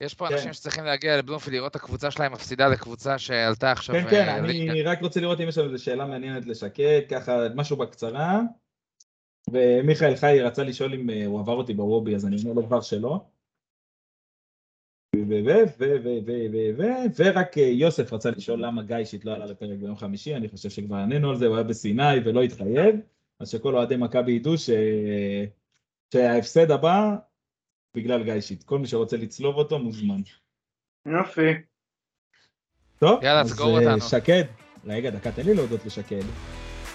[0.00, 0.34] יש פה כן.
[0.34, 3.94] אנשים שצריכים להגיע לבלומפילד לראות את הקבוצה שלהם מפסידה לקבוצה שעלתה עכשיו.
[3.94, 4.38] כן, כן, אה.
[4.38, 8.40] אני רק רוצה לראות אם יש לנו איזו שאלה מעניינת לשקד, ככה משהו בקצרה.
[9.52, 12.80] ומיכאל חי רצה לשאול אם אה, הוא עבר אותי בוובי, אז אני אומר לו כבר
[12.80, 13.20] שלא.
[15.16, 16.82] ו- ו- ו- ו- ו- ו- ו-
[17.16, 20.70] ורק אה, יוסף רצה לשאול למה גיא שיט לא עלה לפרק ביום חמישי, אני חושב
[20.70, 22.96] שכבר ענינו על זה, הוא היה בסיני ולא התחייב,
[23.40, 24.70] אז שכל אוהדי מכבי ידעו ש...
[26.14, 27.16] שההפסד הבא
[27.96, 30.20] בגלל גיא שיט, כל מי שרוצה לצלוב אותו מוזמן.
[31.06, 31.52] יופי.
[32.98, 34.00] טוב, יאללה, אז סגור אה, אותנו.
[34.08, 34.44] שקד,
[34.86, 36.22] רגע, דקה, תן לי להודות לשקד.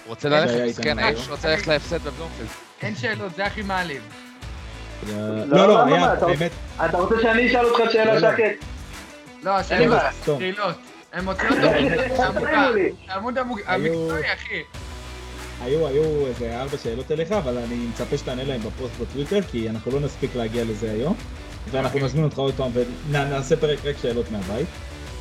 [0.07, 1.15] רוצה ללכת, מסכן, היום.
[1.15, 2.49] האיש רוצה ללכת להפסד בבלומפילד.
[2.81, 4.03] אין שאלות, זה הכי מעליב.
[5.07, 6.51] לא, לא, לא, לא, היה אתה- באמת,
[6.85, 8.37] אתה רוצה שאני אשאל אותך לא, שאלה, לא.
[8.37, 8.65] שקט?
[9.43, 10.01] לא, השאלות.
[10.25, 10.75] שאלות.
[11.13, 12.47] הם מוציאים לא, אותו.
[13.07, 14.61] העמוד היו- המקצועי, אחי.
[15.61, 19.91] היו, היו איזה ארבע שאלות אליך, אבל אני מצפה שתענה להם בפוסט בטוויטר, כי אנחנו
[19.91, 21.15] לא נספיק להגיע לזה היום,
[21.71, 22.03] ואנחנו אוקיי.
[22.03, 24.67] נזמין אותך עוד פעם ונעשה פרק רק שאלות מהבית.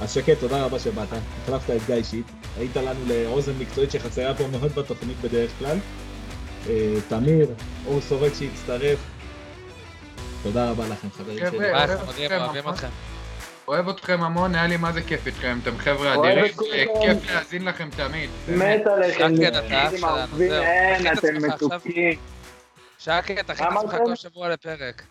[0.01, 1.09] אז שקט, תודה רבה שבאת,
[1.43, 2.27] החלפת את גיא שיט,
[2.59, 5.79] היית לנו לאוזן מקצועית שחסרה פה מאוד בתוכנית בדרך כלל.
[6.69, 7.47] אה, תמיר,
[7.87, 8.99] אור סורק שהצטרף,
[10.43, 11.59] תודה רבה לכם חברים שלי.
[11.59, 12.73] ביי, אתכם, אוהבים נכון?
[12.75, 13.14] אתכם.
[13.69, 16.85] אוהב אתכם המון, היה לי מה זה כיף איתכם, אתם חבר'ה אדירים, כולכם.
[17.03, 18.31] כיף להאזין לכם תמיד.
[18.49, 19.35] מת עליכם.
[21.13, 21.47] אתם.
[21.49, 22.19] מתוקים.
[22.99, 23.97] שקט, תכין את עצמך?
[24.05, 25.03] כל שבוע לפרק.